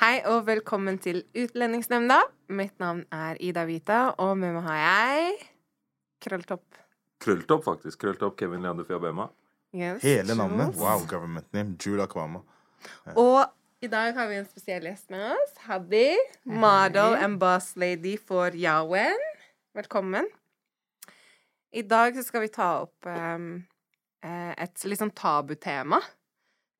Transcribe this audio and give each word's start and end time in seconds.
Hei 0.00 0.22
og 0.24 0.46
velkommen 0.46 0.96
til 0.96 1.18
Utlendingsnemnda. 1.36 2.22
Mitt 2.56 2.78
navn 2.80 3.02
er 3.12 3.36
Ida 3.44 3.66
Vita, 3.68 3.98
og 4.16 4.30
med 4.40 4.54
meg 4.54 4.64
har 4.64 4.78
jeg 4.80 5.34
Krølltopp. 6.24 6.78
Krølltopp, 7.20 7.66
faktisk. 7.66 7.98
Krølltopp 8.00 8.38
Kevin 8.40 8.64
Leander 8.64 8.86
Fiabema. 8.88 9.26
Yes, 9.76 10.00
Hele 10.00 10.32
navnet. 10.38 10.70
Jules. 10.70 10.78
Wow, 10.80 11.04
government 11.04 11.52
name. 11.52 11.74
Jula 11.76 12.06
Kwama. 12.08 12.40
Og 13.12 13.44
i 13.84 13.90
dag 13.92 14.16
har 14.16 14.30
vi 14.30 14.38
en 14.40 14.48
spesiell 14.48 14.88
gjest 14.88 15.12
med 15.12 15.34
oss. 15.34 15.52
Haddy, 15.66 16.16
model 16.48 17.18
and 17.20 17.36
boss 17.42 17.74
lady 17.76 18.14
for 18.16 18.56
Yawen. 18.56 19.20
Velkommen. 19.76 20.30
I 21.76 21.84
dag 21.84 22.16
så 22.16 22.24
skal 22.24 22.46
vi 22.46 22.54
ta 22.56 22.70
opp 22.86 23.04
eh, 23.04 23.36
et 24.56 24.88
litt 24.88 25.04
sånn 25.04 25.12
tabutema. 25.12 26.00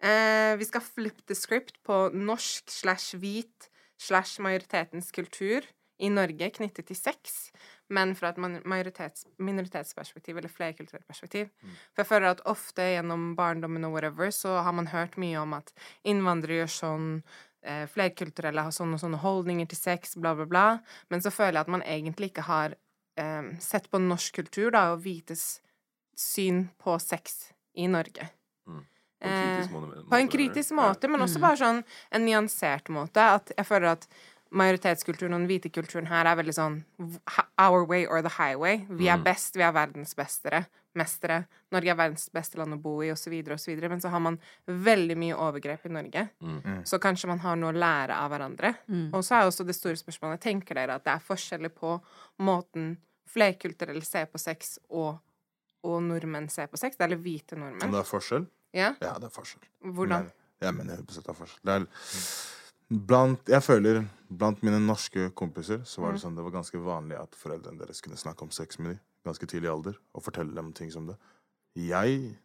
Eh, 0.01 0.57
vi 0.57 0.65
skal 0.65 0.81
flip 0.81 1.27
the 1.29 1.37
script 1.37 1.83
på 1.85 2.09
norsk 2.17 2.71
slash 2.73 3.19
hvit 3.21 3.69
slash 4.01 4.41
majoritetens 4.41 5.11
kultur 5.13 5.67
i 6.01 6.09
Norge 6.09 6.49
knyttet 6.57 6.89
til 6.89 6.97
sex, 6.97 7.51
men 7.93 8.15
fra 8.17 8.31
et 8.33 8.39
majoritets, 8.41 9.27
minoritetsperspektiv 9.43 10.39
eller 10.41 10.53
flerkulturelt 10.53 11.07
perspektiv. 11.09 11.51
For 11.93 12.03
jeg 12.03 12.09
føler 12.09 12.31
at 12.31 12.43
ofte 12.49 12.87
gjennom 12.95 13.35
barndommen 13.37 13.85
og 13.85 13.93
whatever, 13.99 14.33
så 14.33 14.63
har 14.65 14.73
man 14.73 14.89
hørt 14.95 15.19
mye 15.21 15.43
om 15.43 15.53
at 15.59 15.75
innvandrere 16.09 16.63
gjør 16.63 16.73
sånn, 16.79 17.09
eh, 17.63 17.85
flerkulturelle 17.93 18.65
har 18.65 18.73
sånne 18.73 18.97
og 18.97 19.05
sånne 19.05 19.21
holdninger 19.21 19.69
til 19.69 19.83
sex, 19.83 20.17
bla, 20.17 20.35
bla, 20.35 20.47
bla. 20.47 20.67
Men 21.11 21.21
så 21.21 21.31
føler 21.31 21.61
jeg 21.61 21.69
at 21.69 21.75
man 21.77 21.85
egentlig 21.85 22.33
ikke 22.33 22.49
har 22.49 22.79
eh, 23.21 23.53
sett 23.61 23.91
på 23.91 24.01
norsk 24.01 24.41
kultur, 24.41 24.71
da, 24.71 24.93
og 24.95 25.05
hvites 25.05 25.61
syn 26.17 26.71
på 26.81 26.97
sex 26.99 27.53
i 27.77 27.87
Norge. 27.87 28.40
På 29.21 29.29
en 29.29 29.37
kritisk 29.37 29.71
Eh, 29.71 29.77
måte- 29.81 30.09
På 30.11 30.17
en 30.21 30.29
kritisk 30.29 30.73
måte, 30.73 31.09
men 31.11 31.21
også 31.21 31.41
bare 31.41 31.57
sånn 31.57 31.85
en 32.13 32.25
nyansert 32.27 32.89
måte. 32.89 33.17
At 33.21 33.53
jeg 33.57 33.67
føler 33.67 33.93
at 33.93 34.07
majoritetskulturen 34.53 35.35
og 35.35 35.41
den 35.41 35.49
hvite 35.49 35.71
kulturen 35.71 36.07
her 36.11 36.27
er 36.27 36.37
veldig 36.41 36.55
sånn 36.57 36.85
our 37.59 37.85
way 37.85 38.07
or 38.07 38.21
the 38.23 38.29
highway. 38.39 38.85
Vi 38.89 39.07
er 39.09 39.19
best, 39.25 39.55
vi 39.55 39.63
er 39.63 39.73
verdens 39.73 40.15
bestere, 40.15 40.67
mestere. 40.97 41.47
Norge 41.71 41.89
er 41.93 41.95
verdens 41.95 42.29
beste 42.35 42.57
land 42.59 42.75
å 42.75 42.81
bo 42.83 43.01
i, 43.03 43.11
osv., 43.13 43.31
osv. 43.53 43.79
Men 43.89 44.01
så 44.01 44.11
har 44.11 44.19
man 44.21 44.41
veldig 44.67 45.17
mye 45.17 45.37
overgrep 45.37 45.87
i 45.87 45.89
Norge. 45.95 46.29
Så 46.85 46.99
kanskje 46.99 47.29
man 47.29 47.39
har 47.39 47.55
noe 47.57 47.73
å 47.73 47.77
lære 47.79 48.11
av 48.17 48.31
hverandre. 48.33 48.75
Og 49.15 49.23
så 49.23 49.37
er 49.39 49.47
også 49.47 49.65
det 49.67 49.77
store 49.77 49.95
spørsmålet 50.01 50.41
Tenker 50.41 50.75
dere 50.75 50.95
at 50.99 51.05
det 51.05 51.13
er 51.15 51.21
forskjeller 51.21 51.69
på 51.71 52.01
måten 52.41 52.97
flerkulturelle 53.29 54.03
ser 54.05 54.27
på 54.27 54.39
sex, 54.41 54.79
og, 54.91 55.21
og 55.85 56.03
nordmenn 56.03 56.49
ser 56.51 56.67
på 56.67 56.77
sex? 56.77 56.97
Eller 56.99 57.17
hvite 57.17 57.53
Om 57.55 57.79
Men 57.79 57.79
det 57.93 58.01
er 58.01 58.09
forskjell? 58.11 58.47
Ja? 58.75 58.95
Ja, 59.03 59.15
det 59.19 59.25
er 59.31 59.35
forskjell. 59.35 59.63
Hvordan? 59.83 60.23
Men, 60.25 60.33
jeg 60.61 60.75
mener 60.75 60.95
100 61.01 61.23
det 61.25 61.29
er 61.29 61.39
forskjell. 61.39 61.61
Det 61.65 61.75
er 61.75 61.87
blant, 63.07 63.49
jeg 63.49 63.63
føler 63.63 64.05
blant 64.31 64.63
mine 64.67 64.81
norske 64.87 65.31
kompiser 65.35 65.79
så 65.85 66.01
Mm. 66.01 66.05
var 66.05 66.13
det 66.13 66.21
sånn 66.23 66.37
det 66.37 66.45
var 66.45 66.51
ganske 66.51 66.79
vanlig 66.85 67.17
at 67.21 67.35
foreldrene 67.39 67.79
deres 67.79 68.01
kunne 68.01 68.17
snakke 68.17 68.43
om 68.43 68.51
sex 68.51 68.79
med 68.79 68.91
dem 68.95 69.01
ganske 69.25 69.47
tidlig 69.47 69.69
alder 69.71 69.95
og 70.15 70.23
fortelle 70.23 70.55
dem 70.55 70.73
ting 70.73 70.91
som 70.93 71.07
det. 71.07 71.17
Jeg, 71.77 72.37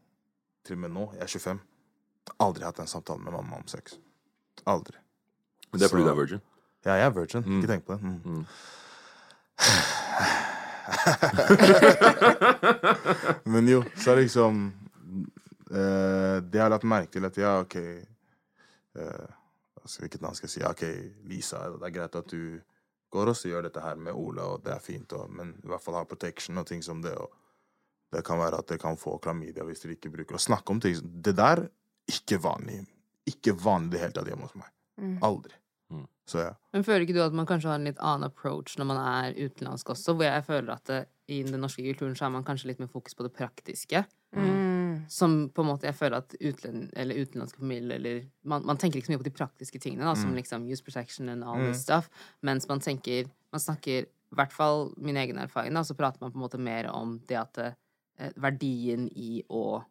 til 0.65 0.75
og 0.75 0.79
med 0.81 0.89
nå, 0.91 1.11
jeg 1.13 1.21
er 1.23 1.27
25, 1.27 1.59
har 2.27 2.35
aldri 2.47 2.63
hatt 2.65 2.79
en 2.79 2.87
samtale 2.87 3.19
med 3.21 3.31
mamma 3.33 3.55
om 3.57 3.67
sex. 3.67 3.97
Aldri. 4.67 4.97
Men 5.71 5.79
det 5.79 5.85
er 5.85 5.89
fordi 5.89 6.03
du 6.03 6.09
er 6.09 6.15
virgin. 6.19 6.41
Ja, 6.85 6.93
jeg 6.93 7.05
er 7.05 7.09
virgin. 7.15 7.43
Mm. 7.45 7.57
Ikke 7.61 7.67
tenk 7.73 7.85
på 7.85 7.93
det. 7.93 8.01
Mm. 8.03 8.21
Mm. 8.25 8.45
Men 13.45 13.67
jo, 13.69 13.83
så 13.97 14.11
er 14.11 14.15
det 14.19 14.23
liksom 14.27 14.73
eh, 15.75 16.37
Det 16.43 16.59
jeg 16.59 16.63
har 16.63 16.73
lagt 16.73 16.87
merke 16.87 17.11
til, 17.13 17.25
at 17.27 17.37
ja, 17.37 17.57
OK 17.61 17.75
uh, 17.79 19.27
altså, 19.81 20.01
Hvilket 20.01 20.23
navn 20.23 20.37
skal 20.37 20.47
jeg 20.49 20.55
si? 20.55 20.63
Ja, 20.63 20.71
OK, 20.71 20.85
Lisa, 21.29 21.65
det 21.75 21.89
er 21.89 21.95
greit 21.99 22.19
at 22.19 22.31
du 22.31 22.61
går 23.15 23.31
og 23.31 23.47
gjør 23.47 23.67
dette 23.67 23.83
her 23.83 23.99
med 23.99 24.17
Ola, 24.17 24.49
og 24.55 24.63
det 24.65 24.73
er 24.75 24.83
fint, 24.83 25.13
og, 25.15 25.29
men 25.31 25.53
i 25.63 25.69
hvert 25.71 25.83
fall 25.83 25.97
ha 25.99 26.05
protection 26.09 26.57
og 26.59 26.67
ting 26.67 26.83
som 26.83 27.01
det. 27.03 27.13
og 27.15 27.31
Det 28.11 28.23
kan 28.27 28.39
være 28.41 28.59
at 28.59 28.71
det 28.73 28.79
kan 28.81 28.97
få 28.99 29.17
klamydia 29.23 29.65
hvis 29.67 29.85
dere 29.85 29.95
ikke 29.95 30.11
bruker 30.17 30.39
å 30.39 30.41
snakke 30.41 30.73
om 30.73 30.81
ting. 30.83 30.97
Det 30.99 31.35
der 31.37 31.65
ikke 32.11 32.41
vanlig. 32.43 32.81
Ikke 33.29 33.55
vanlig 33.57 33.93
i 33.93 33.95
det 33.95 34.03
hele 34.03 34.17
tatt 34.17 34.31
hjemme 34.31 34.49
hos 34.49 34.57
meg. 34.59 34.73
Mm. 35.01 35.15
Aldri. 35.25 35.55
Mm. 35.93 36.05
Så 36.27 36.43
ja. 36.43 36.51
Men 36.73 36.85
føler 36.85 37.05
ikke 37.05 37.15
du 37.17 37.23
at 37.23 37.35
man 37.37 37.47
kanskje 37.49 37.71
har 37.71 37.79
en 37.79 37.87
litt 37.87 38.01
annen 38.01 38.27
approach 38.27 38.77
når 38.79 38.89
man 38.91 39.01
er 39.01 39.37
utenlandsk 39.37 39.93
også, 39.95 40.15
hvor 40.17 40.27
jeg 40.27 40.45
føler 40.47 40.73
at 40.75 40.91
det, 40.91 41.01
i 41.31 41.41
den 41.45 41.57
norske 41.61 41.85
kulturen 41.85 42.15
så 42.17 42.27
er 42.27 42.35
man 42.35 42.45
kanskje 42.45 42.71
litt 42.71 42.81
mer 42.81 42.91
fokus 42.91 43.17
på 43.17 43.25
det 43.25 43.33
praktiske? 43.37 44.03
Mm. 44.35 44.64
Som 45.09 45.49
på 45.49 45.61
en 45.61 45.67
måte 45.69 45.85
jeg 45.87 45.95
føler 45.95 46.17
at 46.17 46.35
eller 46.39 47.15
utenlandske 47.15 47.59
familier 47.59 47.95
eller 47.95 48.25
man, 48.43 48.65
man 48.65 48.77
tenker 48.77 48.99
ikke 48.99 49.07
så 49.07 49.13
mye 49.15 49.23
på 49.23 49.29
de 49.29 49.35
praktiske 49.37 49.79
tingene, 49.79 50.03
da, 50.05 50.13
som 50.15 50.31
Mm. 50.31 50.35
liksom 50.35 50.65
use 50.71 50.83
protection 50.83 51.29
and 51.29 51.43
all 51.43 51.59
Mm. 51.59 51.71
this 51.71 51.81
stuff, 51.83 52.09
mens 52.41 52.67
man 52.67 52.79
tenker 52.79 53.25
Man 53.53 53.59
snakker, 53.61 54.03
i 54.03 54.35
hvert 54.35 54.51
fall 54.51 54.93
min 54.97 55.15
egen 55.15 55.37
erfaring, 55.37 55.73
da, 55.73 55.79
så 55.81 55.95
prater 55.95 56.19
man 56.19 56.31
på 56.31 56.35
en 56.35 56.41
måte 56.41 56.57
mer 56.59 56.89
om 56.91 57.19
det 57.27 57.37
at 57.37 57.57
eh, 57.57 58.31
verdien 58.35 59.07
i 59.15 59.41
å 59.49 59.81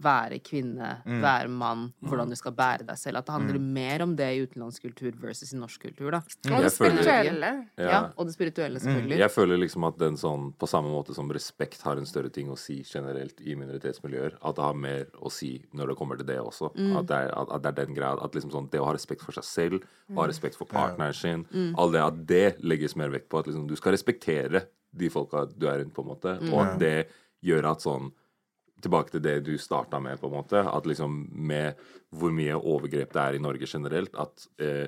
være 0.00 0.40
kvinne, 0.42 1.02
Mm. 1.06 1.20
være 1.22 1.48
mann, 1.48 1.92
hvordan 2.02 2.28
du 2.28 2.34
skal 2.34 2.52
bære 2.52 2.84
deg 2.86 2.96
selv. 2.98 3.18
At 3.18 3.26
det 3.26 3.32
handler 3.32 3.58
Mm. 3.60 3.72
mer 3.72 4.02
om 4.02 4.16
det 4.16 4.26
i 4.34 4.40
utenlandsk 4.46 4.82
kultur 4.82 5.12
versus 5.20 5.52
i 5.52 5.56
norsk 5.56 5.80
kultur, 5.80 6.10
da. 6.10 6.16
Og 6.50 6.62
det 6.62 6.72
spirituelle. 6.72 7.68
Ja. 7.78 7.88
Ja, 7.90 8.10
og 8.18 8.26
det 8.26 8.34
spirituelle, 8.34 8.80
selvfølgelig. 8.80 9.18
Jeg 9.18 9.30
føler 9.30 9.56
liksom 9.56 9.86
at 9.86 9.96
den 9.98 10.16
sånn, 10.16 10.52
på 10.58 10.66
samme 10.66 10.90
måte 10.90 11.14
som 11.14 11.28
respekt 11.30 11.80
har 11.82 11.96
en 11.96 12.06
større 12.06 12.28
ting 12.32 12.48
å 12.48 12.58
si 12.58 12.82
generelt 12.82 13.40
i 13.40 13.54
minoritetsmiljøer, 13.54 14.32
at 14.42 14.54
det 14.56 14.64
har 14.64 14.74
mer 14.74 15.04
å 15.22 15.30
si 15.30 15.64
når 15.72 15.86
det 15.88 15.96
kommer 15.96 16.16
til 16.16 16.26
det 16.26 16.38
også. 16.40 16.72
At, 16.98 17.06
det 17.06 17.16
er, 17.16 17.30
at, 17.38 17.48
at 17.52 17.62
det 17.62 17.78
er 17.78 17.86
den 17.86 17.94
grad 17.94 18.18
at 18.20 18.32
liksom 18.32 18.50
sånn, 18.50 18.70
det 18.70 18.80
å 18.80 18.86
ha 18.86 18.92
respekt 18.94 19.22
for 19.22 19.32
seg 19.32 19.44
selv, 19.44 19.82
ha 20.16 20.26
respekt 20.26 20.56
for 20.56 20.66
partneren 20.66 21.14
sin, 21.14 21.46
all 21.78 21.90
det 21.92 22.02
at 22.02 22.26
det 22.26 22.62
legges 22.62 22.96
mer 22.96 23.10
vekt 23.10 23.28
på. 23.28 23.38
At 23.38 23.46
liksom, 23.46 23.68
du 23.68 23.76
skal 23.76 23.92
respektere 23.92 24.66
de 24.92 25.08
folka 25.08 25.46
du 25.56 25.66
er 25.68 25.78
rundt, 25.84 25.94
på 25.94 26.02
en 26.02 26.08
måte. 26.16 26.52
Og 26.52 26.60
at 26.66 26.78
det 26.80 27.08
gjør 27.44 27.70
at 27.70 27.78
sånn 27.80 28.12
Tilbake 28.84 29.14
til 29.14 29.24
det 29.24 29.38
du 29.46 29.54
starta 29.60 30.00
med, 30.02 30.20
på 30.20 30.28
en 30.28 30.36
måte. 30.36 30.60
At 30.68 30.86
liksom 30.88 31.24
med 31.32 31.80
hvor 32.14 32.34
mye 32.34 32.58
overgrep 32.58 33.14
det 33.14 33.22
er 33.24 33.38
i 33.38 33.42
Norge 33.42 33.68
generelt, 33.70 34.14
at 34.20 34.46
eh, 34.62 34.86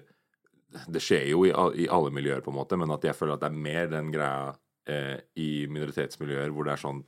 det 0.87 1.03
skjer 1.03 1.29
jo 1.31 1.45
i, 1.47 1.53
i 1.83 1.89
alle 1.93 2.13
miljøer, 2.15 2.43
på 2.45 2.53
en 2.53 2.61
måte, 2.61 2.79
men 2.79 2.93
at 2.95 3.05
jeg 3.07 3.17
føler 3.17 3.37
at 3.37 3.45
det 3.45 3.51
er 3.51 3.67
mer 3.67 3.91
den 3.91 4.11
greia 4.15 4.55
eh, 4.91 5.19
i 5.41 5.51
minoritetsmiljøer 5.73 6.53
hvor 6.55 6.67
det 6.67 6.75
er 6.77 6.83
sånn 6.83 7.05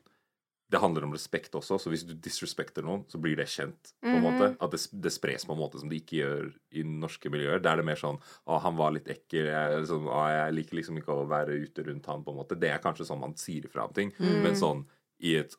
Det 0.69 0.81
handler 0.83 1.07
om 1.07 1.15
respekt 1.17 1.55
også, 1.57 1.79
så 1.81 1.89
hvis 1.89 2.03
du 2.05 2.11
disrespekter 2.13 2.85
noen, 2.85 3.07
så 3.09 3.17
blir 3.17 3.39
det 3.39 3.47
kjent. 3.49 3.95
på 4.05 4.11
en 4.13 4.25
måte, 4.25 4.51
At 4.61 4.75
det, 4.75 4.83
det 4.93 5.13
spres 5.15 5.47
på 5.49 5.55
en 5.55 5.63
måte 5.63 5.81
som 5.81 5.89
det 5.89 6.03
ikke 6.03 6.19
gjør 6.19 6.51
i 6.77 6.83
norske 6.85 7.31
miljøer. 7.33 7.63
Der 7.65 7.73
er 7.73 7.81
det 7.81 7.87
mer 7.89 7.97
sånn 7.97 8.19
Å, 8.21 8.59
han 8.61 8.77
var 8.77 8.93
litt 8.93 9.09
ekkel. 9.09 9.49
Jeg, 9.49 9.87
sånn, 9.89 10.05
å, 10.13 10.27
jeg 10.29 10.57
liker 10.59 10.77
liksom 10.77 11.01
ikke 11.01 11.17
å 11.17 11.25
være 11.31 11.57
ute 11.57 11.87
rundt 11.87 12.11
han, 12.13 12.25
på 12.25 12.35
en 12.35 12.41
måte. 12.43 12.59
Det 12.61 12.69
er 12.69 12.85
kanskje 12.85 13.09
sånn 13.09 13.25
man 13.25 13.33
sier 13.41 13.65
ifra 13.65 13.89
om 13.89 13.97
ting. 13.97 14.13
Men 14.21 14.61
sånn 14.61 14.85
i 15.25 15.39
et 15.41 15.57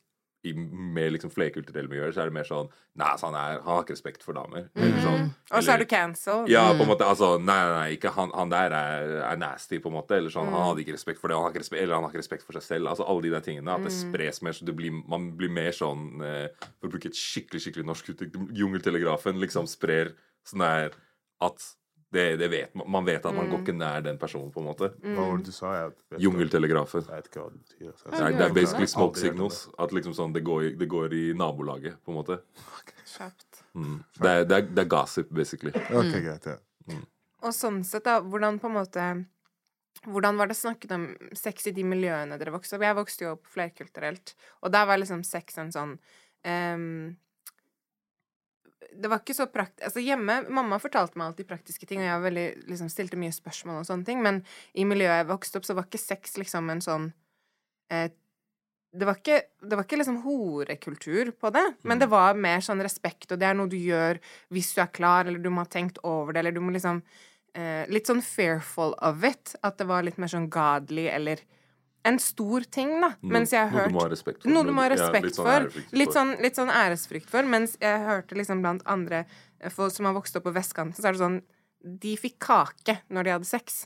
i 0.47 0.53
mer 0.56 1.09
liksom 1.12 1.31
flerkulturelle 1.33 1.91
miljøer 1.91 2.13
så 2.15 2.21
er 2.24 2.30
det 2.30 2.36
mer 2.38 2.47
sånn 2.47 2.69
Nei, 3.00 3.07
altså, 3.13 3.27
han, 3.30 3.36
er, 3.39 3.59
han 3.63 3.77
har 3.77 3.83
ikke 3.86 3.95
respekt 3.95 4.24
for 4.25 4.36
damer. 4.36 4.65
Mm. 4.75 4.81
Eller 4.83 5.03
sånn, 5.03 5.27
Og 5.56 5.63
så 5.63 5.71
er 5.71 5.80
du 5.80 5.86
cancelled. 5.88 6.50
ja, 6.51 6.65
på 6.75 6.83
en 6.83 6.89
måte, 6.89 7.06
altså, 7.07 7.30
nei, 7.39 7.56
nei, 7.56 7.75
nei, 7.77 7.89
ikke 7.95 8.12
han, 8.12 8.33
han 8.36 8.51
der 8.51 8.75
er, 8.75 9.13
er 9.30 9.39
nasty, 9.39 9.80
på 9.80 9.88
en 9.88 9.95
måte. 9.95 10.18
Eller 10.18 10.33
sånn, 10.33 10.50
han 10.51 10.65
hadde 10.65 10.83
ikke 10.83 10.97
respekt 10.97 11.21
for 11.21 11.31
det, 11.31 11.38
han 11.39 11.47
har 11.47 11.53
ikke 11.53 11.63
respekt, 11.63 11.80
eller 11.80 11.95
han 11.95 12.03
har 12.03 12.12
ikke 12.12 12.24
respekt 12.25 12.44
for 12.47 12.59
seg 12.59 12.65
selv. 12.65 12.91
Altså, 12.91 13.07
alle 13.07 13.24
de 13.24 13.31
der 13.36 13.45
tingene, 13.45 13.77
At 13.77 13.88
det 13.88 13.94
spres 13.95 14.41
mer, 14.44 14.57
så 14.57 14.68
det 14.68 14.75
blir, 14.75 15.00
man 15.07 15.30
blir 15.39 15.53
mer 15.53 15.71
sånn 15.75 16.24
eh, 16.27 16.68
For 16.81 16.89
å 16.89 16.94
bruke 16.97 17.12
et 17.12 17.19
skikkelig 17.19 17.63
skikkelig 17.63 17.88
norsk 17.88 18.12
uttrykk, 18.15 18.35
jungeltelegrafen 18.59 19.39
liksom 19.39 19.69
sprer 19.71 20.12
sånn 20.50 20.65
der 20.65 21.00
at 21.45 21.71
det, 22.09 22.23
det 22.41 22.47
vet 22.50 22.73
man, 22.73 22.88
man 22.91 23.06
vet 23.06 23.25
at 23.25 23.35
man 23.35 23.51
går 23.51 23.61
ikke 23.61 23.75
nær 23.77 24.01
den 24.06 24.17
personen, 24.21 24.50
på 24.53 24.63
en 24.63 24.67
måte. 24.71 24.89
Hva 25.03 25.27
var 25.27 25.41
det 25.41 25.51
du 25.51 25.53
sa? 25.53 25.73
Jungeltelegrafen. 26.17 27.06
Jeg 27.06 27.21
vet 27.21 27.29
ikke 27.29 27.44
hva 27.44 27.51
det 27.53 27.61
betyr. 27.61 27.91
Altså. 27.91 28.13
Nei, 28.15 28.31
det 28.33 28.45
er 28.47 28.56
basically 28.56 28.89
smoke 28.89 29.21
signals. 29.21 29.59
At 29.77 29.94
liksom 29.94 30.15
sånn, 30.17 30.33
det 30.33 30.41
går, 30.47 30.71
det 30.79 30.89
går 30.89 31.13
i 31.17 31.25
nabolaget, 31.38 32.00
på 32.01 32.13
en 32.13 32.17
måte. 32.17 32.39
Kjapt. 33.06 33.61
Mm. 33.77 34.00
Det, 34.17 34.29
er, 34.29 34.47
det, 34.50 34.57
er, 34.57 34.71
det 34.73 34.85
er 34.85 34.89
gossip, 34.89 35.29
basically. 35.35 35.73
Ok, 35.94 36.15
greit, 36.25 36.50
ja. 36.50 36.57
Og 37.45 37.53
sånn 37.56 37.83
sett, 37.88 38.07
da, 38.07 38.19
hvordan 38.25 38.57
på 38.61 38.71
en 38.71 38.79
måte 38.79 39.11
Hvordan 40.07 40.38
var 40.39 40.47
det 40.47 40.56
snakket 40.56 40.91
om 40.95 41.06
sex 41.35 41.65
i 41.67 41.73
de 41.75 41.83
miljøene 41.83 42.38
dere 42.39 42.53
vokste 42.53 42.77
opp? 42.77 42.85
Jeg 42.85 42.95
vokste 42.95 43.25
jo 43.25 43.31
opp 43.33 43.50
flerkulturelt, 43.51 44.31
og 44.63 44.71
der 44.71 44.85
var 44.88 45.01
liksom 45.01 45.25
sex 45.27 45.57
en 45.59 45.73
sånn 45.75 45.97
ehm, 46.47 47.17
Det 48.89 49.09
var 49.12 49.21
ikke 49.21 49.36
så 49.38 49.45
praktisk 49.51 49.86
Altså 49.86 50.01
hjemme 50.03 50.39
Mamma 50.50 50.80
fortalte 50.81 51.19
meg 51.19 51.30
alltid 51.30 51.50
praktiske 51.50 51.86
ting, 51.89 52.01
og 52.01 52.07
jeg 52.07 52.15
var 52.15 52.25
veldig, 52.25 52.47
liksom, 52.71 52.89
stilte 52.91 53.19
mye 53.21 53.36
spørsmål 53.36 53.81
og 53.81 53.89
sånne 53.89 54.07
ting, 54.07 54.24
men 54.25 54.41
i 54.74 54.88
miljøet 54.88 55.21
jeg 55.21 55.30
vokste 55.30 55.59
opp, 55.59 55.68
så 55.68 55.75
var 55.77 55.88
ikke 55.89 56.01
sex 56.01 56.39
liksom 56.41 56.71
en 56.74 56.83
sånn 56.83 57.12
eh, 57.94 58.09
det 58.89 59.06
var, 59.06 59.19
ikke, 59.19 59.41
det 59.69 59.77
var 59.77 59.86
ikke 59.86 60.00
liksom 60.00 60.21
horekultur 60.24 61.30
på 61.38 61.51
det, 61.53 61.65
men 61.86 62.00
det 62.01 62.07
var 62.09 62.38
mer 62.38 62.63
sånn 62.65 62.81
respekt, 62.81 63.27
og 63.30 63.38
det 63.38 63.45
er 63.45 63.57
noe 63.57 63.69
du 63.69 63.77
gjør 63.77 64.18
hvis 64.53 64.71
du 64.74 64.81
er 64.81 64.89
klar, 64.89 65.27
eller 65.27 65.42
du 65.44 65.51
må 65.53 65.62
ha 65.62 65.69
tenkt 65.69 66.01
over 66.01 66.33
det, 66.33 66.42
eller 66.42 66.56
du 66.57 66.63
må 66.63 66.74
liksom 66.74 67.03
eh, 67.53 67.85
Litt 67.92 68.09
sånn 68.09 68.24
fearful 68.25 68.95
of 69.06 69.24
it. 69.27 69.53
At 69.65 69.77
det 69.77 69.88
var 69.89 70.06
litt 70.06 70.18
mer 70.21 70.31
sånn 70.31 70.50
godly, 70.53 71.06
eller 71.12 71.44
en 72.05 72.19
stor 72.19 72.61
ting, 72.71 72.93
da. 73.01 73.09
Mens 73.21 73.51
jeg 73.51 73.67
har 73.69 73.87
Noe 73.89 73.91
du 73.91 73.93
må 73.97 74.01
ha 74.05 74.09
respekt 74.09 74.41
for. 74.43 74.49
noe 74.49 74.63
du 74.63 74.71
må 74.71 74.81
ha 74.85 74.89
Ja, 74.95 75.09
litt 75.11 75.35
sånn 75.35 75.45
for. 75.45 75.81
Litt 75.97 76.13
sånn, 76.15 76.35
litt 76.41 76.55
sånn 76.55 76.69
æresfrykt 76.71 77.29
for. 77.29 77.43
Mens 77.43 77.75
jeg 77.81 77.99
hørte 78.05 78.35
liksom 78.39 78.61
blant 78.63 78.81
andre 78.85 79.25
eh, 79.59 79.69
folk 79.69 79.91
som 79.93 80.05
har 80.05 80.13
vokst 80.15 80.35
opp 80.39 80.43
på 80.47 80.53
vestkanten, 80.55 80.95
så 81.01 81.09
er 81.09 81.17
det 81.17 81.19
sånn 81.25 81.41
De 81.81 82.15
fikk 82.19 82.39
kake 82.43 82.97
når 83.09 83.23
de 83.23 83.31
hadde 83.37 83.45
sex. 83.47 83.85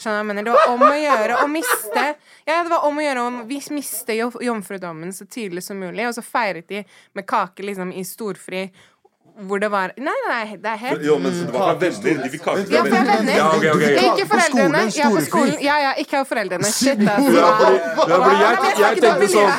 Skjønner 0.00 0.22
jeg 0.22 0.26
mener? 0.26 0.42
Det 0.44 0.52
var 0.56 0.70
om 0.74 0.80
å 0.82 0.94
gjøre 0.96 1.34
å 1.44 1.48
miste 1.48 2.04
Ja, 2.48 2.62
det 2.64 2.70
var 2.72 2.84
om 2.88 2.96
å 2.98 3.04
gjøre 3.04 3.20
å 3.28 3.46
vis- 3.46 3.70
miste 3.70 4.16
jomfrudommen 4.18 5.12
så 5.14 5.24
tidlig 5.30 5.62
som 5.62 5.78
mulig, 5.78 6.06
og 6.08 6.14
så 6.16 6.24
feiret 6.24 6.66
de 6.68 6.84
med 7.14 7.26
kake 7.26 7.62
liksom 7.62 7.92
i 7.94 8.02
storfri, 8.04 8.70
hvor 9.34 9.58
det 9.58 9.70
var 9.70 9.90
Nei, 9.98 10.12
nei, 10.28 10.56
det 10.62 10.68
er 10.70 10.76
helt 10.78 11.02
Jo, 11.06 11.18
men 11.18 11.32
så 11.34 11.44
det 11.46 11.52
var 11.54 11.60
fra 11.64 11.74
venner. 11.80 12.22
De 12.22 12.28
fikk 12.30 12.42
kake 12.44 12.60
Ja, 12.70 12.82
fra 12.86 13.02
venner. 13.08 13.34
Ja, 13.36 13.46
ok, 13.56 13.64
ok. 13.74 13.82
Ikke 13.82 14.24
På 14.30 14.34
foreldrene. 14.34 14.50
skolen, 14.50 14.90
Ja, 14.96 15.08
på 15.16 15.20
skolen. 15.26 15.54
Ja, 15.64 15.76
ja, 15.82 15.92
ikke 15.98 16.18
av 16.20 16.24
foreldrene. 16.30 16.64
Shit, 16.70 16.98
altså. 17.02 17.30
Ja, 17.34 17.40
fordi, 17.58 17.78
ja, 18.10 18.14
fordi 18.14 18.36
jeg, 18.42 18.54
jeg 18.78 18.94
tenkte 19.02 19.26
sånn 19.34 19.52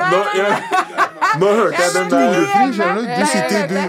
nå, 0.00 0.20
jeg, 0.36 0.50
nå 1.40 1.46
hørte 1.60 1.80
jeg 1.82 1.90
den 1.96 2.06
der 2.10 2.16
Storefri, 2.34 2.66
skjønner 2.76 3.00
du? 3.00 3.04
Du 3.06 3.10
sitter, 3.32 3.60
du 3.72 3.80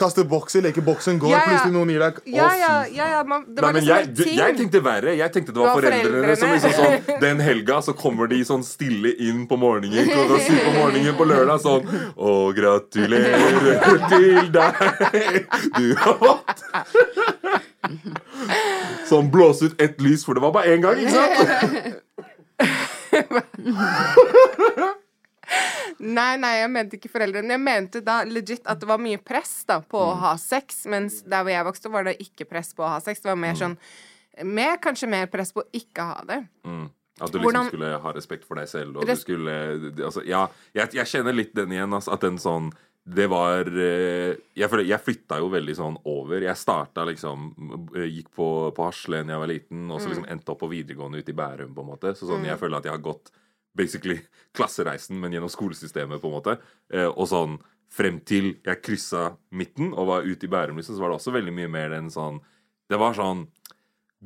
kaster 0.00 0.24
bokser, 0.28 0.64
leke 0.64 0.82
boksen 0.84 1.18
går, 1.22 1.30
Ja, 1.30 1.38
ja. 1.38 1.46
plutselig 1.50 1.74
noen 1.76 1.90
gir 1.92 2.00
deg 2.02 2.14
Ja, 2.32 2.48
ja, 2.58 2.72
ja, 2.90 3.06
ja 3.14 3.20
man, 3.28 3.44
det 3.46 3.60
var 3.62 3.72
Nei, 3.76 3.80
liksom 3.82 3.96
jeg, 3.96 4.08
du, 4.16 4.22
ting. 4.24 4.36
jeg 4.40 4.56
tenkte 4.58 4.80
verre. 4.84 5.12
Jeg 5.18 5.32
tenkte 5.36 5.52
det 5.54 5.60
var 5.60 5.68
Det 5.68 5.74
var 5.74 5.80
foreldrene 6.00 6.36
som 6.40 6.48
liksom 6.54 6.72
sånn 6.80 7.20
Den 7.26 7.38
helga 7.44 7.78
så 7.84 7.92
kommer 8.00 8.30
de 8.32 8.40
sånn 8.48 8.64
stille 8.66 9.12
inn 9.28 9.44
på 9.50 9.58
morgenen 9.60 10.08
klokka 10.10 10.40
syv 10.46 10.58
på 10.64 10.72
morgenen 10.78 11.14
på 11.20 11.24
lørdag 11.30 11.58
sånn 11.64 11.84
Å, 12.16 12.34
gratulerer 12.56 14.06
til 14.10 14.50
deg, 14.56 14.72
du 15.76 15.86
har 16.00 16.16
fått 16.20 16.58
Sånn 19.10 19.30
blåse 19.32 19.66
ut 19.70 19.80
ett 19.82 20.00
lys, 20.04 20.22
for 20.26 20.34
det 20.38 20.42
var 20.44 20.52
bare 20.54 20.74
én 20.76 20.82
gang, 20.84 20.96
ikke 21.00 21.16
sant? 21.16 21.36
Nei, 26.00 26.36
nei, 26.40 26.52
jeg 26.60 26.70
mente 26.72 26.96
ikke 26.96 27.10
foreldrene. 27.12 27.56
Jeg 27.56 27.62
mente 27.62 28.00
da 28.04 28.20
legit 28.28 28.64
at 28.70 28.80
det 28.80 28.88
var 28.88 29.00
mye 29.02 29.18
press 29.22 29.64
da 29.68 29.80
på 29.84 30.00
å 30.00 30.14
ha 30.22 30.36
sex, 30.40 30.84
mens 30.90 31.20
der 31.26 31.44
hvor 31.44 31.52
jeg 31.52 31.66
vokste, 31.66 31.92
var 31.92 32.06
det 32.08 32.16
ikke 32.22 32.46
press 32.48 32.72
på 32.76 32.86
å 32.86 32.94
ha 32.94 33.02
sex. 33.04 33.20
Det 33.20 33.28
var 33.32 33.40
mer 33.40 33.58
sånn 33.58 33.76
mer, 34.46 34.78
Kanskje 34.82 35.08
mer 35.10 35.28
press 35.32 35.52
på 35.52 35.64
å 35.64 35.68
ikke 35.76 36.06
ha 36.12 36.22
det. 36.28 36.40
Mm. 36.64 36.86
At 37.20 37.32
du 37.32 37.38
liksom 37.38 37.44
Hvordan- 37.44 37.68
skulle 37.68 37.98
ha 38.00 38.12
respekt 38.12 38.46
for 38.48 38.56
deg 38.56 38.68
selv, 38.68 38.96
og 38.96 39.06
du 39.06 39.16
skulle 39.16 39.52
altså, 40.00 40.24
Ja, 40.26 40.46
jeg, 40.72 40.94
jeg 40.94 41.06
kjenner 41.06 41.36
litt 41.36 41.54
den 41.54 41.72
igjen, 41.72 41.92
altså, 41.92 42.14
at 42.14 42.20
den 42.20 42.38
sånn 42.38 42.72
det 43.10 43.26
var 43.32 43.64
eh, 43.66 44.36
Jeg, 44.54 44.68
jeg 44.86 45.00
flytta 45.00 45.38
jo 45.40 45.48
veldig 45.48 45.74
sånn 45.76 45.96
over. 46.04 46.40
Jeg 46.44 46.56
starta 46.56 47.04
liksom 47.08 47.48
eh, 47.96 48.08
Gikk 48.08 48.30
på, 48.36 48.46
på 48.76 48.86
Hasle 48.86 49.22
da 49.24 49.34
jeg 49.34 49.42
var 49.42 49.50
liten, 49.50 49.86
og 49.90 50.00
så 50.00 50.08
liksom 50.12 50.28
endte 50.28 50.52
opp 50.52 50.60
på 50.60 50.70
videregående 50.70 51.18
ute 51.20 51.32
i 51.32 51.36
Bærum, 51.36 51.74
på 51.74 51.84
en 51.84 51.90
måte. 51.90 52.14
Så 52.14 52.28
sånn, 52.28 52.44
jeg 52.44 52.60
føler 52.60 52.78
at 52.78 52.88
jeg 52.88 52.94
har 52.94 53.04
gått 53.04 53.32
basically 53.76 54.18
klassereisen, 54.56 55.18
men 55.20 55.34
gjennom 55.34 55.50
skolesystemet, 55.52 56.20
på 56.20 56.30
en 56.30 56.36
måte. 56.36 56.56
Eh, 56.92 57.08
og 57.10 57.28
sånn 57.30 57.58
frem 57.90 58.20
til 58.22 58.52
jeg 58.66 58.82
kryssa 58.86 59.32
midten 59.50 59.90
og 59.98 60.10
var 60.10 60.26
ute 60.26 60.46
i 60.46 60.50
Bærum, 60.50 60.78
liksom, 60.78 60.96
så 60.96 61.02
var 61.02 61.10
det 61.10 61.18
også 61.18 61.34
veldig 61.34 61.54
mye 61.56 61.70
mer 61.70 61.90
den 61.94 62.10
sånn 62.12 62.38
Det 62.90 62.98
var 62.98 63.16
sånn 63.18 63.48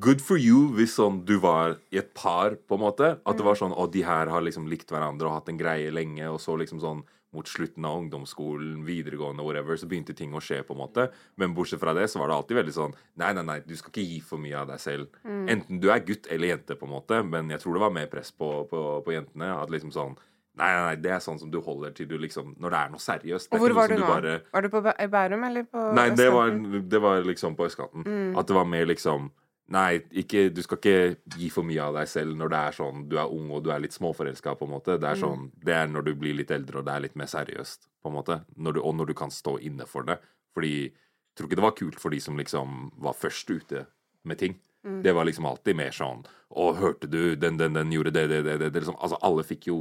Good 0.01 0.21
for 0.25 0.41
you 0.41 0.73
hvis 0.75 0.97
sånn 0.99 1.23
du 1.25 1.37
var 1.39 1.77
i 1.95 2.01
et 2.01 2.11
par, 2.19 2.57
på 2.57 2.75
en 2.75 2.83
måte. 2.83 3.13
At 3.23 3.39
det 3.39 3.45
var 3.47 3.55
sånn 3.55 3.73
Å, 3.73 3.87
de 3.87 4.03
her 4.03 4.27
har 4.33 4.43
liksom 4.43 4.67
likt 4.67 4.91
hverandre 4.91 5.29
og 5.29 5.37
hatt 5.37 5.53
en 5.53 5.61
greie 5.61 5.93
lenge, 5.95 6.27
og 6.29 6.41
så 6.43 6.57
liksom 6.59 6.83
sånn 6.83 7.05
mot 7.35 7.49
slutten 7.51 7.85
av 7.89 7.99
ungdomsskolen, 8.03 8.85
videregående, 8.87 9.45
whatever, 9.47 9.79
så 9.81 9.89
begynte 9.91 10.15
ting 10.17 10.35
å 10.35 10.43
skje, 10.45 10.63
på 10.67 10.77
en 10.77 10.83
måte. 10.85 11.09
Men 11.41 11.55
bortsett 11.57 11.83
fra 11.83 11.95
det, 11.97 12.07
så 12.13 12.23
var 12.23 12.31
det 12.31 12.39
alltid 12.39 12.61
veldig 12.63 12.75
sånn 12.77 12.95
Nei, 13.21 13.33
nei, 13.37 13.45
nei, 13.47 13.59
du 13.67 13.75
skal 13.79 13.93
ikke 13.93 14.07
gi 14.07 14.21
for 14.25 14.43
mye 14.43 14.61
av 14.63 14.71
deg 14.73 14.81
selv. 14.83 15.19
Enten 15.25 15.81
du 15.83 15.91
er 15.93 16.03
gutt 16.07 16.27
eller 16.33 16.55
jente, 16.55 16.77
på 16.79 16.87
en 16.89 16.95
måte, 16.95 17.21
men 17.27 17.51
jeg 17.53 17.63
tror 17.63 17.77
det 17.77 17.83
var 17.85 17.93
mer 17.95 18.09
press 18.13 18.33
på, 18.35 18.49
på, 18.71 18.85
på 19.07 19.15
jentene. 19.15 19.53
At 19.59 19.75
liksom 19.75 19.93
sånn 19.95 20.17
Nei, 20.55 20.69
nei, 20.71 20.83
nei, 20.87 20.99
det 21.03 21.11
er 21.11 21.23
sånn 21.23 21.39
som 21.41 21.49
du 21.51 21.57
holder 21.67 21.91
til 21.97 22.07
du 22.07 22.13
liksom 22.23 22.53
Når 22.63 22.71
det 22.71 22.79
er 22.81 22.91
noe 22.93 23.03
seriøst. 23.03 23.49
Det 23.51 23.59
Og 23.59 23.65
hvor 23.65 23.73
var 23.75 23.91
du 23.91 23.97
nå? 23.99 24.07
bare 24.07 24.35
Var 24.55 24.63
du 24.63 24.69
på 24.71 24.83
Bærum 24.87 25.47
eller 25.49 25.65
på 25.67 25.87
Nei, 25.99 26.05
det 26.15 26.29
var, 26.31 26.53
det 26.95 27.01
var 27.03 27.25
liksom 27.27 27.57
på 27.59 27.67
østkanten. 27.67 28.05
At 28.39 28.47
det 28.47 28.55
var 28.55 28.69
mer 28.71 28.87
liksom 28.87 29.33
Nei, 29.73 30.03
ikke, 30.21 30.51
du 30.53 30.61
skal 30.61 30.77
ikke 30.77 31.39
gi 31.39 31.47
for 31.53 31.65
mye 31.65 31.81
av 31.81 31.95
deg 31.97 32.09
selv 32.11 32.37
når 32.37 32.51
det 32.53 32.59
er 32.61 32.77
sånn 32.77 33.07
du 33.09 33.15
er 33.17 33.31
ung 33.33 33.49
og 33.57 33.63
du 33.65 33.71
er 33.73 33.81
litt 33.81 33.97
småforelska, 33.97 34.53
på 34.61 34.69
en 34.69 34.75
måte. 34.75 34.99
Det 35.01 35.09
er 35.09 35.21
sånn, 35.21 35.49
det 35.65 35.73
er 35.79 35.89
når 35.89 36.11
du 36.11 36.13
blir 36.21 36.37
litt 36.37 36.53
eldre 36.53 36.83
og 36.83 36.89
det 36.89 36.93
er 36.93 37.07
litt 37.07 37.17
mer 37.17 37.31
seriøst, 37.33 37.89
på 38.05 38.13
en 38.13 38.17
måte. 38.19 38.43
Når 38.61 38.77
du, 38.77 38.83
og 38.85 38.95
når 38.99 39.11
du 39.11 39.15
kan 39.17 39.33
stå 39.33 39.57
inne 39.65 39.89
for 39.89 40.05
det. 40.05 40.19
Fordi 40.55 40.75
jeg 40.85 41.39
tror 41.39 41.49
ikke 41.49 41.59
det 41.59 41.67
var 41.67 41.79
kult 41.81 41.99
for 42.03 42.15
de 42.15 42.21
som 42.23 42.37
liksom 42.39 42.77
var 43.03 43.17
først 43.17 43.51
ute 43.51 43.87
med 44.29 44.39
ting. 44.39 44.61
Det 44.85 45.15
var 45.17 45.25
liksom 45.25 45.47
alltid 45.49 45.77
mer 45.79 45.95
sånn 45.97 46.27
Å, 46.53 46.65
hørte 46.77 47.09
du, 47.09 47.37
den, 47.41 47.57
den, 47.57 47.73
den 47.73 47.93
gjorde 47.93 48.11
det, 48.13 48.27
det, 48.29 48.43
det, 48.45 48.57
det, 48.61 48.73
liksom, 48.75 48.99
Altså, 49.01 49.17
alle 49.25 49.45
fikk 49.49 49.71
jo 49.71 49.79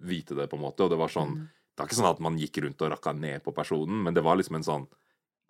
vite 0.00 0.32
det, 0.34 0.46
på 0.48 0.56
en 0.56 0.62
måte, 0.64 0.86
og 0.86 0.94
det 0.94 0.96
var 0.96 1.12
sånn 1.12 1.34
Det 1.44 1.82
var 1.82 1.90
ikke 1.90 1.98
sånn 1.98 2.08
at 2.08 2.22
man 2.24 2.38
gikk 2.40 2.62
rundt 2.64 2.80
og 2.80 2.90
rakka 2.94 3.12
ned 3.12 3.44
på 3.44 3.52
personen, 3.52 4.00
men 4.06 4.16
det 4.16 4.24
var 4.24 4.40
liksom 4.40 4.56
en 4.56 4.64
sånn 4.64 4.86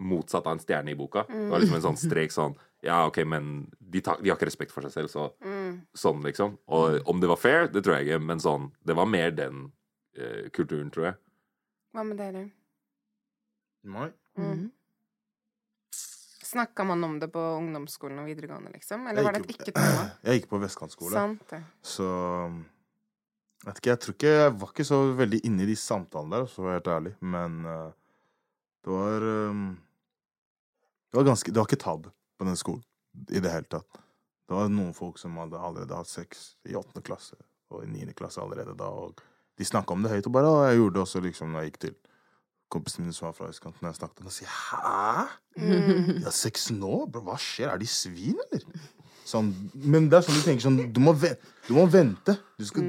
motsatt 0.01 0.47
av 0.49 0.57
en 0.57 0.63
stjerne 0.63 0.91
i 0.91 0.97
boka. 0.97 1.27
Det 1.29 1.49
var 1.53 1.61
liksom 1.61 1.77
en 1.77 1.85
sånn 1.85 1.99
strek 2.01 2.33
sånn 2.35 2.55
Ja, 2.81 3.03
OK, 3.07 3.19
men 3.29 3.71
de, 3.79 4.01
ta, 4.01 4.15
de 4.21 4.31
har 4.31 4.39
ikke 4.39 4.49
respekt 4.49 4.73
for 4.73 4.87
seg 4.87 4.95
selv, 4.95 5.11
så 5.13 5.27
sånn, 6.01 6.23
liksom. 6.25 6.57
Og 6.73 7.11
om 7.11 7.21
det 7.21 7.29
var 7.29 7.41
fair, 7.41 7.69
det 7.69 7.83
tror 7.85 7.99
jeg 7.99 8.09
ikke, 8.09 8.21
men 8.25 8.41
sånn 8.41 8.71
Det 8.87 8.97
var 8.97 9.09
mer 9.11 9.35
den 9.37 9.67
eh, 10.17 10.49
kulturen, 10.57 10.89
tror 10.95 11.11
jeg. 11.11 11.19
Hva 11.93 12.05
med 12.07 12.21
dere? 12.21 12.45
Nei. 13.91 14.11
Mm. 14.39 14.69
Snakka 16.51 16.85
man 16.85 17.05
om 17.05 17.19
det 17.21 17.29
på 17.31 17.41
ungdomsskolen 17.59 18.23
og 18.23 18.31
videregående, 18.31 18.73
liksom? 18.75 19.07
Eller 19.11 19.27
var 19.27 19.37
det 19.37 19.45
et 19.45 19.55
ikke-tema? 19.55 20.07
Jeg 20.27 20.41
gikk 20.41 20.49
på 20.51 20.61
vestkantskole, 20.63 21.13
Sant 21.15 21.53
så 21.87 22.09
vet 23.67 23.77
ikke, 23.79 23.91
Jeg 23.93 24.01
tror 24.03 24.17
ikke 24.17 24.33
Jeg 24.35 24.55
var 24.63 24.73
ikke 24.73 24.89
så 24.89 25.01
veldig 25.21 25.41
inne 25.47 25.67
i 25.67 25.69
de 25.69 25.77
samtalene 25.79 26.41
der, 26.41 26.49
for 26.51 26.65
å 26.65 26.71
være 26.71 26.81
helt 26.81 26.91
ærlig, 26.97 27.13
men 27.21 27.61
uh, 27.69 27.93
det 28.81 28.95
var 28.97 29.29
um, 29.53 29.69
Det 31.11 31.21
var 31.21 31.29
ganske 31.29 31.53
Det 31.53 31.61
var 31.61 31.69
ikke 31.69 31.85
tabu 31.85 32.11
på 32.41 32.49
den 32.49 32.59
skolen 32.59 32.85
i 33.29 33.43
det 33.43 33.53
hele 33.53 33.69
tatt. 33.69 34.01
Det 34.49 34.57
var 34.57 34.71
noen 34.73 34.95
folk 34.97 35.19
som 35.21 35.37
hadde 35.39 35.61
allerede 35.61 35.95
hatt 35.95 36.11
sex 36.11 36.55
i 36.67 36.77
åttende 36.79 37.05
klasse 37.07 37.37
og 37.71 37.85
i 37.85 37.91
niende 37.91 38.17
klasse 38.19 38.43
allerede 38.43 38.75
da, 38.79 38.89
og 38.89 39.21
de 39.61 39.67
snakka 39.67 39.95
om 39.95 40.03
det 40.03 40.11
høyt, 40.11 40.27
og 40.27 40.35
bare 40.35 40.49
og 40.51 40.65
jeg 40.67 40.81
gjorde 40.81 40.95
det 40.97 41.03
også 41.05 41.21
liksom 41.23 41.53
når 41.53 41.63
jeg 41.63 41.71
gikk 41.71 41.83
til 41.85 41.99
kompisen 42.71 43.05
min 43.05 43.15
som 43.15 43.29
var 43.29 43.37
fra 43.37 43.51
østkanten, 43.51 43.87
jeg 43.87 43.99
snakket 43.99 44.25
med 44.25 44.31
og 44.31 44.35
sier 44.35 44.49
'hæ?' 44.49 45.29
De 46.19 46.25
har 46.25 46.35
sex 46.35 46.71
nå? 46.71 47.07
Bro, 47.07 47.23
hva 47.27 47.37
skjer? 47.37 47.69
Er 47.71 47.79
de 47.79 47.87
svin, 47.87 48.39
eller? 48.47 48.63
Sånn, 49.27 49.51
men 49.75 50.09
det 50.09 50.19
er 50.19 50.27
sånn 50.27 50.39
du 50.39 50.45
tenker 50.47 50.63
sånn 50.63 50.93
Du 50.93 51.01
må, 51.01 51.13
ve 51.13 51.37
du 51.69 51.75
må 51.75 51.87
vente. 51.87 52.39
Du 52.59 52.65
skal, 52.67 52.83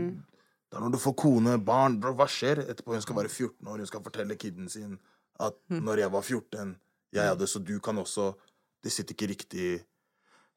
Det 0.72 0.78
er 0.78 0.82
når 0.82 0.92
du 0.92 0.98
får 0.98 1.16
kone, 1.18 1.58
barn 1.66 2.00
bro, 2.00 2.14
Hva 2.14 2.28
skjer 2.30 2.64
etterpå? 2.64 2.94
Hun 2.94 3.02
skal 3.02 3.16
være 3.16 3.30
14 3.30 3.68
år, 3.68 3.78
hun 3.78 3.88
skal 3.88 4.04
fortelle 4.04 4.38
kiden 4.38 4.70
sin 4.70 5.00
at 5.40 5.54
når 5.70 5.98
jeg 5.98 6.12
var 6.12 6.22
14, 6.22 6.76
jeg 7.14 7.28
hadde, 7.28 7.48
så 7.48 7.60
du 7.60 7.80
kan 7.80 7.98
også 7.98 8.34
Det 8.82 8.92
sitter 8.94 9.14
ikke 9.16 9.30
riktig. 9.30 9.70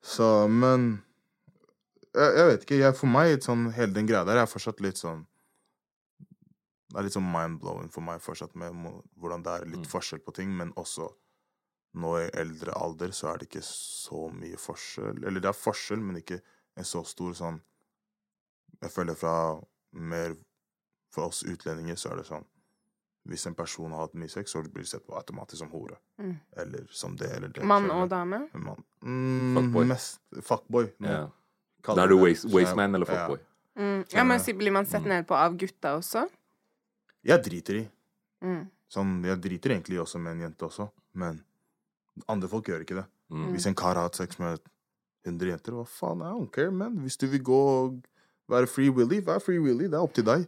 Så, 0.05 0.27
men 0.49 1.03
jeg, 2.15 2.31
jeg 2.39 2.47
vet 2.51 2.65
ikke. 2.67 2.79
Jeg, 2.81 2.97
for 2.97 3.11
meg, 3.11 3.35
sånn, 3.45 3.67
hele 3.77 3.93
den 3.97 4.07
greia 4.09 4.25
der 4.29 4.41
er 4.43 4.49
fortsatt 4.51 4.81
litt 4.85 5.01
sånn 5.01 5.25
Det 6.95 7.01
er 7.01 7.07
litt 7.09 7.17
sånn 7.17 7.27
mind-blowing 7.27 7.89
for 7.91 8.07
meg 8.07 8.21
fortsatt 8.23 8.53
med 8.61 8.71
hvordan 9.19 9.43
det 9.43 9.53
er 9.57 9.65
litt 9.67 9.83
Mm. 9.83 9.91
forskjell 9.91 10.21
på 10.23 10.35
ting, 10.37 10.53
men 10.55 10.71
også 10.79 11.09
nå 11.99 12.13
i 12.21 12.29
eldre 12.39 12.73
alder 12.79 13.11
så 13.11 13.33
er 13.33 13.39
det 13.39 13.49
ikke 13.49 13.63
så 13.67 14.29
mye 14.35 14.57
forskjell. 14.59 15.25
Eller 15.27 15.41
det 15.43 15.49
er 15.51 15.59
forskjell, 15.59 15.99
men 16.03 16.21
ikke 16.21 16.39
en 16.77 16.85
så 16.87 17.03
stor 17.07 17.33
sånn 17.35 17.61
Jeg 18.83 18.91
føler 18.91 19.15
fra 19.15 19.61
mer 19.93 20.35
For 21.15 21.29
oss 21.31 21.43
utlendinger 21.47 21.95
så 21.97 22.11
er 22.13 22.17
det 22.23 22.27
sånn 22.27 22.45
Hvis 23.25 23.47
en 23.49 23.55
person 23.57 23.93
har 23.95 24.05
hatt 24.05 24.17
mye 24.21 24.29
sex, 24.29 24.53
så 24.53 24.61
blir 24.61 24.85
det 24.85 24.91
sett 24.91 25.07
på 25.07 25.15
automatisk 25.17 25.63
som 25.63 25.71
hore. 25.73 25.97
Mm. 26.21 26.35
Eller 26.61 26.85
som 26.93 27.15
det 27.17 27.31
eller 27.33 27.49
det. 27.49 27.65
Mann 27.65 27.89
og 27.91 28.11
dame? 28.11 28.43
Man. 28.53 28.85
Mm, 29.01 29.57
Fuckboy. 29.57 29.87
Mest 29.89 30.21
fuckboy. 30.45 30.91
Ja. 31.01 31.23
Da 31.87 32.05
er 32.05 32.13
du 32.13 32.19
waste, 32.21 32.51
wasteman 32.53 32.95
eller 32.95 33.09
ja. 33.09 33.17
fuckboy. 33.17 33.41
Mm. 33.81 34.05
Ja, 34.13 34.25
men 34.29 34.41
så 34.41 34.55
blir 34.55 34.73
man 34.77 34.87
sett 34.87 35.09
ned 35.09 35.27
på 35.27 35.35
av 35.35 35.57
gutta 35.59 35.97
også? 35.99 36.27
Jeg 37.25 37.41
driter 37.47 37.81
i. 37.81 37.85
Mm. 38.45 38.63
Sånn, 38.93 39.17
jeg 39.25 39.41
driter 39.43 39.75
egentlig 39.75 39.99
også 40.03 40.21
med 40.23 40.37
en 40.37 40.45
jente 40.47 40.69
også, 40.69 40.91
men 41.19 41.41
andre 42.31 42.51
folk 42.51 42.69
gjør 42.69 42.85
ikke 42.85 43.01
det. 43.01 43.07
Mm. 43.33 43.49
Hvis 43.55 43.67
en 43.71 43.77
kar 43.79 43.97
har 43.97 44.11
hatt 44.11 44.21
sex 44.21 44.39
med 44.39 44.61
100 45.25 45.55
jenter, 45.55 45.79
hva 45.79 45.87
faen, 45.89 46.23
I 46.23 46.35
don't 46.37 46.53
care, 46.53 46.71
man. 46.71 47.01
Hvis 47.03 47.17
du 47.19 47.27
vil 47.33 47.43
gå 47.43 47.61
og 47.73 47.97
være 48.53 48.69
free 48.71 48.93
willy, 48.93 49.23
vær 49.25 49.41
free 49.43 49.63
willy. 49.63 49.89
Det 49.89 49.99
er 49.99 50.05
opp 50.05 50.15
til 50.17 50.27
deg. 50.29 50.45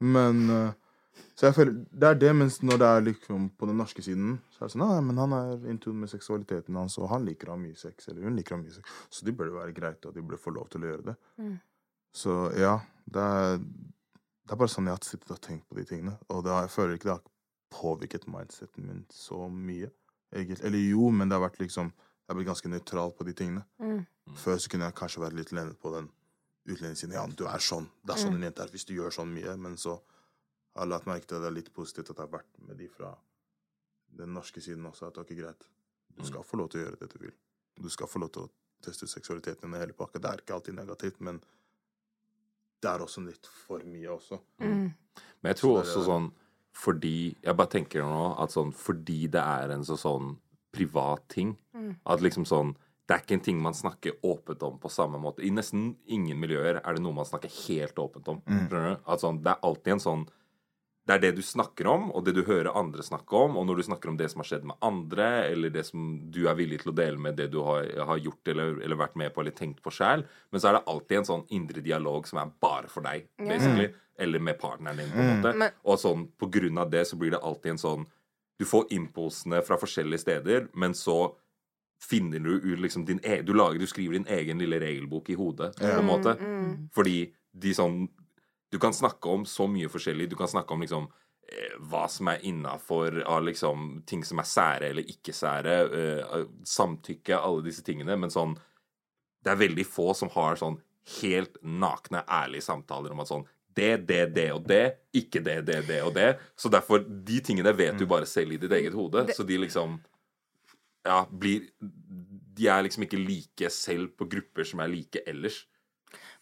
Men 0.00 0.44
eh, 0.54 0.76
Så 1.34 1.48
jeg 1.48 1.56
føler 1.56 1.72
Det 1.90 2.08
er 2.08 2.18
det, 2.20 2.30
mens 2.36 2.60
når 2.62 2.78
det 2.80 2.88
er 2.88 3.06
liksom 3.06 3.48
på 3.58 3.66
den 3.66 3.80
norske 3.80 4.02
siden, 4.04 4.36
så 4.52 4.62
er 4.62 4.68
det 4.68 4.74
sånn 4.74 4.84
Nei, 4.84 5.00
men 5.08 5.18
han 5.22 5.34
er 5.36 5.64
in 5.72 5.80
tune 5.82 6.02
med 6.02 6.12
seksualiteten 6.12 6.76
hans, 6.76 6.98
og 7.00 7.10
han 7.12 7.26
liker 7.26 7.50
å 7.50 7.56
ha 7.56 7.60
mye 7.60 7.78
sex, 7.78 8.08
eller 8.08 8.28
hun 8.28 8.36
liker 8.38 8.54
å 8.54 8.58
ha 8.58 8.62
mye 8.62 8.76
sex. 8.76 8.98
Så 9.10 9.26
det 9.26 9.34
burde 9.38 9.56
være 9.56 9.74
greit, 9.76 10.06
og 10.06 10.14
de 10.14 10.22
burde 10.22 10.40
få 10.40 10.54
lov 10.54 10.70
til 10.70 10.84
å 10.84 10.92
gjøre 10.92 11.06
det. 11.10 11.16
Mm. 11.40 11.56
Så 12.22 12.36
ja, 12.58 12.76
det 13.06 13.24
er 13.40 13.58
Det 13.60 14.56
er 14.56 14.58
bare 14.58 14.72
sånn 14.72 14.88
jeg 14.88 14.96
har 14.96 15.04
sittet 15.06 15.30
og 15.30 15.40
tenkt 15.44 15.68
på 15.70 15.76
de 15.78 15.84
tingene. 15.86 16.16
Og 16.34 16.40
det 16.42 16.50
har, 16.50 16.64
jeg 16.66 16.74
føler 16.74 16.96
ikke 16.96 17.06
det 17.06 17.12
har 17.12 17.26
påvirket 17.70 18.24
mindseten 18.26 18.86
min 18.86 19.04
så 19.14 19.44
mye. 19.46 19.90
Egentlig. 20.34 20.64
Eller 20.66 20.82
jo, 20.90 21.10
men 21.14 21.30
det 21.30 21.36
har 21.38 21.44
vært 21.44 21.60
liksom 21.62 21.92
Jeg 21.92 22.32
har 22.32 22.38
blitt 22.38 22.48
ganske 22.48 22.70
nøytral 22.70 23.12
på 23.18 23.24
de 23.26 23.32
tingene. 23.34 23.62
Mm. 23.82 24.02
Før 24.38 24.58
så 24.62 24.70
kunne 24.70 24.86
jeg 24.86 24.94
kanskje 24.98 25.22
være 25.22 25.34
litt 25.34 25.50
lenet 25.50 25.78
på 25.82 25.90
den 25.94 26.10
utlendingssiden. 26.70 27.14
Ja, 27.14 27.24
du 27.26 27.46
er 27.50 27.62
sånn. 27.64 27.88
Det 28.06 28.14
er 28.14 28.20
sånn 28.22 28.36
en 28.36 28.44
jente 28.46 28.62
er 28.62 28.70
hvis 28.70 28.86
du 28.86 28.92
gjør 28.94 29.14
sånn 29.14 29.32
mye. 29.34 29.56
Men 29.58 29.74
så 29.80 29.96
har 30.78 30.88
lagt 30.88 31.08
merke 31.10 31.26
til 31.26 31.38
at 31.38 31.44
det 31.44 31.50
er 31.50 31.58
litt 31.58 31.72
positivt 31.74 32.10
at 32.10 32.16
jeg 32.16 32.26
har 32.26 32.34
vært 32.38 32.58
med 32.66 32.78
de 32.78 32.88
fra 32.88 33.14
den 34.20 34.34
norske 34.34 34.62
siden 34.62 34.86
også. 34.86 35.08
At 35.08 35.16
det 35.16 35.22
er 35.22 35.28
ikke 35.28 35.42
greit. 35.42 35.68
Du 36.16 36.26
skal 36.26 36.44
få 36.46 36.60
lov 36.60 36.70
til 36.70 36.80
å 36.80 36.84
gjøre 36.84 37.00
det 37.00 37.10
du 37.12 37.18
vil. 37.24 37.36
Du 37.80 37.88
skal 37.92 38.10
få 38.10 38.20
lov 38.22 38.32
til 38.34 38.46
å 38.46 38.50
teste 38.84 39.06
ut 39.06 39.12
seksualiteten 39.12 39.66
din 39.66 39.76
i 39.78 39.82
hele 39.82 39.96
pakka. 39.96 40.20
Det 40.20 40.30
er 40.30 40.42
ikke 40.42 40.56
alltid 40.56 40.76
negativt, 40.76 41.20
men 41.20 41.40
det 42.80 42.90
er 42.90 43.04
også 43.04 43.22
litt 43.24 43.48
for 43.66 43.84
mye 43.84 44.12
også. 44.14 44.40
Mm. 44.62 44.86
Men 45.40 45.52
jeg 45.52 45.60
tror 45.62 45.82
også 45.82 46.04
sånn 46.06 46.30
fordi 46.80 47.34
Jeg 47.42 47.56
bare 47.58 47.68
tenker 47.72 48.04
nå 48.06 48.26
at 48.40 48.52
sånn 48.54 48.70
fordi 48.72 49.24
det 49.34 49.40
er 49.42 49.72
en 49.74 49.82
så 49.84 49.96
sånn 49.98 50.36
privat 50.72 51.26
ting 51.28 51.56
Mm. 51.74 51.96
At 52.04 52.20
liksom 52.20 52.44
sånn 52.44 52.74
Det 53.08 53.14
er 53.14 53.22
ikke 53.24 53.34
en 53.34 53.40
ting 53.40 53.60
man 53.62 53.74
snakker 53.74 54.20
åpent 54.22 54.62
om 54.62 54.78
på 54.78 54.88
samme 54.88 55.18
måte. 55.18 55.42
I 55.42 55.50
nesten 55.50 55.96
ingen 56.06 56.38
miljøer 56.38 56.78
er 56.78 56.94
det 56.94 57.02
noe 57.02 57.12
man 57.12 57.26
snakker 57.26 57.50
helt 57.66 57.98
åpent 57.98 58.28
om. 58.28 58.42
Mm. 58.46 58.68
Skjønner 58.68 58.94
du? 58.94 59.00
At 59.10 59.20
sånn, 59.20 59.40
det 59.42 59.50
er 59.50 59.64
alltid 59.66 59.92
en 59.92 60.02
sånn 60.04 60.22
Det 61.08 61.16
er 61.16 61.22
det 61.22 61.30
du 61.38 61.42
snakker 61.42 61.88
om, 61.90 62.10
og 62.14 62.24
det 62.26 62.34
du 62.36 62.42
hører 62.46 62.76
andre 62.76 63.02
snakke 63.02 63.38
om. 63.38 63.56
Og 63.58 63.64
når 63.66 63.80
du 63.80 63.86
snakker 63.88 64.12
om 64.12 64.18
det 64.20 64.28
som 64.30 64.42
har 64.42 64.50
skjedd 64.50 64.66
med 64.68 64.76
andre, 64.84 65.28
eller 65.48 65.72
det 65.72 65.86
som 65.88 66.12
du 66.30 66.42
er 66.44 66.58
villig 66.58 66.82
til 66.82 66.92
å 66.92 66.96
dele 67.00 67.18
med 67.18 67.38
det 67.40 67.48
du 67.54 67.58
har, 67.66 67.88
har 68.10 68.20
gjort 68.20 68.52
eller, 68.52 68.76
eller 68.84 69.00
vært 69.00 69.16
med 69.18 69.32
på 69.34 69.42
eller 69.42 69.56
tenkt 69.56 69.80
på 69.82 69.92
sjæl, 69.96 70.26
men 70.52 70.62
så 70.62 70.70
er 70.70 70.78
det 70.78 70.84
alltid 70.92 71.22
en 71.22 71.28
sånn 71.32 71.44
indre 71.56 71.82
dialog 71.84 72.28
som 72.28 72.42
er 72.42 72.52
bare 72.62 72.92
for 72.92 73.06
deg, 73.06 73.26
basically. 73.40 73.88
Eller 74.20 74.42
med 74.44 74.60
partneren 74.60 75.00
din, 75.00 75.10
på 75.10 75.24
en 75.24 75.30
måte. 75.38 75.54
Mm. 75.56 75.76
Og 75.88 76.00
sånn, 76.02 76.26
på 76.36 76.50
grunn 76.52 76.78
av 76.82 76.92
det 76.92 77.06
så 77.08 77.16
blir 77.18 77.32
det 77.32 77.40
alltid 77.40 77.76
en 77.76 77.84
sånn 77.88 78.08
Du 78.60 78.66
får 78.68 78.90
impulsene 78.92 79.62
fra 79.64 79.78
forskjellige 79.80 80.20
steder, 80.20 80.66
men 80.76 80.92
så 80.92 81.30
finner 82.04 82.42
du 82.44 82.58
ut 82.60 82.80
liksom 82.80 83.06
din 83.08 83.20
e 83.24 83.38
du, 83.40 83.54
lager, 83.56 83.80
du 83.80 83.88
skriver 83.88 84.18
din 84.18 84.28
egen 84.28 84.60
lille 84.60 84.76
regelbok 84.80 85.30
i 85.32 85.36
hodet, 85.38 85.72
på 85.80 85.88
en 85.88 86.04
måte. 86.04 86.34
Mm. 86.36 86.74
Fordi 86.92 87.22
de 87.56 87.72
sånn 87.76 88.02
Du 88.70 88.78
kan 88.78 88.94
snakke 88.94 89.28
om 89.28 89.46
så 89.46 89.66
mye 89.70 89.90
forskjellig. 89.90 90.28
Du 90.30 90.36
kan 90.38 90.48
snakke 90.48 90.74
om 90.74 90.84
liksom 90.84 91.08
eh, 91.50 91.76
hva 91.90 92.04
som 92.08 92.30
er 92.30 92.44
innafor 92.46 93.20
av 93.26 93.42
liksom 93.48 94.02
ting 94.06 94.22
som 94.26 94.42
er 94.42 94.48
sære 94.48 94.90
eller 94.92 95.10
ikke 95.10 95.34
sære. 95.34 95.78
uh, 95.90 96.44
samtykke, 96.64 97.38
alle 97.38 97.66
disse 97.66 97.82
tingene. 97.86 98.16
Men 98.16 98.30
sånn 98.30 98.58
Det 99.40 99.54
er 99.54 99.56
veldig 99.56 99.86
få 99.88 100.12
som 100.14 100.28
har 100.34 100.58
sånn 100.60 100.76
helt 101.22 101.56
nakne, 101.64 102.20
ærlige 102.28 102.66
samtaler 102.66 103.14
om 103.14 103.22
at 103.22 103.30
sånn 103.30 103.46
det, 103.74 103.96
det, 104.08 104.24
det 104.34 104.48
og 104.52 104.66
det. 104.68 104.84
Ikke 105.16 105.42
det, 105.44 105.60
det, 105.66 105.80
det 105.88 106.00
og 106.04 106.14
det. 106.14 106.34
Så 106.58 106.70
derfor, 106.72 107.02
de 107.02 107.40
tingene 107.44 107.72
vet 107.76 107.98
du 107.98 108.06
bare 108.10 108.28
selv 108.28 108.54
i 108.54 108.60
ditt 108.60 108.72
eget 108.76 108.96
hode. 108.96 109.26
Så 109.34 109.46
de 109.46 109.58
liksom 109.64 110.00
Ja, 111.06 111.24
blir 111.24 111.70
De 111.80 112.66
er 112.68 112.82
liksom 112.84 113.06
ikke 113.06 113.20
like 113.20 113.70
selv 113.72 114.10
på 114.18 114.28
grupper 114.28 114.66
som 114.68 114.82
er 114.84 114.90
like 114.92 115.22
ellers. 115.26 115.64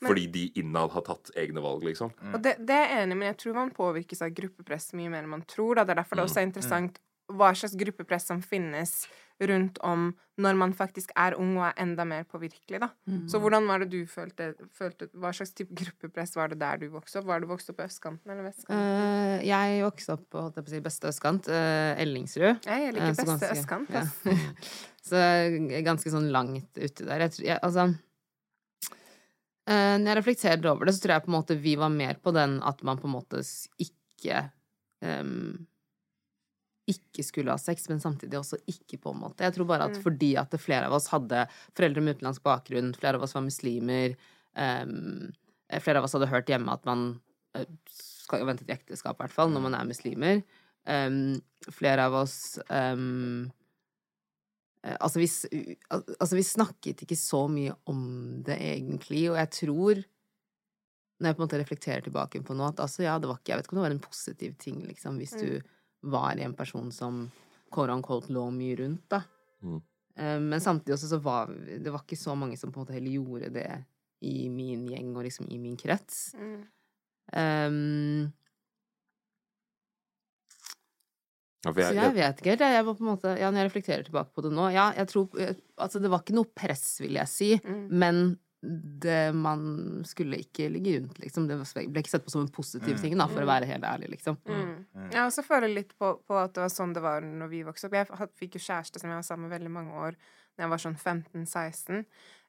Fordi 0.04 0.26
de 0.32 0.46
innad 0.62 0.90
har 0.94 1.02
tatt 1.02 1.30
egne 1.37 1.60
valg, 1.64 1.82
liksom. 1.84 2.12
Og 2.32 2.40
det, 2.42 2.56
det 2.64 2.75
er 2.76 2.88
jeg 2.88 3.02
enig 3.06 3.16
i, 3.16 3.18
men 3.25 3.28
jeg 3.32 3.38
tror 3.44 3.54
man 3.54 3.70
påvirkes 3.76 4.22
av 4.22 4.30
gruppepress 4.34 4.92
mye 4.94 5.10
mer 5.10 5.22
enn 5.26 5.28
man 5.37 5.42
tror. 5.46 5.75
Da. 5.76 5.84
Det 5.84 5.96
er 5.96 6.02
derfor 6.02 6.16
det 6.16 6.25
Mm. 6.25 6.30
også 6.30 6.40
er 6.40 6.48
interessant 6.50 6.98
hva 7.28 7.50
slags 7.52 7.75
gruppepress 7.76 8.25
som 8.30 8.40
finnes 8.40 9.06
rundt 9.44 9.76
om 9.84 10.14
når 10.40 10.56
man 10.56 10.72
faktisk 10.72 11.10
er 11.18 11.34
ung 11.38 11.58
og 11.58 11.66
er 11.68 11.75
enda 11.82 12.04
mer 12.08 12.25
påvirkelig, 12.25 12.78
da. 12.80 12.88
Mm. 13.06 13.26
Så 13.28 13.38
hvordan 13.38 13.66
var 13.68 13.78
det 13.82 13.90
du 13.92 14.06
følte, 14.06 14.54
følte 14.75 15.08
Hva 15.12 15.30
slags 15.34 15.52
type 15.52 15.75
gruppepress 15.76 16.34
var 16.38 16.48
det 16.48 16.58
der 16.58 16.78
du 16.78 16.88
vokste 16.94 17.18
opp? 17.20 17.26
Var 17.26 17.40
du 17.40 17.46
vokst 17.50 17.68
opp 17.70 17.76
på 17.76 17.84
østkanten 17.84 18.30
eller 18.32 18.46
vestkanten? 18.48 18.78
Uh, 18.80 19.44
jeg 19.46 19.82
vokste 19.84 20.12
opp 20.16 20.25
på 20.30 20.40
holdt 20.40 20.56
jeg 20.56 20.64
på 20.64 20.70
å 20.70 20.75
si, 20.75 20.80
beste 20.88 21.08
østkant, 21.12 21.48
uh, 21.52 22.00
Ellingsrud. 22.00 22.64
Jeg 22.64 22.88
Eh, 22.88 22.92
liker 22.96 23.12
beste 23.12 23.26
beste 23.26 23.52
ganske- 23.52 23.58
østkant. 23.58 23.90
ja. 23.90 24.04
så 25.08 25.22
ganske 25.84 26.10
sånn 26.12 26.30
langt 26.34 26.70
ute 26.78 27.04
der. 27.06 27.26
Jeg, 27.28 27.38
jeg, 27.44 27.58
altså 27.62 27.88
eh, 27.90 27.94
Når 29.68 30.06
jeg 30.08 30.16
reflekterer 30.16 30.66
over 30.70 30.88
det, 30.88 30.94
så 30.96 31.02
tror 31.02 31.12
jeg 31.12 31.25
på 31.26 31.28
en 31.28 31.34
måte 31.34 31.56
vi 31.60 31.75
var 31.76 31.90
mer 31.92 32.16
på 32.25 32.32
den 32.32 32.54
at 32.64 32.78
man 32.88 32.96
på 32.96 33.04
en 33.04 33.12
måte 33.12 33.42
ikke 33.84 34.38
um, 35.04 35.66
ikke 36.88 37.25
skulle 37.26 37.52
ha 37.52 37.60
sex, 37.60 37.84
men 37.90 38.00
samtidig 38.00 38.38
også 38.38 38.58
ikke, 38.70 38.98
på 39.02 39.12
en 39.12 39.20
måte. 39.20 39.44
Jeg 39.44 39.56
tror 39.56 39.68
bare 39.68 39.90
at 39.90 39.98
fordi 40.00 40.32
at 40.40 40.54
flere 40.60 40.88
av 40.88 40.96
oss 40.96 41.10
hadde 41.12 41.44
foreldre 41.76 42.04
med 42.04 42.16
utenlandsk 42.16 42.44
bakgrunn, 42.46 42.94
flere 42.96 43.20
av 43.20 43.26
oss 43.26 43.37
var 43.37 43.44
muslimer, 43.44 44.16
um, 44.56 45.28
flere 45.84 46.00
av 46.00 46.08
oss 46.08 46.16
hadde 46.16 46.30
hørt 46.32 46.48
hjemme 46.48 46.72
at 46.72 46.88
man 46.88 47.02
eh, 47.56 47.68
skal 47.92 48.40
jo 48.40 48.48
vente 48.48 48.64
til 48.64 48.72
ekteskap, 48.72 49.18
i 49.18 49.26
hvert 49.26 49.37
fall, 49.37 49.52
når 49.52 49.66
man 49.66 49.76
er 49.76 49.90
muslimer. 49.90 50.40
Um, 50.88 51.37
flere 51.76 52.08
av 52.08 52.16
oss 52.22 52.56
eh, 52.72 52.96
Altså 54.97 55.21
vi, 55.21 55.28
altså, 55.90 56.37
vi 56.37 56.45
snakket 56.47 57.02
ikke 57.04 57.18
så 57.18 57.45
mye 57.52 57.75
om 57.90 58.00
det, 58.47 58.57
egentlig, 58.57 59.26
og 59.33 59.37
jeg 59.40 59.50
tror 59.57 60.04
når 61.18 61.28
jeg 61.28 61.35
på 61.35 61.42
en 61.42 61.47
måte 61.49 61.59
reflekterer 61.59 62.04
tilbake 62.07 62.40
på 62.47 62.54
nå, 62.54 62.68
at 62.71 62.80
altså, 62.85 63.02
ja, 63.02 63.16
det 63.18 63.26
var 63.26 63.40
ikke 63.40 63.50
Jeg 63.50 63.59
vet 63.59 63.66
ikke 63.66 63.75
om 63.75 63.80
det 63.80 63.87
var 63.88 63.97
en 63.97 64.07
positiv 64.07 64.54
ting, 64.62 64.80
liksom, 64.87 65.18
hvis 65.18 65.35
du 65.35 65.61
var 66.07 66.38
en 66.38 66.54
person 66.54 66.92
som 66.95 67.25
quote 67.75 67.92
unquote 67.92 68.33
lå 68.33 68.45
mye 68.54 68.76
rundt, 68.78 69.04
da. 69.11 69.23
Mm. 69.66 69.80
Eh, 70.14 70.40
Men 70.40 70.62
samtidig 70.62 70.95
også 70.95 71.11
så 71.11 71.21
var 71.23 71.50
det 71.50 71.90
var 71.90 72.04
ikke 72.04 72.21
så 72.21 72.37
mange 72.38 72.57
som 72.57 72.73
på 72.73 72.78
en 72.78 72.87
måte 72.87 72.95
heller 72.97 73.18
gjorde 73.18 73.50
det 73.54 73.71
i 74.26 74.49
min 74.50 74.87
gjeng 74.90 75.11
og 75.16 75.26
liksom 75.26 75.50
i 75.50 75.59
min 75.62 75.76
krets. 75.78 76.35
Mm. 76.38 76.61
Um, 77.28 78.33
Ja, 81.66 81.72
jeg, 81.74 81.84
så 81.88 81.94
jeg, 81.98 82.12
vet 82.14 82.38
ikke 82.42 82.50
helt. 82.52 82.60
jeg. 82.62 82.74
Jeg 82.78 82.84
var 82.86 82.94
på 82.94 83.02
en 83.02 83.08
måte, 83.10 83.30
ja, 83.40 83.48
når 83.50 83.64
jeg 83.64 83.68
reflekterer 83.72 84.04
tilbake 84.06 84.30
på 84.34 84.44
det 84.46 84.52
nå 84.54 84.68
Ja, 84.70 84.92
jeg 84.94 85.08
tror 85.10 85.40
eh, 85.42 85.56
Altså, 85.78 85.98
det 86.02 86.10
var 86.12 86.22
ikke 86.22 86.36
noe 86.38 86.46
press, 86.54 87.00
vil 87.02 87.18
jeg 87.18 87.28
si, 87.32 87.48
Mm. 87.64 87.88
men 87.90 88.20
det 88.62 89.32
man 89.38 89.60
skulle 90.04 90.40
ikke 90.42 90.64
ligge 90.74 90.96
rundt, 90.98 91.18
liksom. 91.22 91.44
Det 91.46 91.54
ble 91.92 92.00
ikke 92.02 92.10
sett 92.10 92.24
på 92.26 92.32
som 92.34 92.40
en 92.42 92.48
positiv 92.50 92.98
ting, 92.98 93.14
da, 93.18 93.28
for 93.30 93.44
å 93.44 93.46
være 93.46 93.68
helt 93.70 93.84
ærlig, 93.86 94.08
liksom. 94.16 94.34
Mm. 94.50 95.12
Jeg 95.12 95.20
også 95.22 95.44
føler 95.46 95.70
litt 95.70 95.92
på, 95.98 96.08
på 96.26 96.34
at 96.40 96.56
det 96.56 96.64
var 96.64 96.72
sånn 96.74 96.94
det 96.96 97.02
var 97.04 97.22
når 97.22 97.52
vi 97.52 97.60
vokste 97.62 97.86
opp. 97.86 97.94
Jeg 98.00 98.28
fikk 98.40 98.58
jo 98.58 98.64
kjæreste 98.64 98.98
som 98.98 99.12
jeg 99.12 99.20
var 99.20 99.28
sammen 99.28 99.46
med 99.46 99.54
veldig 99.60 99.70
mange 99.76 99.94
år 99.94 100.18
da 100.58 100.64
jeg 100.66 100.72
var 100.72 100.82
sånn 100.82 100.98
15-16. 100.98 102.02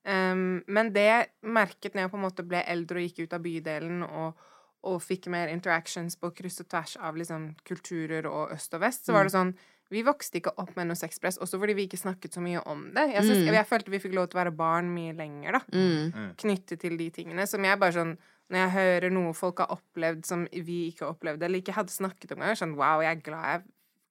Um, 0.10 0.64
men 0.66 0.90
det 0.96 1.04
jeg 1.06 1.30
merket 1.46 1.94
når 1.94 2.08
jeg 2.08 2.12
på 2.16 2.18
en 2.18 2.26
måte 2.26 2.46
ble 2.48 2.64
eldre 2.66 2.98
og 3.02 3.06
gikk 3.06 3.28
ut 3.28 3.36
av 3.38 3.44
bydelen 3.46 4.02
og, 4.08 4.48
og 4.84 5.02
fikk 5.04 5.28
mer 5.28 5.48
interactions 5.52 6.16
på 6.16 6.32
kryss 6.36 6.62
og 6.64 6.70
tvers 6.72 6.96
av 7.04 7.18
liksom 7.20 7.56
kulturer 7.68 8.26
og 8.30 8.54
øst 8.56 8.74
og 8.74 8.82
vest, 8.86 9.06
så 9.06 9.14
var 9.16 9.28
det 9.28 9.34
sånn 9.36 9.54
vi 9.90 10.04
vokste 10.06 10.38
ikke 10.38 10.52
opp 10.62 10.76
med 10.78 10.86
noe 10.86 10.96
sexpress, 10.96 11.40
også 11.42 11.58
fordi 11.58 11.74
vi 11.74 11.88
ikke 11.88 11.98
snakket 11.98 12.36
så 12.38 12.42
mye 12.46 12.60
om 12.70 12.92
det. 12.94 13.08
Jeg, 13.10 13.24
synes, 13.26 13.40
jeg, 13.48 13.56
jeg 13.58 13.66
følte 13.66 13.90
vi 13.90 14.00
fikk 14.04 14.14
lov 14.14 14.28
til 14.30 14.38
å 14.38 14.44
være 14.44 14.52
barn 14.54 14.92
mye 14.94 15.16
lenger, 15.18 15.58
da 15.58 15.62
Mm. 15.74 16.36
knyttet 16.38 16.80
til 16.80 16.98
de 16.98 17.10
tingene. 17.10 17.48
Som 17.50 17.66
jeg 17.66 17.80
bare 17.80 17.92
sånn 17.98 18.18
Når 18.50 18.58
jeg 18.58 18.72
hører 18.72 19.12
noe 19.14 19.34
folk 19.34 19.60
har 19.62 19.68
opplevd 19.70 20.26
som 20.26 20.48
vi 20.52 20.90
ikke 20.90 21.06
opplevde, 21.06 21.46
eller 21.46 21.60
ikke 21.62 21.74
hadde 21.76 21.92
snakket 21.94 22.32
om 22.34 22.42
engang, 22.42 22.58
sånn 22.58 22.76
wow, 22.76 23.02
jeg 23.02 23.18
er 23.18 23.22
glad 23.22 23.46
jeg 23.46 23.62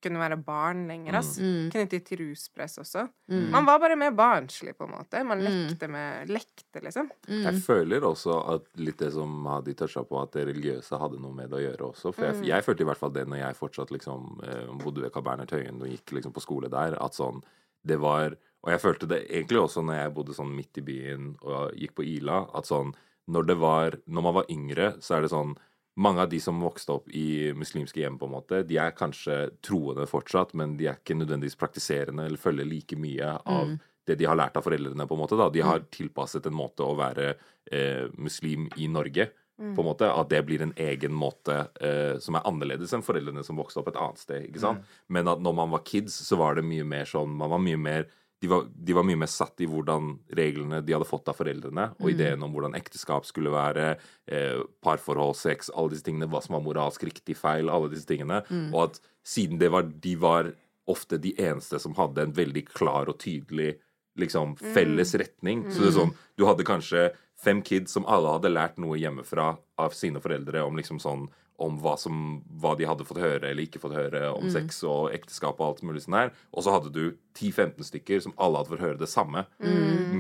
kunne 0.02 0.20
være 0.20 0.36
barn 0.44 0.86
lenger, 0.88 1.14
ass. 1.18 1.38
Mm. 1.38 1.70
Knyttet 1.72 2.04
til 2.06 2.18
ruspress 2.22 2.78
også. 2.78 3.08
Mm. 3.30 3.50
Man 3.50 3.66
var 3.66 3.78
bare 3.82 3.96
mer 3.96 4.10
barnslig, 4.12 4.76
på 4.78 4.84
en 4.86 4.92
måte. 4.94 5.24
Man 5.26 5.38
Mm. 5.42 5.46
lekte 5.68 5.88
med 5.90 6.28
Lekte, 6.28 6.80
liksom. 6.82 7.10
Jeg 7.28 7.54
Mm. 7.54 7.60
føler 7.60 8.00
også 8.00 8.54
at 8.54 8.62
litt 8.76 8.98
det 8.98 9.12
som 9.12 9.44
Hadi 9.46 9.74
toucha 9.74 10.04
på, 10.04 10.22
at 10.22 10.32
det 10.32 10.46
religiøse 10.48 10.98
hadde 10.98 11.18
noe 11.20 11.32
med 11.34 11.50
det 11.50 11.58
å 11.58 11.64
gjøre 11.76 11.92
også. 11.92 12.14
For 12.14 12.24
jeg, 12.26 12.44
jeg 12.46 12.62
følte 12.64 12.80
i 12.80 12.84
hvert 12.84 12.96
fall 12.98 13.10
det 13.10 13.26
når 13.26 13.38
jeg 13.38 13.54
fortsatt 13.56 13.90
liksom 13.90 14.40
eh, 14.44 14.66
bodde 14.84 15.02
ved 15.02 15.12
Carl 15.12 15.24
Bernhard 15.24 15.48
Tøyen 15.48 15.80
og 15.82 15.88
gikk 15.88 16.12
liksom 16.12 16.32
på 16.32 16.40
skole 16.42 16.68
der, 16.70 16.94
at 17.02 17.12
sånn 17.14 17.42
det 17.84 17.98
var 18.00 18.36
Og 18.64 18.72
jeg 18.72 18.80
følte 18.80 19.06
det 19.06 19.28
egentlig 19.30 19.60
også 19.62 19.84
når 19.84 19.94
jeg 20.02 20.14
bodde 20.14 20.34
sånn 20.34 20.50
midt 20.54 20.76
i 20.78 20.82
byen 20.82 21.36
og 21.42 21.72
gikk 21.78 21.94
på 21.94 22.02
Ila, 22.04 22.48
at 22.52 22.64
sånn 22.66 22.92
når 23.30 23.46
det 23.46 23.56
var 23.56 23.90
Når 24.08 24.22
man 24.22 24.34
var 24.34 24.44
yngre, 24.50 24.98
så 25.00 25.16
er 25.16 25.20
det 25.22 25.30
sånn 25.30 25.56
mange 25.98 26.22
av 26.22 26.30
de 26.30 26.38
som 26.40 26.60
vokste 26.62 26.94
opp 26.94 27.08
i 27.10 27.50
muslimske 27.58 28.00
hjem, 28.00 28.18
på 28.20 28.28
en 28.28 28.36
måte, 28.36 28.62
de 28.66 28.78
er 28.78 28.94
kanskje 28.96 29.48
troende 29.66 30.06
fortsatt, 30.06 30.54
men 30.58 30.76
de 30.78 30.86
er 30.86 31.00
ikke 31.00 31.16
nødvendigvis 31.18 31.58
praktiserende 31.58 32.28
eller 32.28 32.40
følger 32.40 32.68
like 32.68 32.98
mye 33.00 33.34
av 33.42 33.74
det 34.08 34.16
de 34.20 34.28
har 34.28 34.38
lært 34.38 34.56
av 34.56 34.64
foreldrene. 34.64 35.06
på 35.06 35.16
en 35.16 35.20
måte 35.20 35.36
da. 35.36 35.50
De 35.52 35.60
har 35.64 35.84
tilpasset 35.92 36.46
en 36.48 36.56
måte 36.56 36.86
å 36.86 36.96
være 36.96 37.34
eh, 37.70 38.06
muslim 38.16 38.70
i 38.76 38.88
Norge 38.88 39.28
på 39.58 39.82
en 39.82 39.88
måte, 39.88 40.06
At 40.06 40.28
det 40.30 40.44
blir 40.46 40.62
en 40.62 40.72
egen 40.76 41.12
måte 41.12 41.54
eh, 41.82 42.18
som 42.22 42.36
er 42.38 42.46
annerledes 42.46 42.92
enn 42.94 43.02
foreldrene 43.02 43.42
som 43.44 43.58
vokste 43.58 43.80
opp 43.80 43.90
et 43.90 43.98
annet 43.98 44.22
sted. 44.22 44.44
ikke 44.46 44.62
sant? 44.62 44.84
Men 45.08 45.26
at 45.26 45.42
når 45.42 45.56
man 45.58 45.72
var 45.74 45.82
kids, 45.82 46.14
så 46.14 46.38
var 46.38 46.54
det 46.54 46.62
mye 46.62 46.86
mer 46.86 47.04
sånn 47.10 47.34
Man 47.34 47.50
var 47.50 47.58
mye 47.58 47.76
mer 47.76 48.06
de 48.40 48.46
var, 48.50 48.68
de 48.70 48.94
var 48.94 49.06
mye 49.06 49.18
mer 49.18 49.30
satt 49.30 49.60
i 49.60 49.66
hvordan 49.66 50.12
reglene 50.38 50.78
de 50.86 50.94
hadde 50.94 51.08
fått 51.08 51.28
av 51.30 51.38
foreldrene, 51.40 51.88
og 51.98 52.10
ideen 52.12 52.42
om 52.46 52.52
hvordan 52.54 52.76
ekteskap 52.78 53.26
skulle 53.26 53.50
være, 53.50 53.96
eh, 54.30 54.60
parforhold, 54.84 55.34
sex, 55.36 55.72
alle 55.74 55.90
disse 55.94 56.06
tingene, 56.06 56.28
hva 56.30 56.42
som 56.44 56.54
var 56.54 56.62
moralsk 56.62 57.02
riktig, 57.08 57.36
feil, 57.36 57.70
alle 57.70 57.90
disse 57.90 58.06
tingene. 58.06 58.44
Og 58.70 58.80
at 58.84 59.00
siden 59.26 59.58
det 59.58 59.72
var, 59.74 59.82
de 59.82 60.14
var 60.16 60.52
ofte 60.88 61.18
de 61.20 61.34
eneste 61.34 61.80
som 61.82 61.96
hadde 61.98 62.22
en 62.22 62.32
veldig 62.32 62.64
klar 62.70 63.10
og 63.10 63.18
tydelig 63.18 63.74
liksom 64.18 64.56
felles 64.56 65.14
retning. 65.14 65.66
Så 65.70 65.82
det 65.82 65.90
er 65.90 65.98
sånn, 65.98 66.14
du 66.38 66.46
hadde 66.48 66.66
kanskje 66.66 67.08
fem 67.38 67.60
kids 67.62 67.94
som 67.94 68.06
alle 68.10 68.32
hadde 68.34 68.50
lært 68.50 68.78
noe 68.82 68.98
hjemmefra 68.98 69.56
av 69.78 69.94
sine 69.94 70.22
foreldre 70.22 70.64
om 70.66 70.78
liksom 70.78 70.98
sånn 71.02 71.28
om 71.58 71.78
hva, 71.82 71.96
som, 71.98 72.38
hva 72.62 72.76
de 72.78 72.86
hadde 72.86 73.06
fått 73.06 73.18
høre 73.18 73.48
eller 73.50 73.64
ikke 73.66 73.80
fått 73.82 73.96
høre 73.96 74.28
om 74.30 74.46
sex 74.52 74.78
og 74.86 75.10
ekteskap 75.14 75.58
og 75.58 75.66
alt 75.66 75.82
mulig 75.86 76.04
sånn 76.04 76.14
her. 76.14 76.30
Og 76.54 76.62
så 76.64 76.74
hadde 76.76 76.92
du 76.94 77.02
10-15 77.34 77.88
stykker 77.88 78.22
som 78.22 78.34
alle 78.38 78.60
hadde 78.60 78.72
fått 78.72 78.84
høre 78.84 79.00
det 79.00 79.10
samme. 79.10 79.42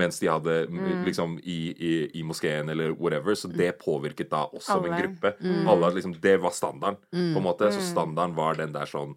Mens 0.02 0.18
de 0.18 0.30
hadde 0.30 0.56
mm. 0.66 1.04
liksom 1.06 1.38
i, 1.38 1.60
i, 1.72 1.92
i 2.18 2.26
moskeen 2.26 2.70
eller 2.74 2.96
whatever. 2.98 3.38
Så 3.38 3.50
det 3.52 3.76
påvirket 3.84 4.32
da 4.34 4.48
oss 4.50 4.66
som 4.66 4.82
en 4.82 4.90
Alle. 4.90 5.04
gruppe. 5.04 5.34
Alle 5.62 5.78
hadde 5.78 5.94
liksom, 6.00 6.18
Det 6.22 6.36
var 6.42 6.58
standarden, 6.58 7.00
på 7.14 7.38
en 7.38 7.46
måte. 7.46 7.70
Så 7.72 7.86
standarden 7.86 8.34
var 8.38 8.58
den 8.58 8.74
der 8.74 8.90
sånn 8.90 9.14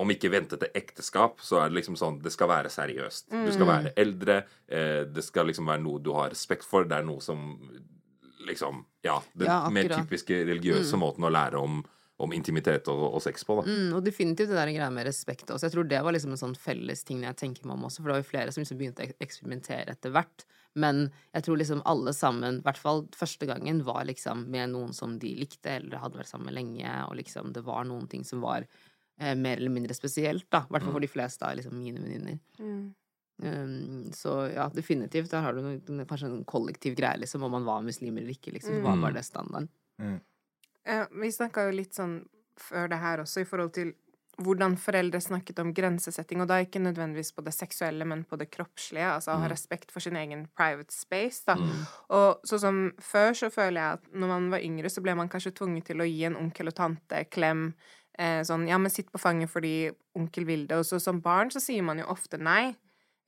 om 0.00 0.10
ikke 0.10 0.32
vente 0.32 0.56
til 0.58 0.72
ekteskap, 0.74 1.38
så 1.44 1.60
er 1.60 1.68
det 1.70 1.78
liksom 1.78 1.94
sånn 1.98 2.16
Det 2.22 2.32
skal 2.34 2.50
være 2.50 2.70
seriøst. 2.72 3.28
Du 3.30 3.50
skal 3.54 3.68
være 3.68 3.92
eldre. 4.00 4.40
Eh, 4.66 5.04
det 5.06 5.22
skal 5.22 5.46
liksom 5.46 5.68
være 5.70 5.84
noe 5.84 6.02
du 6.02 6.10
har 6.16 6.32
respekt 6.32 6.66
for. 6.66 6.88
Det 6.88 6.98
er 6.98 7.06
noe 7.06 7.22
som 7.22 7.52
liksom 8.46 8.84
Ja. 9.04 9.18
Den 9.34 9.50
Ja, 9.50 9.58
mer 9.70 9.88
typiske 9.88 10.44
religiøse 10.46 10.96
måten 11.00 11.24
å 11.26 11.32
lære 11.32 11.60
om, 11.60 11.82
om 12.18 12.32
intimitet 12.32 12.88
og, 12.88 13.02
og 13.16 13.22
sex 13.22 13.44
på, 13.44 13.58
da. 13.60 13.64
Mm, 13.68 13.94
og 13.96 14.04
definitivt 14.06 14.48
det 14.52 14.56
der 14.56 14.72
greia 14.72 14.90
med 14.90 15.06
respekt 15.08 15.50
også. 15.50 15.66
Jeg 15.66 15.74
tror 15.74 15.88
det 15.90 16.02
var 16.06 16.14
liksom 16.14 16.32
en 16.32 16.40
sånn 16.40 16.56
felles 16.56 17.04
ting 17.04 17.24
jeg 17.26 17.36
tenker 17.40 17.66
meg 17.66 17.76
om 17.76 17.88
også, 17.88 18.00
for 18.02 18.10
det 18.10 18.16
var 18.16 18.22
jo 18.22 18.30
flere 18.30 18.54
som 18.54 18.62
liksom 18.62 18.80
begynte 18.80 19.04
å 19.04 19.16
eksperimentere 19.24 19.96
etter 19.96 20.14
hvert. 20.14 20.46
Men 20.74 21.04
jeg 21.34 21.44
tror 21.46 21.60
liksom 21.60 21.82
alle 21.86 22.12
sammen, 22.16 22.58
i 22.58 22.64
hvert 22.64 22.80
fall 22.80 23.04
første 23.14 23.46
gangen, 23.46 23.84
var 23.86 24.04
liksom 24.08 24.46
med 24.50 24.72
noen 24.72 24.92
som 24.96 25.18
de 25.22 25.34
likte, 25.38 25.76
eller 25.76 26.00
hadde 26.02 26.18
vært 26.18 26.32
sammen 26.32 26.50
med 26.50 26.56
lenge, 26.58 26.96
og 27.08 27.14
liksom 27.20 27.52
det 27.54 27.62
var 27.66 27.84
noen 27.86 28.08
ting 28.10 28.24
som 28.26 28.40
var 28.42 28.64
eh, 29.20 29.34
mer 29.38 29.58
eller 29.60 29.70
mindre 29.70 29.94
spesielt, 29.94 30.48
da. 30.50 30.64
I 30.64 30.72
hvert 30.74 30.86
fall 30.86 30.96
for 30.96 31.04
de 31.06 31.12
fleste 31.12 31.46
av 31.46 31.58
liksom 31.60 31.78
mine 31.78 32.02
venninner. 32.02 32.38
Um, 33.42 34.12
så 34.14 34.46
ja, 34.54 34.68
definitivt. 34.70 35.30
Der 35.32 35.42
har 35.42 35.56
du 35.56 35.64
noen, 35.64 36.06
kanskje 36.06 36.30
en 36.30 36.44
kollektiv 36.48 36.94
greie, 36.98 37.18
liksom, 37.22 37.42
om 37.42 37.56
man 37.56 37.66
var 37.66 37.82
muslim 37.82 38.20
eller 38.20 38.36
ikke, 38.36 38.54
liksom. 38.54 38.80
Hva 38.84 38.94
var 39.00 39.16
det 39.16 39.24
standarden? 39.26 39.68
Eh, 40.84 41.04
vi 41.20 41.32
snakka 41.32 41.68
jo 41.68 41.76
litt 41.80 41.96
sånn 41.96 42.20
før 42.60 42.88
det 42.92 43.00
her 43.02 43.22
også, 43.24 43.42
i 43.42 43.48
forhold 43.48 43.72
til 43.74 43.94
hvordan 44.42 44.74
foreldre 44.80 45.20
snakket 45.22 45.60
om 45.62 45.70
grensesetting, 45.74 46.40
og 46.42 46.48
da 46.50 46.58
ikke 46.62 46.82
nødvendigvis 46.82 47.30
på 47.36 47.44
det 47.46 47.52
seksuelle, 47.54 48.06
men 48.08 48.24
på 48.26 48.38
det 48.38 48.48
kroppslige. 48.50 49.06
Altså 49.06 49.34
å 49.34 49.42
ha 49.42 49.50
respekt 49.50 49.94
for 49.94 50.02
sin 50.02 50.18
egen 50.18 50.48
private 50.58 50.94
space, 50.94 51.44
da. 51.46 51.54
Og 52.14 52.42
sånn 52.46 52.62
som 52.62 52.80
før, 52.98 53.30
så 53.38 53.50
føler 53.54 53.78
jeg 53.78 54.00
at 54.00 54.08
når 54.10 54.32
man 54.32 54.48
var 54.56 54.64
yngre, 54.66 54.90
så 54.90 55.04
ble 55.04 55.14
man 55.18 55.30
kanskje 55.30 55.54
tvunget 55.54 55.90
til 55.90 56.02
å 56.02 56.08
gi 56.08 56.24
en 56.26 56.38
onkel 56.40 56.70
og 56.72 56.74
tante 56.74 57.22
klem. 57.30 57.68
Eh, 58.18 58.42
sånn 58.46 58.66
ja, 58.70 58.78
men 58.78 58.90
sitt 58.90 59.10
på 59.10 59.22
fanget 59.22 59.50
fordi 59.50 59.92
onkel 60.18 60.46
vil 60.50 60.66
det. 60.66 60.82
Og 60.82 60.88
så 60.88 60.98
som 61.02 61.22
barn 61.22 61.54
så 61.54 61.62
sier 61.62 61.86
man 61.86 62.02
jo 62.02 62.10
ofte 62.10 62.38
nei 62.38 62.74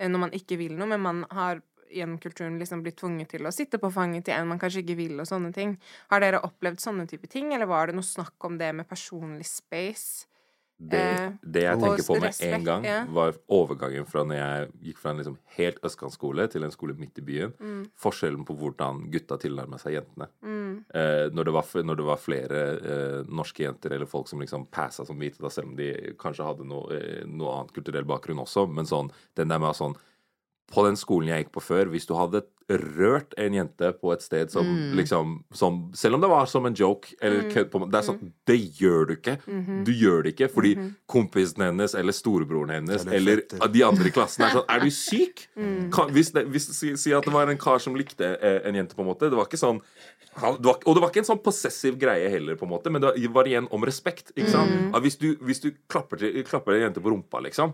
når 0.01 0.23
man 0.27 0.37
ikke 0.37 0.59
vil 0.61 0.77
noe, 0.77 0.89
men 0.93 1.03
man 1.03 1.25
har 1.33 1.63
gjennom 1.93 2.19
kulturen 2.21 2.59
liksom 2.61 2.83
blitt 2.85 2.99
tvunget 3.01 3.31
til 3.35 3.47
å 3.47 3.53
sitte 3.55 3.79
på 3.81 3.91
fanget 3.95 4.27
til 4.27 4.37
en 4.37 4.49
man 4.51 4.61
kanskje 4.61 4.83
ikke 4.83 4.99
vil, 4.99 5.15
og 5.23 5.29
sånne 5.29 5.53
ting. 5.57 5.77
Har 6.11 6.23
dere 6.25 6.43
opplevd 6.47 6.83
sånne 6.83 7.07
type 7.11 7.31
ting, 7.33 7.53
eller 7.55 7.71
var 7.71 7.89
det 7.89 7.97
noe 7.99 8.07
snakk 8.07 8.49
om 8.49 8.59
det 8.61 8.73
med 8.77 8.89
personlig 8.91 9.47
space? 9.49 10.27
Det, 10.77 11.17
Eh, 11.27 11.33
det 11.43 11.63
jeg 11.65 11.81
tenker 11.81 12.07
på 12.07 12.17
med 12.21 12.41
en 12.47 12.65
gang, 12.67 12.87
var 13.15 13.37
overgangen 13.53 14.07
fra 14.09 14.25
når 14.27 14.39
jeg 14.39 14.71
gikk 14.89 15.01
fra 15.03 15.13
en 15.13 15.21
liksom 15.21 15.37
helt 15.57 15.79
østkantskole 15.87 16.47
til 16.53 16.67
en 16.67 16.75
skole 16.75 16.97
midt 16.99 17.21
i 17.21 17.25
byen. 17.27 17.55
Mm. 17.61 17.85
Forskjellen 18.01 18.47
på 18.49 18.57
hvordan 18.59 19.05
gutta 19.13 19.39
tilnærma 19.43 19.81
seg 19.83 19.99
jentene. 19.99 20.29
Eh, 20.43 21.27
når, 21.33 21.49
det 21.49 21.55
var, 21.57 21.71
når 21.91 22.01
det 22.01 22.09
var 22.11 22.23
flere 22.23 22.65
eh, 22.77 23.21
norske 23.29 23.67
jenter 23.67 23.97
eller 23.97 24.11
folk 24.11 24.31
som 24.31 24.43
liksom 24.43 24.69
passa 24.75 25.07
som 25.07 25.19
hvite, 25.21 25.43
da 25.43 25.53
selv 25.53 25.73
om 25.73 25.79
de 25.79 25.93
kanskje 26.21 26.47
hadde 26.47 26.69
noe, 26.69 26.91
eh, 26.97 27.25
noe 27.29 27.61
annet 27.61 27.75
kulturell 27.77 28.09
bakgrunn 28.09 28.45
også, 28.45 28.67
men 28.71 28.89
sånn 28.89 29.13
den 29.39 29.53
der 29.53 29.63
med 29.63 29.73
at 29.73 29.81
sånn 29.81 29.99
på 30.73 30.83
den 30.87 30.97
skolen 30.99 31.29
jeg 31.31 31.45
gikk 31.45 31.53
på 31.55 31.63
før, 31.63 31.91
hvis 31.93 32.07
du 32.09 32.15
hadde 32.19 32.41
rørt 32.67 33.35
en 33.39 33.55
jente 33.55 33.93
på 34.01 34.11
et 34.11 34.23
sted 34.25 34.51
som 34.51 34.67
Mm. 34.67 34.97
liksom 34.99 35.45
som, 35.55 35.93
Selv 35.95 36.17
om 36.17 36.21
det 36.21 36.29
var 36.29 36.47
som 36.51 36.67
en 36.67 36.75
joke 36.75 37.15
eller 37.23 37.49
kødd 37.53 37.71
på 37.71 37.79
Det 37.89 37.95
er 37.95 38.03
sånn 38.03 38.33
Det 38.45 38.57
gjør 38.81 39.07
du 39.07 39.13
ikke. 39.15 39.37
Mm-hmm. 39.47 39.85
Du 39.87 39.93
gjør 39.93 40.25
det 40.25 40.33
ikke 40.35 40.49
fordi 40.51 40.73
kompisen 41.07 41.63
hennes 41.63 41.95
eller 41.95 42.13
storebroren 42.13 42.71
hennes 42.75 43.07
Eller 43.07 43.45
eller 43.53 43.69
de 43.71 43.85
andre 43.87 44.09
i 44.09 44.11
klassen 44.11 44.43
er 44.43 44.51
sånn 44.51 44.67
Er 44.69 44.81
du 44.83 44.91
syk? 44.91 45.47
Mm. 45.57 45.91
Kan, 45.93 46.11
hvis 46.13 46.33
det, 46.35 46.45
hvis, 46.51 46.67
si, 46.77 46.97
si 46.97 47.13
at 47.15 47.25
det 47.25 47.33
var 47.33 47.49
en 47.49 47.59
kar 47.59 47.79
som 47.79 47.95
likte 47.95 48.37
eh, 48.43 48.61
en 48.69 48.75
jente, 48.75 48.95
på 48.95 49.01
en 49.03 49.09
måte. 49.09 49.31
Det 49.31 49.37
var 49.39 49.47
ikke 49.47 49.57
sånn 49.63 49.81
han, 50.35 50.59
det 50.59 50.67
var, 50.67 50.83
Og 50.85 50.95
det 50.95 51.03
var 51.03 51.11
ikke 51.15 51.23
en 51.23 51.31
sånn 51.31 51.43
possessiv 51.43 51.97
greie 51.99 52.29
heller, 52.29 52.59
på 52.59 52.67
en 52.67 52.75
måte 52.75 52.91
men 52.91 53.01
det 53.01 53.15
var 53.33 53.47
igjen 53.47 53.69
om 53.71 53.87
respekt. 53.87 54.35
Ikke 54.37 54.51
sant? 54.51 54.71
Mm. 54.75 54.91
At 54.95 55.03
hvis 55.07 55.17
du, 55.23 55.37
hvis 55.41 55.63
du 55.63 55.71
klapper, 55.89 56.19
til, 56.21 56.43
klapper 56.45 56.75
en 56.75 56.89
jente 56.91 57.01
på 57.01 57.15
rumpa, 57.15 57.41
liksom 57.47 57.73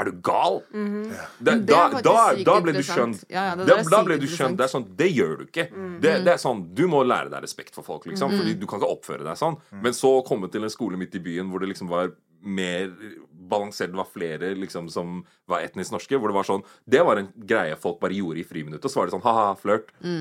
er 0.00 0.10
du 0.10 0.20
gal? 0.24 0.60
Da, 0.60 0.78
Mm-hmm. 0.80 1.18
Det 1.40 1.52
er 1.52 1.60
da, 1.68 1.80
da, 2.04 2.16
da 2.46 2.54
ble 2.64 2.72
du 2.76 2.82
skjønt. 2.86 3.24
Ja, 3.30 3.50
ja, 3.50 3.54
det 3.58 3.66
da, 3.68 3.76
da 3.92 4.00
ble 4.06 4.16
du 4.20 4.26
skjønt. 4.30 4.56
Det 4.58 4.66
er 4.66 4.72
sånn, 4.72 4.86
det 4.96 5.10
gjør 5.12 5.36
du 5.40 5.44
ikke. 5.48 5.66
Det, 6.02 6.14
det 6.26 6.32
er 6.34 6.40
sånn, 6.40 6.64
Du 6.74 6.86
må 6.90 7.02
lære 7.06 7.30
deg 7.32 7.44
respekt 7.44 7.76
for 7.76 7.86
folk, 7.86 8.06
liksom. 8.10 8.32
Fordi 8.38 8.56
du 8.58 8.66
kan 8.70 8.80
ikke 8.80 8.90
oppføre 8.96 9.26
deg 9.26 9.38
sånn. 9.40 9.58
Men 9.84 9.96
så 9.96 10.16
komme 10.26 10.50
til 10.52 10.66
en 10.66 10.72
skole 10.72 11.00
midt 11.00 11.14
i 11.18 11.22
byen 11.24 11.50
hvor 11.50 11.62
det 11.62 11.72
liksom 11.72 11.90
var 11.92 12.12
mer 12.40 12.88
balansert. 13.50 13.90
Det 13.92 13.98
var 13.98 14.08
flere 14.08 14.52
liksom 14.58 14.88
som 14.92 15.20
var 15.50 15.64
etnisk 15.66 15.94
norske. 15.94 16.18
Hvor 16.18 16.32
det 16.32 16.36
var 16.38 16.48
sånn 16.48 16.64
Det 16.84 17.02
var 17.06 17.20
en 17.20 17.30
greie 17.34 17.76
folk 17.80 18.00
bare 18.02 18.16
gjorde 18.16 18.42
i 18.42 18.46
friminuttet. 18.46 18.86
Og 18.86 18.92
så 18.92 19.00
var 19.00 19.10
det 19.10 19.14
sånn 19.16 19.24
ha-ha, 19.26 19.48
flørt. 19.60 19.90
Nei, 20.00 20.14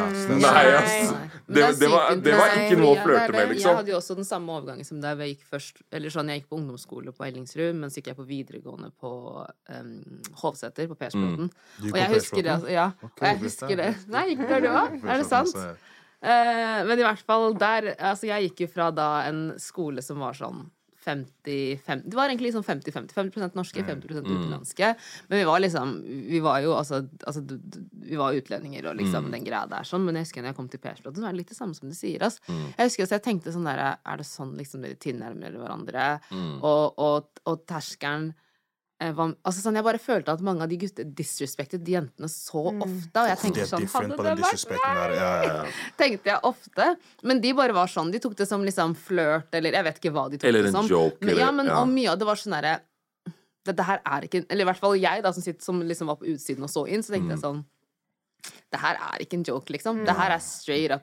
ass. 0.00 1.12
Nei. 1.12 1.26
Men 1.46 1.56
Det, 1.56 1.68
det, 1.80 1.90
var, 1.92 2.14
det 2.16 2.36
var 2.40 2.56
ikke 2.56 2.80
noe 2.80 2.94
å 2.94 3.02
flørte 3.04 3.36
med, 3.36 3.52
liksom. 3.54 3.70
Jeg 3.70 3.80
hadde 3.82 3.94
jo 3.94 3.98
også 4.00 4.18
den 4.18 4.28
samme 4.28 4.56
overgangen 4.56 4.88
som 4.88 5.02
der 5.02 5.20
jeg 5.24 5.36
gikk 5.36 5.46
først 5.54 5.84
Eller 5.92 6.14
sånn, 6.14 6.32
jeg 6.32 6.42
gikk 6.42 6.50
på 6.50 6.60
ungdomsskole 6.60 7.14
på 7.16 7.28
Ellingsrud, 7.28 7.78
men 7.78 7.92
så 7.92 8.00
gikk 8.00 8.12
jeg 8.12 8.20
på 8.20 8.26
videregående 8.28 8.90
på 9.00 9.12
um, 9.44 9.94
Hovseter, 10.42 10.88
på 10.90 10.98
Persbråten. 10.98 11.50
Mm. 11.50 11.92
Og 11.92 12.02
jeg 12.02 12.12
husker 12.16 12.42
det, 12.42 12.56
altså, 12.56 12.72
ja. 12.72 12.90
Og 13.10 13.24
jeg 13.28 13.40
husker 13.44 13.78
det. 13.84 13.92
Nei, 14.10 14.26
gikk 14.32 14.44
der 14.48 14.64
du 14.64 14.70
òg? 14.72 15.00
Er 15.04 15.22
det 15.22 15.28
sant? 15.28 15.56
Eh, 16.20 16.80
men 16.84 17.00
i 17.00 17.04
hvert 17.04 17.22
fall 17.24 17.54
der 17.56 17.94
Altså, 17.96 18.28
jeg 18.28 18.50
gikk 18.50 18.66
jo 18.66 18.72
fra 18.74 18.90
da 18.92 19.08
en 19.30 19.54
skole 19.60 20.04
som 20.04 20.20
var 20.20 20.36
sånn 20.36 20.66
50, 21.04 21.80
50 21.86 22.10
Det 22.10 22.16
var 22.18 22.28
egentlig 22.28 22.50
liksom 22.50 22.64
50-50. 22.66 23.14
50% 23.14 23.56
norske, 23.58 23.84
50% 23.84 24.26
utenlandske. 24.28 24.90
Men 25.28 25.38
vi 25.38 25.44
var 25.48 25.62
liksom 25.64 25.94
Vi 26.28 26.40
var 26.44 26.60
jo 26.64 26.74
altså, 26.76 27.02
altså 27.26 27.42
Vi 28.04 28.18
var 28.20 28.36
utlendinger 28.36 28.90
og 28.90 28.98
liksom 29.00 29.30
den 29.32 29.46
greia 29.46 29.66
der 29.70 29.88
sånn. 29.88 30.04
Men 30.04 30.18
jeg 30.20 30.28
husker 30.28 30.44
når 30.44 30.52
jeg 30.52 30.58
kom 30.60 30.68
til 30.72 30.82
Persbråten, 30.84 31.20
så 31.22 31.26
var 31.28 31.32
det 31.32 31.42
litt 31.42 31.54
det 31.54 31.58
samme 31.58 31.74
som 31.78 31.88
du 31.88 31.96
sier. 31.96 32.22
ass. 32.26 32.40
Jeg 32.48 32.90
husker 32.90 33.06
altså, 33.06 33.16
jeg 33.18 33.26
tenkte 33.28 33.54
sånn 33.56 33.68
der 33.68 33.82
Er 33.96 34.20
det 34.20 34.28
sånn 34.28 34.56
liksom 34.60 34.84
dere 34.84 35.00
tilnærmer 35.00 35.56
hverandre? 35.56 36.06
Og, 36.60 36.98
og, 37.00 37.42
og 37.48 37.66
terskelen 37.70 38.32
altså 39.00 39.62
sånn, 39.64 39.76
Jeg 39.78 39.84
bare 39.86 39.98
følte 39.98 40.32
at 40.34 40.42
mange 40.44 40.62
av 40.62 40.68
de 40.68 40.76
gutter 40.76 41.04
disrespektet 41.16 41.82
de 41.84 41.94
jentene 41.96 42.28
så 42.28 42.60
ofte. 42.68 43.22
Og 43.22 43.28
jeg 43.30 43.38
tenkte 43.40 43.66
sånn 43.70 43.86
Hadde 43.88 44.16
det 44.26 44.34
vært 44.42 44.68
der. 44.68 45.14
Ja, 45.16 45.30
ja, 45.40 45.54
ja. 45.64 45.64
tenkte 46.00 46.30
jeg 46.30 46.40
ofte. 46.44 46.88
Men 47.24 47.40
de 47.40 47.52
bare 47.56 47.72
var 47.72 47.88
sånn. 47.88 48.12
De 48.12 48.20
tok 48.20 48.36
det 48.36 48.46
som 48.50 48.62
liksom 48.66 48.94
flørt, 48.94 49.48
eller 49.56 49.72
jeg 49.78 49.84
vet 49.88 50.00
ikke 50.02 50.12
hva 50.12 50.26
de 50.30 50.36
tok 50.38 50.48
Eller 50.50 50.68
det 50.68 50.72
som. 50.76 50.86
joke, 50.90 51.16
Men, 51.24 51.36
ja, 51.40 51.50
men 51.50 51.66
ja. 51.72 51.80
og 51.80 51.88
mye 51.88 52.12
av 52.12 52.18
det 52.20 52.28
var 52.28 52.36
sånn 52.36 52.56
derre 52.58 52.76
Dette 53.64 53.84
her 53.84 54.00
er 54.08 54.24
ikke 54.24 54.44
Eller 54.48 54.64
i 54.64 54.68
hvert 54.70 54.80
fall 54.80 54.94
jeg, 54.96 55.22
da, 55.24 55.32
som, 55.36 55.42
sitter, 55.44 55.60
som 55.64 55.80
liksom 55.84 56.08
var 56.08 56.16
på 56.20 56.28
utsiden 56.32 56.64
og 56.64 56.70
så 56.72 56.86
inn, 56.88 57.02
så 57.04 57.12
tenkte 57.12 57.28
Mm. 57.28 57.34
jeg 57.36 57.42
sånn 57.44 57.64
Det 58.72 58.80
her 58.80 58.96
er 58.96 59.20
ikke 59.24 59.36
en 59.36 59.44
joke, 59.44 59.68
liksom. 59.72 60.04
Det 60.06 60.14
her 60.16 60.30
er 60.32 60.38
straight 60.40 60.92
up. 60.94 61.02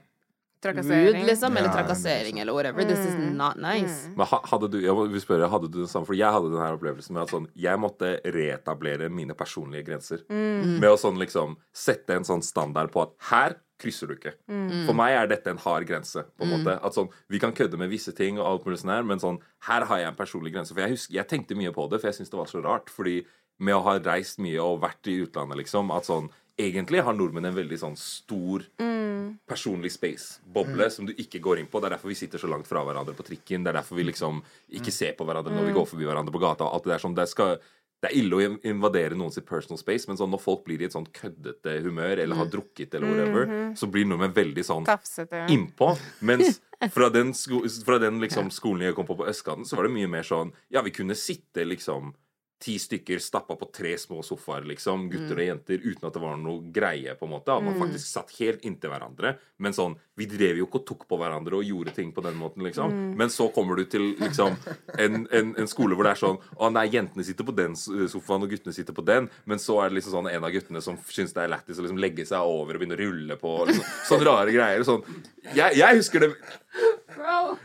Rude, 0.64 1.26
liksom, 1.26 1.58
eller 1.58 1.70
trakassering, 1.70 2.40
eller 2.40 2.54
whatever. 2.54 2.84
This 2.84 3.00
is 3.00 3.16
Mm. 3.16 3.36
not 3.38 3.58
nice. 3.58 4.08
Men 4.16 4.26
hadde 4.28 4.70
du, 4.72 4.80
jeg 4.82 4.96
vil 5.12 5.22
spørre, 5.22 5.50
hadde 5.50 5.72
du 5.72 5.80
den 5.80 5.88
samme? 5.88 6.06
For 6.06 6.14
jeg 6.16 6.32
hadde 6.32 6.50
den 6.52 6.60
her 6.60 6.78
opplevelsen 6.78 7.12
med 7.14 7.24
at 7.24 7.30
sånn, 7.30 7.48
jeg 7.56 7.78
måtte 7.80 8.22
reetablere 8.26 9.10
mine 9.10 9.34
personlige 9.34 9.86
grenser. 9.86 10.24
Mm. 10.30 10.80
Med 10.80 10.90
å 10.90 10.98
sånn 10.98 11.18
liksom 11.18 11.58
sette 11.74 12.10
en 12.16 12.24
sånn 12.24 12.44
standard 12.44 12.92
på 12.92 13.02
at 13.04 13.10
her 13.30 13.56
krysser 13.80 14.08
du 14.08 14.16
ikke. 14.16 14.34
Mm. 14.50 14.86
For 14.88 14.94
meg 14.98 15.14
er 15.14 15.28
dette 15.28 15.48
en 15.52 15.58
hard 15.58 15.86
grense. 15.86 16.24
på 16.38 16.44
en 16.44 16.50
måte. 16.50 16.80
At 16.84 16.94
sånn, 16.94 17.10
Vi 17.30 17.40
kan 17.40 17.52
kødde 17.54 17.78
med 17.78 17.90
visse 17.92 18.12
ting, 18.16 18.40
og 18.40 18.46
alt 18.46 18.66
mulig 18.66 18.80
sånn 18.80 18.90
her, 18.96 19.04
men 19.04 19.20
sånn, 19.20 19.40
her 19.62 19.86
har 19.86 19.98
jeg 20.00 20.08
en 20.08 20.16
personlig 20.16 20.54
grense. 20.54 20.74
For 20.74 20.82
jeg, 20.82 20.90
husker, 20.92 21.14
jeg 21.14 21.28
tenkte 21.28 21.56
mye 21.56 21.72
på 21.72 21.90
det, 21.90 22.02
for 22.02 22.08
jeg 22.08 22.16
syntes 22.16 22.32
det 22.32 22.40
var 22.40 22.46
så 22.46 22.64
rart. 22.64 22.90
fordi 22.90 23.26
med 23.60 23.74
å 23.74 23.82
ha 23.84 23.98
reist 24.00 24.38
mye 24.38 24.60
og 24.62 24.82
vært 24.82 25.08
i 25.08 25.26
utlandet, 25.26 25.58
liksom, 25.58 25.90
at 25.96 26.04
sånn 26.06 26.30
Egentlig 26.58 27.04
har 27.06 27.14
nordmenn 27.14 27.46
en 27.46 27.56
veldig 27.56 27.78
sånn 27.78 27.98
stor 27.98 28.64
Mm. 28.80 29.38
personlig 29.48 29.92
space, 29.92 30.40
boble, 30.46 30.90
som 30.90 31.06
du 31.06 31.14
ikke 31.14 31.40
går 31.42 31.60
inn 31.60 31.68
på. 31.68 31.80
Det 31.82 31.86
er 31.92 31.96
derfor 31.98 32.08
vi 32.10 32.16
sitter 32.16 32.40
så 32.40 32.48
langt 32.50 32.66
fra 32.68 32.84
hverandre 32.86 33.14
på 33.14 33.24
trikken. 33.28 33.64
Det 33.64 33.70
er 33.74 33.82
derfor 33.82 33.96
vi 33.98 34.04
liksom 34.08 34.42
ikke 34.72 34.92
ser 34.92 35.14
på 35.14 35.26
hverandre 35.26 35.52
når 35.54 35.68
vi 35.68 35.74
går 35.74 35.86
forbi 35.90 36.06
hverandre 36.08 36.32
på 36.34 36.40
gata. 36.42 36.64
Alt 36.66 36.84
det 36.86 36.94
der 36.96 37.04
sånn, 37.04 37.16
det, 37.16 37.28
skal, 37.30 37.58
det 38.02 38.10
er 38.12 38.16
ille 38.18 38.34
å 38.40 38.60
invadere 38.64 39.18
noen 39.18 39.32
sitt 39.34 39.46
personal 39.46 39.78
space, 39.78 40.08
men 40.08 40.18
sånn, 40.18 40.32
når 40.32 40.40
folk 40.42 40.64
blir 40.66 40.82
i 40.82 40.86
et 40.86 40.94
sånn 40.96 41.06
køddete 41.12 41.82
humør 41.84 42.18
eller 42.24 42.36
har 42.40 42.46
drukket 42.46 42.94
eller 42.96 43.08
whatever, 43.12 43.74
så 43.76 43.90
blir 43.92 44.06
nordmenn 44.06 44.34
veldig 44.34 44.64
sånn 44.66 44.86
Tafsete. 44.88 45.46
innpå. 45.50 45.92
Mens 46.22 46.62
fra 46.96 47.10
den, 47.10 47.34
sko 47.34 47.62
fra 47.86 48.00
den 48.00 48.20
liksom, 48.22 48.50
skolen 48.52 48.82
jeg 48.88 48.96
kom 48.96 49.06
på 49.06 49.18
på 49.18 49.28
østkanten, 49.28 49.66
så 49.66 49.76
var 49.76 49.84
det 49.90 49.94
mye 49.98 50.08
mer 50.10 50.24
sånn 50.24 50.54
Ja, 50.72 50.82
vi 50.82 50.92
kunne 50.92 51.16
sitte 51.18 51.66
liksom 51.68 52.14
ti 52.60 52.80
stykker 52.82 53.20
stappa 53.22 53.56
på 53.56 53.68
tre 53.74 53.94
små 54.02 54.24
sofaer, 54.26 54.66
liksom, 54.66 55.06
gutter 55.12 55.38
og 55.38 55.46
jenter, 55.46 55.82
uten 55.84 56.08
at 56.08 56.16
det 56.16 56.22
var 56.24 56.40
noe 56.42 56.72
greie, 56.74 57.14
på 57.18 57.28
en 57.28 57.34
måte. 57.36 57.54
At 57.54 57.66
man 57.66 57.78
faktisk 57.78 58.08
satt 58.10 58.34
helt 58.40 58.66
inntil 58.66 58.90
hverandre. 58.94 59.36
Men 59.62 59.76
sånn, 59.78 59.96
vi 60.18 60.26
drev 60.30 60.58
jo 60.58 60.66
ikke 60.66 60.82
og 60.82 60.88
tok 60.90 61.06
på 61.10 61.20
hverandre 61.22 61.60
og 61.60 61.68
gjorde 61.68 61.94
ting 61.94 62.10
på 62.16 62.24
den 62.26 62.38
måten, 62.40 62.66
liksom. 62.66 62.96
Men 63.20 63.30
så 63.34 63.50
kommer 63.54 63.78
du 63.78 63.86
til 63.90 64.10
liksom 64.18 64.58
en, 64.98 65.28
en, 65.30 65.54
en 65.54 65.70
skole 65.70 65.98
hvor 65.98 66.08
det 66.08 66.16
er 66.16 66.22
sånn 66.22 66.40
Å 66.58 66.70
nei, 66.74 66.88
jentene 66.94 67.26
sitter 67.26 67.46
på 67.46 67.56
den 67.58 67.78
sofaen, 67.78 68.46
og 68.46 68.52
guttene 68.54 68.74
sitter 68.74 68.98
på 68.98 69.06
den. 69.06 69.30
Men 69.46 69.62
så 69.62 69.78
er 69.84 69.92
det 69.92 70.00
liksom 70.00 70.18
sånn 70.18 70.32
en 70.32 70.48
av 70.48 70.54
guttene 70.54 70.82
som 70.82 70.98
syns 71.14 71.36
det 71.38 71.46
er 71.46 71.54
lættis 71.54 71.78
å 71.78 71.86
liksom 71.86 72.02
legge 72.02 72.26
seg 72.26 72.42
over 72.42 72.78
og 72.78 72.82
begynne 72.82 72.98
å 72.98 73.04
rulle 73.04 73.38
på. 73.42 73.54
Liksom, 73.70 73.94
sånne 74.10 74.30
rare 74.32 74.56
greier. 74.56 74.88
Sånn. 74.88 75.06
Jeg, 75.54 75.78
jeg 75.78 76.02
husker 76.02 76.26
det 76.26 76.34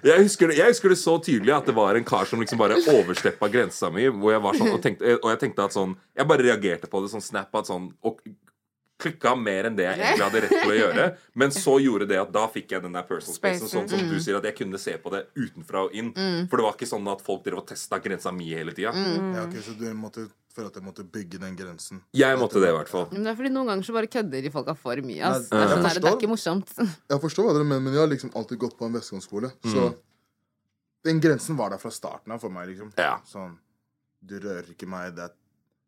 jeg 0.03 0.23
husker, 0.25 0.51
det, 0.51 0.57
jeg 0.57 0.73
husker 0.73 0.93
det 0.93 0.99
så 0.99 1.15
tydelig 1.23 1.53
at 1.55 1.67
det 1.69 1.75
var 1.77 1.99
en 1.99 2.07
kar 2.07 2.27
som 2.29 2.41
liksom 2.41 2.61
bare 2.61 2.79
oversteppa 2.91 3.49
grensa 3.53 3.91
mi. 3.93 4.07
Hvor 4.09 4.35
jeg 4.35 4.43
var 4.45 4.59
sånn, 4.59 4.73
tenkte, 4.85 5.17
og 5.23 5.29
jeg 5.33 5.39
tenkte 5.43 5.65
at 5.65 5.75
sånn 5.75 5.97
Jeg 6.19 6.29
bare 6.31 6.45
reagerte 6.47 6.89
på 6.91 7.01
det 7.05 7.11
sånn 7.13 7.25
snap 7.25 7.55
at 7.59 7.71
sånn 7.71 7.91
Og 8.07 8.21
klikka 9.03 9.33
mer 9.35 9.67
enn 9.67 9.75
det 9.75 9.83
jeg 9.89 9.99
egentlig 9.99 10.23
hadde 10.23 10.41
rett 10.45 10.53
til 10.63 10.71
å 10.71 10.75
gjøre. 10.77 11.05
Men 11.43 11.51
så 11.51 11.73
gjorde 11.83 12.07
det 12.07 12.21
at 12.21 12.29
da 12.31 12.45
fikk 12.55 12.71
jeg 12.77 12.85
den 12.85 12.93
der 12.95 13.03
personal 13.09 13.35
spacen. 13.35 13.67
Sånn 13.67 13.89
som 13.91 13.99
du 14.07 14.15
sier, 14.23 14.37
at 14.39 14.47
jeg 14.47 14.55
kunne 14.61 14.79
se 14.79 14.95
på 15.03 15.11
det 15.11 15.25
utenfra 15.35 15.89
og 15.89 15.97
inn. 15.99 16.13
For 16.47 16.61
det 16.61 16.67
var 16.69 16.77
ikke 16.77 16.87
sånn 16.87 17.09
at 17.11 17.25
folk 17.27 17.43
drev 17.43 17.59
og 17.65 17.67
testa 17.67 17.99
grensa 18.05 18.31
mi 18.31 18.47
hele 18.55 18.71
tida. 18.77 18.93
Ja, 18.95 19.43
ok, 19.49 19.57
Så 19.67 19.75
du 19.75 19.89
måtte 19.99 20.29
føle 20.55 20.71
at 20.71 20.79
jeg 20.79 20.85
måtte 20.87 21.03
bygge 21.03 21.41
den 21.43 21.57
grensen? 21.59 21.99
Jeg 22.15 22.39
måtte 22.39 22.63
det, 22.63 22.71
i 22.71 22.77
hvert 22.77 22.93
fall. 22.93 23.09
Men 23.11 23.27
det 23.27 23.33
er 23.33 23.41
fordi 23.41 23.51
noen 23.57 23.73
ganger 23.73 23.89
så 23.89 23.97
bare 23.97 24.11
kødder 24.15 24.47
de 24.47 24.55
folka 24.55 24.77
for 24.79 25.03
mye. 25.09 25.19
Ass. 25.33 25.51
Nei, 25.51 25.59
Det, 25.59 25.67
er 25.67 25.75
sånn 25.75 25.85
forstår, 25.89 26.05
det 26.07 26.13
er 26.13 26.19
ikke 26.21 26.33
morsomt. 26.37 26.73
Jeg 27.17 27.23
forstår 27.27 27.49
hva 27.49 27.57
dere 27.59 27.67
mener, 27.73 27.85
men 27.89 27.97
jeg 27.97 28.05
har 28.05 28.11
liksom 28.13 28.33
alltid 28.39 28.63
gått 28.69 28.79
på 28.79 28.87
en 28.87 28.97
vestkantskole. 29.01 29.51
Så 29.67 29.89
den 31.11 31.19
grensen 31.27 31.59
var 31.59 31.75
der 31.75 31.83
fra 31.83 31.91
starten 31.91 32.33
av 32.37 32.39
for 32.45 32.55
meg. 32.55 32.71
liksom 32.71 32.93
Ja. 33.01 33.17
Sånn 33.27 33.59
Du 34.25 34.39
rører 34.41 34.71
ikke 34.75 34.87
meg. 34.89 35.15
Det 35.17 35.25
er 35.31 35.33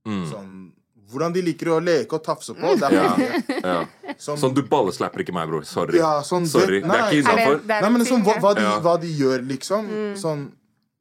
Mm. 0.07 0.25
sånn 0.31 0.73
Hvordan 1.11 1.33
de 1.35 1.43
liker 1.43 1.67
å 1.69 1.79
leke 1.85 2.13
og 2.17 2.23
tafse 2.25 2.55
på. 2.57 2.75
Det 2.81 2.83
er 2.83 2.93
Ja. 2.93 3.57
Ja. 3.65 3.87
Sånn, 4.17 4.39
Sånn, 4.41 4.55
du 4.55 4.63
balleslapper 4.63 5.21
ikke 5.21 5.33
meg, 5.37 5.49
bror. 5.49 5.65
Sorry. 5.65 5.99
Ja, 5.99 6.21
sånn, 6.23 6.47
Sorry. 6.47 6.81
det- 6.81 6.89
Det 6.89 6.97
er 6.97 7.11
ikke 7.13 7.23
innafor. 7.23 7.65
Nei, 7.67 7.81
men 7.81 7.95
en 7.95 8.01
liksom, 8.01 8.23
hva, 8.25 8.35
hva, 8.41 8.55
de, 8.55 8.61
Ja. 8.63 8.81
hva 8.81 9.01
de 9.01 9.07
gjør, 9.15 9.47
liksom. 9.47 9.89
Sånn 10.17 10.53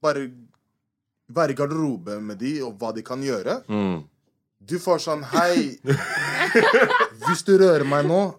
Bare 0.02 0.30
være 1.32 1.52
i 1.52 1.54
garderobe 1.56 2.22
med 2.22 2.38
de, 2.39 2.62
og 2.62 2.78
hva 2.78 2.93
de 2.93 3.02
kan 3.02 3.22
gjøre. 3.24 3.63
Mm. 3.67 4.04
Du 4.65 4.78
får 4.80 5.00
sånn 5.00 5.24
Hei, 5.24 5.80
hvis 7.28 7.43
du 7.46 7.58
rører 7.58 7.86
meg 7.88 8.06
nå, 8.06 8.36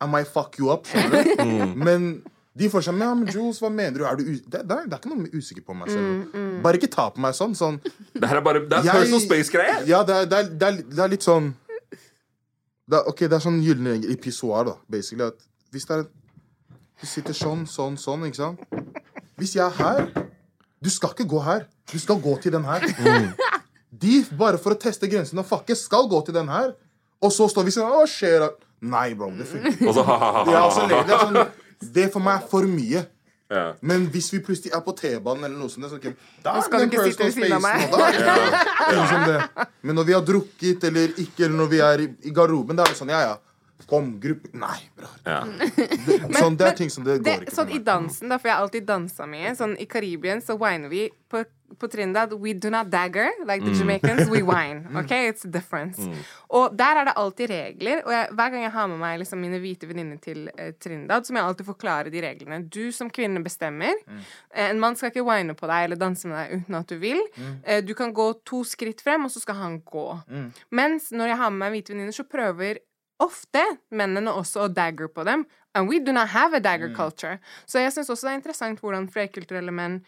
I 0.00 0.06
might 0.06 0.26
fuck 0.28 0.58
you 0.58 0.70
up. 0.70 0.84
Skjønner 0.84 1.24
du? 1.24 1.36
Mm. 1.42 1.76
Men 1.76 2.22
de 2.56 2.68
får 2.72 2.84
sånn 2.86 3.00
Ja, 3.04 3.10
men 3.14 3.28
Jules, 3.28 3.58
hva 3.60 3.68
mener 3.72 3.98
du? 4.00 4.04
Er 4.08 4.16
du 4.16 4.24
det, 4.24 4.42
det, 4.48 4.60
er, 4.64 4.86
det 4.88 4.94
er 4.94 5.00
ikke 5.02 5.10
noe 5.12 5.28
usikker 5.34 5.64
på 5.66 5.74
meg 5.76 5.90
Mm, 5.92 5.96
selv. 6.32 6.62
Bare 6.64 6.78
ikke 6.80 6.88
ta 6.94 7.10
på 7.12 7.20
meg 7.20 7.34
sånn. 7.36 7.52
sånn 7.58 7.80
Det 8.14 8.28
her 8.30 8.36
er 8.38 8.44
bare 8.46 8.60
Det 8.64 8.78
er 8.78 8.84
Jeg- 8.88 8.94
personal 9.02 9.20
space-greie. 9.26 9.74
Ja, 9.90 10.02
det 10.08 10.14
er, 10.16 10.24
det, 10.30 10.38
er, 10.38 10.48
det, 10.62 10.68
er, 10.70 10.82
det 10.96 11.10
litt 11.12 11.26
sånn 11.26 11.50
det 12.88 12.96
er, 13.00 13.04
Ok, 13.10 13.18
det 13.28 13.32
er 13.36 13.42
sånn 13.44 13.60
gyllen 13.62 13.86
regel 13.92 14.12
i 14.14 14.16
pissoar, 14.16 14.64
da, 14.70 14.74
basically. 14.88 15.26
At 15.26 15.36
hvis 15.72 15.84
det 15.90 15.98
er 15.98 16.06
Du 17.00 17.06
sitter 17.06 17.34
sånn, 17.36 17.66
sånn, 17.68 17.98
sånn, 18.00 18.24
ikke 18.30 18.36
sant? 18.40 18.60
Hvis 19.36 19.52
jeg 19.58 19.66
er 19.66 19.76
her 19.76 20.06
Du 20.82 20.88
skal 20.90 21.10
ikke 21.12 21.28
gå 21.28 21.42
her. 21.44 21.66
Du 21.92 21.98
skal 21.98 22.16
gå 22.20 22.38
til 22.40 22.52
den 22.52 22.64
her. 22.64 22.80
De, 23.96 24.24
bare 24.36 24.58
for 24.60 24.72
å 24.74 24.78
teste 24.80 25.08
grensen 25.08 25.38
og 25.40 25.46
fucke, 25.48 25.76
skal 25.76 26.08
gå 26.08 26.24
til 26.26 26.34
den 26.36 26.48
her. 26.48 26.72
Og 27.22 27.30
så 27.32 27.46
står 27.48 27.64
vi 27.68 27.70
sånn 27.76 27.88
Hva 27.92 28.06
skjer? 28.08 28.40
da?» 28.40 28.48
Nei, 28.86 29.14
bro. 29.14 29.30
Det 29.32 29.46
funker. 29.48 29.86
Og 29.88 29.94
så 29.96 30.02
ha-ha-ha. 30.04 31.46
Det, 31.80 32.06
sånn, 32.06 32.10
for 32.12 32.24
meg 32.24 32.40
er 32.40 32.50
for 32.50 32.68
mye. 32.70 33.04
Ja. 33.52 33.66
Men 33.80 34.08
hvis 34.10 34.32
vi 34.34 34.40
plutselig 34.42 34.72
er 34.74 34.82
på 34.82 34.94
T-banen, 34.98 35.44
eller 35.46 35.58
noe 35.58 35.70
sånt, 35.70 35.86
så, 35.86 36.00
okay, 36.00 36.16
da 36.42 36.56
skal 36.66 36.82
du 36.82 36.88
ikke 36.90 37.04
sitte 37.06 37.28
ved 37.28 37.36
siden 37.36 37.54
av 37.54 37.62
meg. 37.62 37.84
da 37.92 38.08
ja. 38.16 38.38
liksom. 38.96 39.66
Men 39.86 40.00
når 40.00 40.08
vi 40.08 40.16
har 40.16 40.24
drukket 40.26 40.86
eller 40.90 41.12
ikke, 41.14 41.44
eller 41.44 41.58
når 41.60 41.70
vi 41.70 41.82
er 41.86 42.06
i, 42.06 42.08
i 42.26 42.34
garderoben, 42.34 42.78
da 42.78 42.86
er 42.86 42.94
det 42.94 42.98
sånn 42.98 43.12
Ja, 43.14 43.22
ja. 43.28 43.36
Kom, 43.86 44.14
gruppe 44.20 44.48
Nei, 44.56 44.78
bror. 44.96 45.12
Ja. 45.28 45.42
Sånn, 46.40 46.56
det 46.56 46.64
er 46.70 46.78
ting 46.78 46.90
som 46.90 47.04
det 47.04 47.18
det, 47.20 47.34
går 47.36 47.44
ikke 47.46 47.54
sånn 47.58 47.74
I 47.76 47.82
dansen, 47.84 48.30
da, 48.32 48.38
for 48.40 48.48
jeg 48.48 48.56
har 48.56 48.64
alltid 48.64 48.86
dansa 48.88 49.26
mye. 49.28 49.52
Sånn 49.58 49.76
I 49.78 49.84
Karibien 49.90 50.40
så 50.42 50.56
winer 50.58 50.88
vi. 50.90 51.04
På, 51.28 51.42
på 51.76 51.88
Trindad 51.90 52.32
we 52.40 52.54
do 52.54 52.70
not 52.72 52.88
dagger. 52.90 53.28
Like 53.46 53.62
the 53.66 53.74
Jamaicans, 53.76 54.30
we 54.32 54.40
wine. 54.52 54.86
Ok, 54.96 55.12
It's 55.28 55.44
a 55.46 55.50
difference. 55.52 56.00
Og 56.56 56.74
der 56.78 57.02
er 57.02 57.10
det 57.10 57.14
alltid 57.20 57.50
regler. 57.52 58.00
Og 58.06 58.14
jeg, 58.16 58.32
hver 58.38 58.50
gang 58.54 58.64
jeg 58.64 58.72
har 58.78 58.88
med 58.94 59.00
meg 59.04 59.20
liksom, 59.22 59.42
mine 59.44 59.60
hvite 59.62 59.90
venninner 59.90 60.18
til 60.24 60.46
eh, 60.56 60.72
Trindad, 60.82 61.26
så 61.28 61.34
må 61.36 61.42
jeg 61.42 61.50
alltid 61.52 61.68
forklare 61.68 62.10
de 62.14 62.24
reglene. 62.24 62.62
Du 62.72 62.88
som 62.96 63.10
kvinne 63.12 63.44
bestemmer. 63.44 63.92
Eh, 64.16 64.70
En 64.70 64.80
mann 64.82 64.96
skal 64.98 65.12
ikke 65.12 65.26
wine 65.26 65.54
på 65.58 65.68
deg 65.70 65.90
eller 65.90 66.00
danse 66.00 66.26
med 66.30 66.38
deg 66.40 66.64
uten 66.64 66.80
at 66.80 66.90
du 66.90 66.96
vil. 67.02 67.22
Eh, 67.62 67.84
du 67.86 67.92
kan 67.98 68.14
gå 68.16 68.32
to 68.46 68.64
skritt 68.66 69.04
frem, 69.04 69.28
og 69.28 69.34
så 69.36 69.44
skal 69.44 69.60
han 69.62 69.78
gå. 69.84 70.08
Mens 70.74 71.12
når 71.14 71.34
jeg 71.34 71.42
har 71.44 71.52
med 71.54 71.66
meg 71.66 71.76
hvite 71.76 71.94
venninner, 71.94 72.16
så 72.16 72.24
prøver 72.26 72.80
ofte 73.22 73.62
mennene 73.90 74.34
også 74.36 74.66
å 74.66 74.72
dagger 74.72 75.08
på 75.12 75.24
dem. 75.26 75.46
And 75.76 75.88
we 75.88 76.00
do 76.00 76.12
not 76.12 76.28
have 76.32 76.56
a 76.56 76.60
dagger 76.60 76.94
culture. 76.96 77.38
Så 77.66 77.82
jeg 77.82 77.92
syns 77.92 78.10
også 78.12 78.28
det 78.28 78.32
er 78.32 78.40
interessant 78.40 78.80
hvordan 78.80 79.10
flerkulturelle 79.12 79.72
menn 79.76 79.98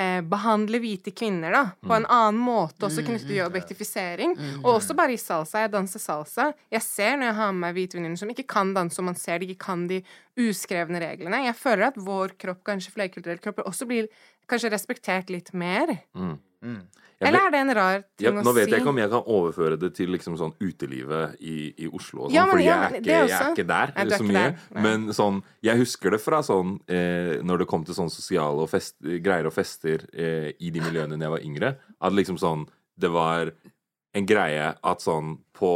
eh, 0.00 0.18
behandler 0.26 0.82
hvite 0.82 1.12
kvinner 1.14 1.54
da, 1.54 1.62
på 1.86 1.94
en 1.94 2.06
annen 2.10 2.40
måte, 2.42 2.88
også 2.88 3.04
knyttet 3.06 3.28
til 3.30 3.44
objektifisering. 3.44 4.34
Og 4.64 4.72
også 4.76 4.96
bare 4.98 5.14
i 5.14 5.20
salsa. 5.20 5.62
Jeg 5.64 5.72
danser 5.74 6.02
salsa. 6.02 6.48
Jeg 6.74 6.82
ser 6.82 7.16
når 7.20 7.30
jeg 7.30 7.38
har 7.40 7.52
med 7.54 7.62
meg 7.68 7.76
hvite 7.78 7.98
venninner 8.00 8.20
som 8.20 8.32
ikke 8.34 8.48
kan 8.50 8.74
danse, 8.76 8.98
og 9.02 9.08
man 9.10 9.18
ser 9.18 9.38
de 9.42 9.50
ikke 9.50 9.66
kan 9.68 9.86
de 9.90 10.02
uskrevne 10.42 11.02
reglene. 11.02 11.44
Jeg 11.46 11.58
føler 11.58 11.88
at 11.92 12.02
vår 12.02 12.34
kropp, 12.42 12.64
kanskje 12.66 12.94
flerkulturelle 12.98 13.42
kropper, 13.42 13.66
også 13.70 13.86
blir 13.86 14.10
kanskje 14.50 14.74
respektert 14.74 15.30
litt 15.30 15.54
mer. 15.54 15.96
Jeg 17.16 17.30
Eller 17.30 17.46
er 17.46 17.52
det 17.54 17.60
en 17.62 17.70
rar 17.78 18.02
ting 18.02 18.26
Ja, 18.26 18.30
å 18.36 18.42
nå 18.44 18.52
vet 18.52 18.68
jeg 18.68 18.82
ikke 18.82 18.90
om 18.92 18.98
jeg 19.00 19.08
kan 19.08 19.22
overføre 19.32 19.78
det 19.80 19.88
til 19.96 20.10
liksom 20.12 20.34
sånn 20.36 20.50
utelivet 20.60 21.38
i, 21.40 21.54
i 21.80 21.86
Oslo 21.88 22.26
og 22.26 22.28
sånn, 22.28 22.34
Ja, 22.36 22.44
fordi 22.50 22.66
ja, 22.66 22.74
jeg, 22.92 23.04
jeg 23.08 23.30
er 23.32 23.52
ikke 23.54 23.64
der 23.70 23.92
Nei, 23.96 24.04
så 24.12 24.26
mye. 24.28 24.42
der. 24.42 24.82
Men 24.84 25.06
sånn 25.16 25.38
Jeg 25.64 25.80
husker 25.80 26.12
det 26.12 26.20
fra 26.20 26.42
sånn 26.44 26.74
eh, 26.92 27.38
Når 27.40 27.62
det 27.64 27.68
kom 27.70 27.86
til 27.88 27.96
sånn 27.96 28.12
sosiale 28.12 28.66
og 28.66 28.68
fest, 28.68 28.98
greier 29.00 29.48
og 29.48 29.54
fester 29.56 30.04
eh, 30.12 30.50
i 30.60 30.68
de 30.74 30.84
miljøene 30.84 31.16
da 31.16 31.24
jeg 31.30 31.34
var 31.38 31.46
yngre, 31.48 31.72
at 32.04 32.12
liksom 32.12 32.36
sånn 32.42 32.66
Det 33.00 33.08
var 33.16 33.54
en 34.16 34.26
greie 34.28 34.70
at 34.72 35.04
sånn 35.04 35.36
på 35.56 35.68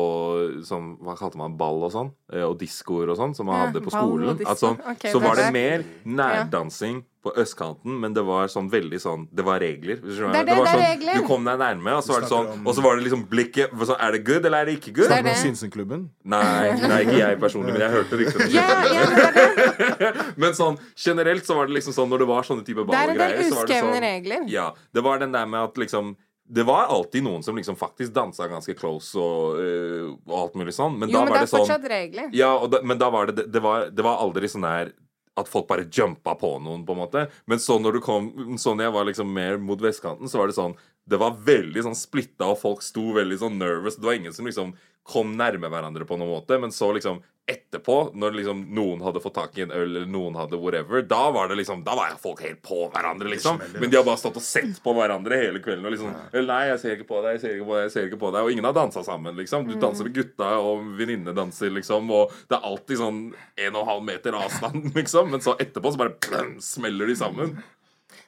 sånn, 0.67 0.95
Hva 1.01 1.15
kalte 1.17 1.39
man 1.41 1.55
ball 1.57 1.85
og 1.87 1.93
sånn? 1.95 2.11
Eh, 2.33 2.45
og 2.45 2.59
diskoer 2.61 3.13
og 3.13 3.17
sånn, 3.17 3.35
som 3.37 3.49
man 3.49 3.57
Ja, 3.57 3.67
hadde 3.69 3.81
på 3.85 3.93
skolen. 3.95 4.41
At 4.45 4.61
sånn, 4.61 4.77
okay, 4.93 5.13
så 5.13 5.21
var 5.23 5.37
det 5.37 5.47
er- 5.49 5.53
mer 5.57 5.85
nærdansing 6.05 7.03
på 7.25 7.33
østkanten, 7.37 7.99
men 8.01 8.15
det 8.17 8.23
var 8.25 8.47
sånn 8.49 8.71
veldig 8.73 9.01
sånn 9.01 9.27
Det 9.33 9.45
var 9.45 9.61
regler. 9.61 9.97
Det 10.01 10.09
er 10.09 10.33
det, 10.33 10.33
var 10.33 10.45
det 10.45 10.53
er 10.53 10.67
sånn, 10.67 10.85
regler. 10.85 11.15
Du 11.21 11.27
kom 11.29 11.45
deg 11.45 11.59
nærme, 11.61 11.97
og 11.97 12.05
så 12.05 12.15
var 12.15 12.21
det 12.21 12.31
sånn 12.31 12.67
Og 12.67 12.75
så 12.77 12.83
var 12.83 12.97
det 12.97 13.05
liksom 13.05 13.25
blikket 13.29 13.73
var 13.73 13.97
Er 14.01 14.13
det 14.13 14.25
good, 14.25 14.45
eller 14.45 14.59
er 14.59 14.65
det 14.71 14.77
ikke 14.81 14.95
good? 14.95 15.09
Det 15.09 15.19
er 15.19 15.23
Snakker 15.23 15.25
du 15.25 15.37
om 15.37 15.43
Sinsenklubben? 15.45 16.09
Nei, 16.25 16.73
nei, 16.81 17.01
ikke 17.05 17.19
jeg 17.21 17.41
personlig, 17.41 17.73
men 17.77 17.81
jeg 17.81 17.91
hørte 17.91 18.21
rykter 18.21 18.41
om 18.41 18.51
Ja, 18.51 18.69
ja, 18.85 19.05
det 19.05 19.25
er 19.27 19.33
det. 19.37 20.27
Men 20.41 20.53
sånn 20.57 20.79
generelt 20.97 21.45
så 21.45 21.57
var 21.57 21.67
det 21.69 21.77
liksom 21.77 21.93
sånn 21.97 22.09
når 22.09 22.19
det 22.25 22.29
var 22.29 22.43
sånne 22.43 22.65
type 22.65 22.85
Det 22.85 22.89
er 22.89 22.93
ball 22.97 23.11
og 23.11 23.17
greier, 23.17 23.43
så 23.49 23.55
var 23.61 23.67
det 23.67 23.77
uskrevne 23.77 23.95
sånn 23.97 24.09
regler. 24.09 24.49
Ja. 24.49 24.73
Det 24.93 25.03
var 25.05 25.19
den 25.19 25.33
der 25.33 25.47
med 25.47 25.61
at 25.61 25.75
liksom 25.77 26.17
det 26.51 26.65
var 26.67 26.89
alltid 26.91 27.23
noen 27.23 27.45
som 27.47 27.57
liksom 27.59 27.77
faktisk 27.79 28.13
dansa 28.17 28.49
ganske 28.51 28.75
close 28.79 29.15
og, 29.19 29.61
øh, 29.63 30.09
og 30.27 30.35
alt 30.41 30.59
mulig 30.59 30.75
sånn, 30.75 30.97
men 30.99 31.13
Jo, 31.13 31.21
da 31.21 31.25
men 31.25 31.35
var 31.35 31.39
det 31.39 31.47
er 31.47 31.53
sånn 31.53 31.63
fortsatt 31.63 31.87
regler. 31.93 32.33
Ja, 32.35 32.51
da, 32.67 32.83
men 32.83 32.99
da 32.99 33.11
var 33.15 33.31
det 33.31 33.37
det, 33.39 33.47
det, 33.55 33.63
var, 33.63 33.87
det 33.95 34.07
var 34.07 34.19
aldri 34.25 34.51
sånn 34.51 34.67
her 34.67 34.91
at 35.39 35.49
folk 35.49 35.69
bare 35.71 35.87
jumpa 35.87 36.35
på 36.37 36.57
noen, 36.61 36.83
på 36.85 36.97
en 36.97 37.01
måte. 37.01 37.23
Men 37.49 37.63
så 37.63 37.79
når 37.81 37.97
du 37.97 38.01
kom 38.05 38.27
Så 38.59 38.75
når 38.75 38.89
jeg 38.89 38.95
var 38.97 39.07
liksom 39.09 39.31
mer 39.33 39.61
mot 39.63 39.81
vestkanten, 39.81 40.29
så 40.29 40.41
var 40.41 40.51
det 40.51 40.57
sånn 40.59 40.75
Det 41.09 41.21
var 41.23 41.39
veldig 41.47 41.85
sånn 41.87 41.97
splitta, 41.97 42.51
og 42.51 42.59
folk 42.61 42.83
sto 42.85 43.13
veldig 43.17 43.39
sånn 43.41 43.59
nervous. 43.61 43.97
Det 43.97 44.09
var 44.09 44.19
ingen 44.19 44.35
som 44.35 44.49
liksom 44.51 44.75
kom 45.07 45.37
nærme 45.39 45.71
hverandre 45.73 46.07
på 46.07 46.19
noen 46.21 46.35
måte, 46.37 46.59
men 46.61 46.73
så 46.75 46.93
liksom 46.95 47.23
etterpå, 47.51 48.13
når 48.15 48.37
liksom 48.39 48.61
noen 48.77 49.01
hadde 49.03 49.21
fått 49.23 49.35
tak 49.35 49.57
i 49.59 49.65
en 49.65 49.73
øl, 49.75 49.89
eller 49.89 50.11
noen 50.11 50.37
hadde 50.39 50.59
whatever, 50.61 51.03
da 51.03 51.23
var 51.35 51.49
det 51.51 51.57
liksom 51.59 51.83
Da 51.87 51.97
var 51.99 52.13
folk 52.21 52.43
helt 52.45 52.61
på 52.63 52.85
hverandre, 52.93 53.31
liksom. 53.33 53.59
Men 53.81 53.91
de 53.91 53.99
har 53.99 54.05
bare 54.07 54.21
stått 54.21 54.39
og 54.39 54.45
sett 54.45 54.79
på 54.85 54.95
hverandre 54.95 55.39
hele 55.41 55.63
kvelden 55.65 55.89
og 55.89 55.97
liksom 55.97 56.15
Nei, 56.47 56.61
jeg 56.71 56.79
ser 56.83 56.95
ikke 56.95 57.09
på 57.09 57.23
deg, 57.25 57.37
jeg 57.37 57.43
ser 57.43 57.57
ikke 57.57 57.67
på 57.67 57.75
deg, 57.77 57.89
jeg 57.89 57.95
ser 57.97 58.07
ikke 58.07 58.21
på 58.21 58.31
deg. 58.37 58.45
Og 58.45 58.55
ingen 58.55 58.69
har 58.69 58.77
dansa 58.77 59.03
sammen, 59.07 59.35
liksom. 59.41 59.67
Du 59.67 59.75
danser 59.83 60.07
med 60.07 60.15
gutta, 60.21 60.53
og 60.63 60.87
venninnene 61.01 61.35
danser, 61.37 61.75
liksom. 61.75 62.13
Og 62.15 62.37
det 62.47 62.59
er 62.59 62.71
alltid 62.71 63.03
sånn 63.03 63.21
en 63.35 63.75
og 63.75 63.83
en 63.83 63.91
halv 63.95 64.07
meter 64.13 64.39
avstand, 64.39 64.91
liksom. 65.01 65.35
Men 65.35 65.43
så 65.45 65.57
etterpå 65.59 65.91
så 65.91 66.05
bare 66.05 66.17
plum, 66.23 66.57
smeller 66.65 67.11
de 67.11 67.19
sammen. 67.19 67.59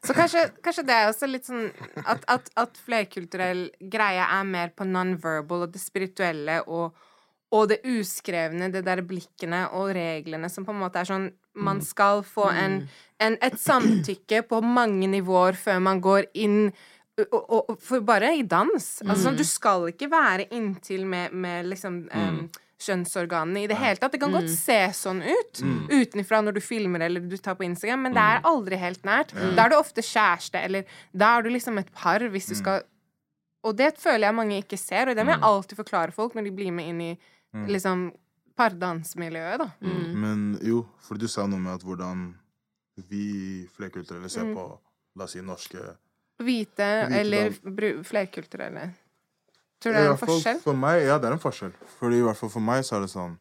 Så 0.03 0.14
kanskje, 0.16 0.47
kanskje 0.64 0.85
det 0.88 0.97
er 0.97 1.09
også 1.11 1.29
litt 1.31 1.47
sånn 1.47 1.68
at, 2.03 2.25
at, 2.31 2.51
at 2.59 2.79
flerkulturell 2.87 3.68
greie 3.92 4.25
er 4.25 4.49
mer 4.49 4.73
på 4.75 4.87
non-verbal 4.88 5.66
og 5.68 5.75
det 5.75 5.83
spirituelle 5.83 6.61
og, 6.66 6.97
og 7.55 7.68
det 7.71 7.83
uskrevne, 7.87 8.71
det 8.75 8.85
der 8.87 9.05
blikkene 9.07 9.68
og 9.79 9.92
reglene 9.97 10.51
som 10.51 10.66
på 10.66 10.75
en 10.75 10.83
måte 10.83 11.03
er 11.03 11.11
sånn 11.12 11.31
Man 11.53 11.83
skal 11.85 12.23
få 12.25 12.47
en, 12.49 12.79
en, 13.21 13.35
et 13.45 13.59
samtykke 13.61 14.38
på 14.49 14.62
mange 14.64 15.11
nivåer 15.12 15.59
før 15.61 15.83
man 15.85 16.01
går 16.01 16.31
inn 16.40 16.71
og, 17.21 17.42
og, 17.42 17.75
for 17.85 18.01
bare 18.01 18.31
i 18.38 18.42
dans. 18.49 18.87
Altså, 19.05 19.27
sånn, 19.27 19.37
du 19.37 19.45
skal 19.45 19.90
ikke 19.90 20.09
være 20.09 20.47
inntil 20.57 21.05
med, 21.05 21.35
med 21.37 21.68
liksom 21.68 22.07
em, 22.16 22.38
kjønnsorganene 22.83 23.62
i 23.64 23.68
det 23.71 23.79
hele 23.79 24.01
tatt. 24.01 24.12
Det 24.14 24.21
kan 24.23 24.35
godt 24.35 24.51
se 24.53 24.79
sånn 24.99 25.23
ut 25.23 25.62
utenfra 25.92 26.40
når 26.42 26.57
du 26.59 26.62
filmer 26.64 27.05
eller 27.07 27.25
du 27.25 27.37
tar 27.38 27.57
på 27.59 27.66
Instagram, 27.66 28.09
men 28.09 28.16
det 28.16 28.23
er 28.23 28.42
aldri 28.49 28.79
helt 28.81 29.05
nært. 29.09 29.35
Da 29.57 29.66
er 29.66 29.73
du 29.73 29.77
ofte 29.79 30.05
kjæreste, 30.05 30.59
eller 30.59 30.85
da 31.12 31.37
er 31.38 31.47
du 31.47 31.53
liksom 31.55 31.79
et 31.83 31.92
par 31.95 32.25
hvis 32.33 32.51
du 32.53 32.57
skal 32.59 32.83
Og 33.62 33.77
det 33.79 33.92
føler 34.03 34.27
jeg 34.27 34.35
mange 34.35 34.57
ikke 34.59 34.77
ser, 34.81 35.07
og 35.07 35.14
det 35.14 35.23
må 35.23 35.37
jeg 35.37 35.47
alltid 35.47 35.79
forklare 35.79 36.11
folk 36.11 36.35
når 36.35 36.49
de 36.49 36.55
blir 36.57 36.73
med 36.75 36.88
inn 36.90 37.03
i 37.05 37.11
liksom 37.71 38.09
pardansmiljøet, 38.59 39.62
da. 39.62 39.68
Men 40.18 40.59
jo, 40.66 40.83
for 41.01 41.21
du 41.21 41.29
sa 41.31 41.47
noe 41.47 41.62
med 41.62 41.77
at 41.79 41.85
hvordan 41.87 42.33
vi 43.09 43.68
flerkulturelle 43.73 44.29
ser 44.29 44.51
på 44.53 44.66
la 45.16 45.25
oss 45.25 45.37
si 45.37 45.40
norske 45.45 45.79
Hvite 46.42 46.88
Hvite 46.99 47.18
eller 47.21 47.55
flerkulturelle. 48.05 48.88
Tror 49.83 49.92
du 49.92 49.99
det 49.99 50.05
er 50.07 50.12
en 50.12 50.21
forskjell? 50.21 50.62
For 50.62 50.79
meg, 50.79 51.03
ja, 51.09 51.18
det 51.18 51.29
er 51.29 51.37
en 51.37 51.42
forskjell. 51.42 51.75
Fordi 51.99 52.21
i 52.21 52.25
hvert 52.27 52.38
fall 52.38 52.53
for 52.55 52.64
meg 52.64 52.85
så 52.87 52.97
er 52.97 53.05
det 53.05 53.11
sånn 53.12 53.35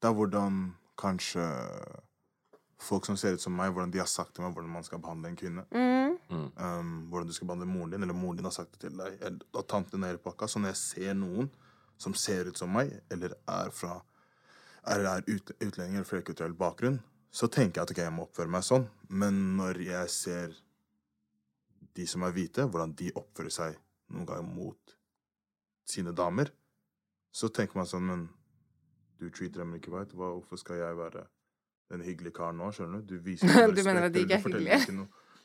Det 0.00 0.08
er 0.08 0.16
hvordan 0.16 0.60
kanskje 0.96 1.44
folk 2.86 3.06
som 3.08 3.16
ser 3.20 3.36
ut 3.36 3.42
som 3.42 3.54
meg, 3.56 3.72
hvordan 3.72 3.92
de 3.92 4.00
har 4.00 4.08
sagt 4.08 4.34
til 4.36 4.44
meg 4.44 4.54
hvordan 4.54 4.72
man 4.72 4.84
skal 4.86 5.00
behandle 5.02 5.30
en 5.32 5.38
kvinne. 5.38 5.64
Mm. 5.72 6.16
Um, 6.28 6.90
hvordan 7.10 7.28
du 7.28 7.34
skal 7.36 7.48
behandle 7.48 7.68
moren 7.68 7.94
din, 7.94 8.04
eller 8.04 8.16
moren 8.16 8.40
din 8.40 8.48
har 8.48 8.54
sagt 8.54 8.74
det 8.76 8.82
til 8.84 8.98
deg, 8.98 9.16
eller, 9.20 9.46
og 9.56 9.64
tanten 9.68 9.96
din 9.96 10.08
hele 10.08 10.22
pakka. 10.22 10.48
Så 10.48 10.60
når 10.60 10.74
jeg 10.74 10.82
ser 10.82 11.16
noen 11.18 11.48
som 12.00 12.14
ser 12.16 12.50
ut 12.50 12.60
som 12.60 12.72
meg, 12.72 12.92
eller 13.12 13.36
er 13.48 13.72
fra 13.74 13.98
eller 14.86 15.08
er 15.10 15.24
ut, 15.26 15.50
utlendinger 15.56 16.02
eller 16.02 16.08
flerkulturell 16.08 16.54
bakgrunn, 16.54 17.00
så 17.34 17.48
tenker 17.50 17.80
jeg 17.80 17.88
at 17.88 17.92
ok, 17.92 18.02
jeg 18.04 18.14
må 18.14 18.26
oppføre 18.28 18.52
meg 18.52 18.64
sånn. 18.64 18.86
Men 19.08 19.40
når 19.58 19.80
jeg 19.82 20.12
ser 20.14 20.54
de 21.96 22.06
som 22.06 22.22
er 22.22 22.34
hvite, 22.36 22.68
hvordan 22.68 22.94
de 22.96 23.10
oppfører 23.16 23.52
seg 23.52 23.80
noen 24.12 24.28
ganger 24.28 24.46
mot 24.46 24.95
sine 25.86 26.12
damer, 26.16 26.50
så 27.32 27.48
tenker 27.52 27.78
man 27.78 27.88
sånn 27.88 28.06
Men 28.06 28.26
du 29.20 29.28
treater 29.30 29.62
dem 29.62 29.74
ikke 29.78 29.92
right. 29.94 30.12
Hvorfor 30.12 30.60
skal 30.60 30.80
jeg 30.80 30.96
være 30.98 31.26
den 31.92 32.02
hyggelige 32.04 32.36
karen 32.36 32.58
nå? 32.60 32.70
Skjønner 32.74 33.00
du? 33.00 33.14
Du 33.14 33.22
viser 33.24 33.48
respekt. 33.50 33.78
Du 33.78 33.84
mener 33.86 34.08
at 34.08 34.14
de 34.14 34.24
ikke 34.26 34.38
er 34.38 34.44
hyggelige? 34.44 34.80
ikke. 34.82 34.96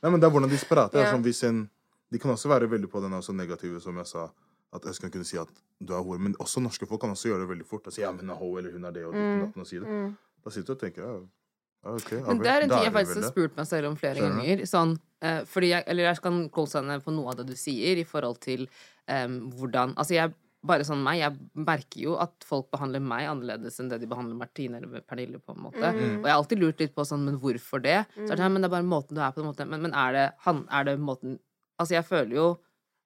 Nei, 0.02 0.10
men 0.10 0.22
det 0.22 0.28
er 0.28 0.34
hvordan 0.34 0.52
de 0.52 0.60
prater. 0.66 1.04
Ja. 1.06 1.12
Sånn, 1.14 1.26
hvis 1.26 1.44
en, 1.48 1.66
de 2.12 2.22
kan 2.22 2.34
også 2.34 2.50
være 2.52 2.70
veldig 2.72 2.90
på 2.92 3.04
den 3.04 3.14
også 3.14 3.36
negative, 3.38 3.82
som 3.84 4.00
jeg 4.02 4.10
sa. 4.10 4.32
At 4.72 4.86
jeg 4.88 4.96
skal 4.98 5.12
kunne 5.12 5.28
si 5.28 5.36
at 5.40 5.50
du 5.84 5.94
er 5.94 6.04
hore. 6.04 6.20
Men 6.24 6.36
også 6.40 6.64
norske 6.64 6.88
folk 6.88 7.02
kan 7.04 7.12
også 7.12 7.28
gjøre 7.28 7.44
det 7.44 7.50
veldig 7.50 7.68
fort. 7.68 7.88
Og 7.88 7.96
si 7.96 8.04
ja, 8.04 8.12
men 8.16 8.24
hun 8.24 8.34
er 8.34 8.40
ho, 8.40 8.52
eller 8.58 8.76
hun 8.76 8.88
er 8.88 8.96
det, 8.96 9.06
og 9.06 9.16
mm. 9.16 9.52
og 9.56 9.68
si 9.68 9.82
det. 9.84 10.00
Da 10.42 10.54
sitter 10.56 10.74
du 10.74 10.78
og 10.78 10.84
tenker 10.84 11.04
ja, 11.04 11.16
ja 11.84 11.96
ok. 11.98 12.12
Men 12.28 12.42
det 12.44 12.52
er 12.52 12.66
en 12.66 12.70
ting 12.70 12.86
jeg 12.86 12.94
faktisk 12.94 13.22
har 13.22 13.32
spurt 13.32 13.58
meg 13.58 13.68
selv 13.70 13.90
om 13.90 13.96
flere 13.98 14.20
Skjønner 14.20 14.44
ganger. 14.46 14.66
Sånn, 14.70 14.94
eh, 15.26 15.42
fordi 15.50 15.72
jeg, 15.74 15.84
eller 15.88 16.10
jeg 16.10 16.22
kan 16.22 16.38
co-signe 16.54 17.00
på 17.02 17.14
noe 17.16 17.34
av 17.34 17.42
det 17.42 17.48
du 17.50 17.56
sier 17.58 17.98
i 17.98 18.06
forhold 18.08 18.40
til 18.44 18.68
em, 19.10 19.40
hvordan 19.58 19.96
Altså, 19.98 20.14
jeg 20.16 20.34
bare 20.62 20.86
sånn 20.86 21.02
meg, 21.02 21.18
jeg 21.24 21.66
merker 21.66 22.02
jo 22.04 22.16
at 22.22 22.46
folk 22.46 22.68
behandler 22.70 23.02
meg 23.02 23.26
annerledes 23.26 23.80
enn 23.82 23.88
det 23.90 23.98
de 24.04 24.10
behandler 24.12 24.38
Martine 24.38 24.78
eller 24.78 25.02
Pernille, 25.02 25.40
på 25.42 25.56
en 25.56 25.64
måte. 25.64 25.82
Mm. 25.82 26.20
Og 26.20 26.28
jeg 26.28 26.30
har 26.30 26.38
alltid 26.38 26.62
lurt 26.62 26.84
litt 26.84 26.94
på 26.94 27.06
sånn, 27.08 27.24
men 27.26 27.40
hvorfor 27.42 27.82
det? 27.82 28.04
Så 28.14 28.28
er 28.28 28.36
det 28.36 28.44
sånn, 28.44 28.54
men 28.54 28.62
det 28.62 28.70
er 28.70 28.76
bare 28.76 28.86
måten 28.86 29.18
du 29.18 29.24
er 29.26 29.34
på, 29.34 29.42
en 29.42 29.50
måte. 29.50 29.66
Men, 29.66 29.82
men 29.88 29.96
er 29.98 30.14
det 30.14 30.28
han, 30.46 30.68
er 30.70 30.86
det 30.92 31.00
måten 31.02 31.40
Altså, 31.82 31.96
jeg 31.96 32.06
føler 32.06 32.36
jo 32.38 32.48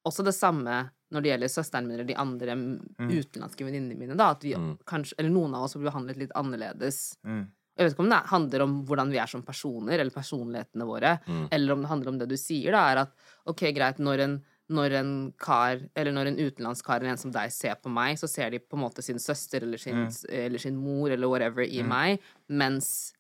også 0.04 0.26
det 0.28 0.34
samme 0.36 0.90
når 1.16 1.24
det 1.24 1.30
gjelder 1.30 1.52
søsteren 1.54 1.86
min 1.88 1.96
eller 1.96 2.08
de 2.10 2.16
andre 2.20 2.56
Mm. 2.56 3.08
utenlandske 3.08 3.64
venninnene 3.64 3.96
mine, 3.96 4.18
da, 4.20 4.32
at 4.36 4.44
vi 4.44 4.52
kanskje, 4.90 5.16
eller 5.20 5.30
noen 5.32 5.56
av 5.56 5.64
oss 5.64 5.76
blir 5.78 5.88
behandlet 5.88 6.18
litt 6.18 6.34
annerledes. 6.36 7.18
Mm. 7.24 7.46
Jeg 7.76 7.86
vet 7.86 7.94
ikke 7.96 8.04
om 8.06 8.12
det 8.12 8.20
handler 8.32 8.64
om 8.64 8.76
hvordan 8.88 9.10
vi 9.12 9.20
er 9.20 9.28
som 9.28 9.44
personer, 9.44 10.00
eller 10.00 10.14
personlighetene 10.16 10.86
våre, 10.88 11.18
eller 11.52 11.74
om 11.74 11.82
det 11.84 11.90
handler 11.92 12.12
om 12.14 12.20
det 12.22 12.30
du 12.32 12.38
sier, 12.40 12.72
da, 12.72 12.84
er 12.92 13.02
at 13.04 13.12
ok, 13.52 13.66
greit, 13.76 14.00
når 14.00 14.24
en, 14.24 14.38
når 14.72 14.96
en 15.02 15.12
kar, 15.38 15.84
eller 15.94 16.16
når 16.16 16.32
en 16.32 16.40
utenlandsk 16.40 16.88
kar 16.88 17.02
eller 17.04 17.12
en 17.14 17.20
som 17.22 17.34
deg 17.36 17.52
ser 17.52 17.76
på 17.76 17.92
meg, 17.92 18.16
så 18.18 18.30
ser 18.32 18.56
de 18.56 18.62
på 18.64 18.80
en 18.80 18.86
måte 18.86 19.04
sin 19.06 19.20
søster 19.20 19.68
eller 19.68 19.78
sin, 19.82 20.08
eller 20.30 20.62
sin 20.64 20.80
mor 20.80 21.12
eller 21.12 21.28
whatever 21.28 21.68
i 21.68 21.84
meg, 21.84 22.24
mens 22.48 23.12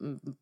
mm, 0.00 0.36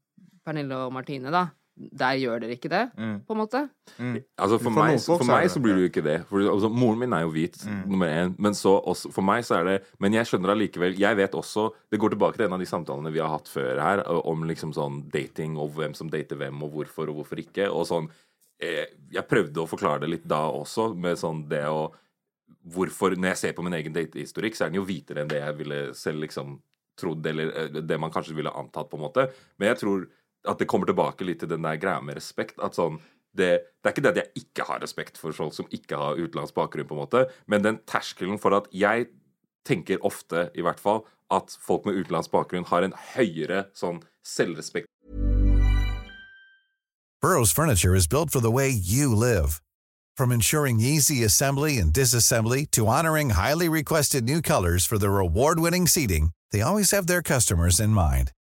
Pernille 0.44 0.82
og 0.88 0.92
Martine, 0.96 1.30
da, 1.30 1.46
der 1.80 2.18
gjør 2.20 2.42
dere 2.42 2.54
ikke 2.56 2.68
det, 2.68 2.82
på 3.26 3.34
en 3.34 3.38
måte. 3.40 3.62
Altså 3.96 4.58
For, 4.58 4.66
For 4.66 4.76
meg, 4.76 4.98
for 5.00 5.24
så 5.24 5.28
meg 5.30 5.48
så 5.52 5.62
blir 5.64 5.78
det 5.78 5.84
jo 5.84 5.90
ikke 5.90 6.04
det. 6.04 6.16
For 6.28 6.44
altså, 6.52 6.68
Moren 6.72 7.00
min 7.00 7.14
er 7.16 7.24
jo 7.24 7.32
hvit, 7.32 7.56
nummer 7.88 8.10
én. 8.10 8.34
Men 8.38 8.56
så 8.58 8.74
også, 8.78 9.12
for 9.14 9.24
meg 9.26 9.46
så 9.48 9.60
er 9.60 9.68
det 9.68 9.76
Men 10.02 10.16
jeg 10.18 10.28
skjønner 10.28 10.52
allikevel 10.54 10.98
Jeg 11.00 11.16
vet 11.18 11.34
også 11.36 11.70
Det 11.92 12.00
går 12.00 12.14
tilbake 12.14 12.36
til 12.36 12.46
en 12.46 12.56
av 12.56 12.62
de 12.62 12.68
samtalene 12.68 13.12
vi 13.14 13.22
har 13.22 13.32
hatt 13.32 13.48
før 13.48 13.80
her, 13.80 14.02
om 14.28 14.44
liksom 14.48 14.74
sånn 14.76 15.02
dating 15.12 15.56
og 15.60 15.72
hvem 15.78 15.96
som 15.96 16.10
dater 16.12 16.38
hvem, 16.40 16.60
og 16.66 16.76
hvorfor 16.76 17.10
og 17.10 17.20
hvorfor 17.20 17.40
ikke. 17.42 17.70
Og 17.72 17.88
sånn 17.88 18.10
eh, 18.60 18.92
Jeg 19.12 19.28
prøvde 19.30 19.64
å 19.64 19.70
forklare 19.70 20.04
det 20.04 20.12
litt 20.18 20.28
da 20.28 20.44
også, 20.52 20.90
med 20.94 21.20
sånn 21.20 21.46
det 21.50 21.64
å 21.70 21.88
Hvorfor 22.74 23.14
Når 23.16 23.32
jeg 23.32 23.40
ser 23.40 23.54
på 23.56 23.64
min 23.64 23.78
egen 23.78 23.94
datehistorikk, 23.94 24.58
så 24.58 24.66
er 24.66 24.72
den 24.72 24.82
jo 24.82 24.88
hvitere 24.88 25.22
enn 25.22 25.30
det 25.30 25.38
jeg 25.40 25.56
ville 25.62 25.78
selv 25.96 26.26
liksom 26.26 26.58
trodd, 27.00 27.24
eller 27.26 27.70
det 27.80 27.98
man 28.00 28.12
kanskje 28.12 28.34
ville 28.36 28.52
antatt, 28.52 28.90
på 28.90 28.98
en 28.98 29.04
måte. 29.06 29.28
Men 29.56 29.70
jeg 29.70 29.80
tror 29.80 30.02
at 30.48 30.60
det 30.60 30.68
kommer 30.70 30.88
tilbake 30.88 31.26
litt 31.26 31.42
til 31.42 31.50
den 31.50 31.66
der 31.66 31.80
greia 31.80 32.00
med 32.04 32.18
respekt. 32.18 32.60
At 32.62 32.78
sånn 32.78 33.00
det, 33.36 33.50
det 33.82 33.86
er 33.86 33.94
ikke 33.94 34.04
det 34.04 34.12
at 34.12 34.20
jeg 34.22 34.44
ikke 34.44 34.66
har 34.66 34.82
respekt 34.82 35.18
for 35.20 35.36
folk 35.36 35.54
som 35.54 35.68
ikke 35.70 35.98
har 35.98 36.18
utenlandsk 36.18 36.56
bakgrunn, 36.56 36.88
på 36.88 36.96
en 36.96 37.02
måte, 37.04 37.24
men 37.46 37.62
den 37.62 37.78
terskelen 37.86 38.40
for 38.42 38.56
at 38.56 38.66
jeg 38.74 39.06
tenker 39.68 40.02
ofte, 40.06 40.48
i 40.58 40.64
hvert 40.66 40.80
fall, 40.82 41.04
at 41.30 41.54
folk 41.62 41.86
med 41.86 42.00
utenlandsk 42.00 42.32
bakgrunn 42.34 42.66
har 42.72 42.82
en 42.82 42.96
høyere 43.14 43.68
sånn 43.76 44.02
selvrespekt 44.26 44.90
Burrow's 47.20 47.52
furniture 47.52 47.94
is 47.94 48.06
built 48.06 48.30
for 48.30 48.40
the 48.40 48.50
way 48.50 48.70
you 48.70 49.14
live. 49.14 49.60
From 50.16 50.32
ensuring 50.32 50.80
easy 50.80 51.22
assembly 51.22 51.76
and 51.76 51.92
disassembly 51.92 52.70
to 52.70 52.86
honoring 52.86 53.30
highly 53.30 53.68
requested 53.68 54.24
new 54.24 54.40
colors 54.40 54.86
for 54.86 54.96
their 54.96 55.18
award-winning 55.18 55.86
seating, 55.86 56.30
they 56.50 56.62
always 56.62 56.92
have 56.92 57.08
their 57.08 57.20
customers 57.20 57.78
in 57.78 57.90
mind. 57.90 58.32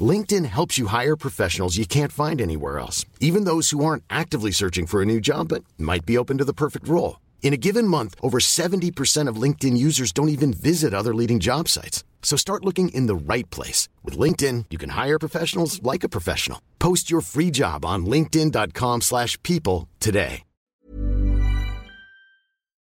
LinkedIn 0.00 0.44
helps 0.44 0.76
you 0.76 0.88
hire 0.88 1.16
professionals 1.16 1.76
you 1.76 1.86
can't 1.86 2.12
find 2.12 2.40
anywhere 2.40 2.78
else, 2.78 3.06
even 3.20 3.44
those 3.44 3.70
who 3.70 3.84
aren't 3.84 4.04
actively 4.10 4.50
searching 4.50 4.86
for 4.86 5.00
a 5.00 5.06
new 5.06 5.20
job 5.20 5.48
but 5.48 5.64
might 5.78 6.04
be 6.04 6.18
open 6.18 6.36
to 6.38 6.44
the 6.44 6.52
perfect 6.52 6.86
role. 6.88 7.20
In 7.42 7.54
a 7.54 7.56
given 7.56 7.86
month, 7.86 8.14
over 8.20 8.38
70% 8.38 9.28
of 9.28 9.40
LinkedIn 9.40 9.78
users 9.78 10.12
don't 10.12 10.28
even 10.28 10.52
visit 10.52 10.92
other 10.92 11.14
leading 11.14 11.38
job 11.38 11.68
sites. 11.68 12.04
So 12.22 12.36
start 12.36 12.64
looking 12.64 12.88
in 12.88 13.06
the 13.06 13.14
right 13.14 13.48
place. 13.50 13.88
With 14.04 14.18
LinkedIn, 14.18 14.66
you 14.70 14.78
can 14.78 14.90
hire 14.90 15.18
professionals 15.18 15.82
like 15.82 16.04
a 16.04 16.08
professional. 16.08 16.60
Post 16.78 17.08
your 17.10 17.22
free 17.22 17.50
job 17.50 17.84
on 17.84 18.04
linkedin.com/people 18.04 19.00
slash 19.00 19.40
people 19.42 19.88
today. 20.00 20.42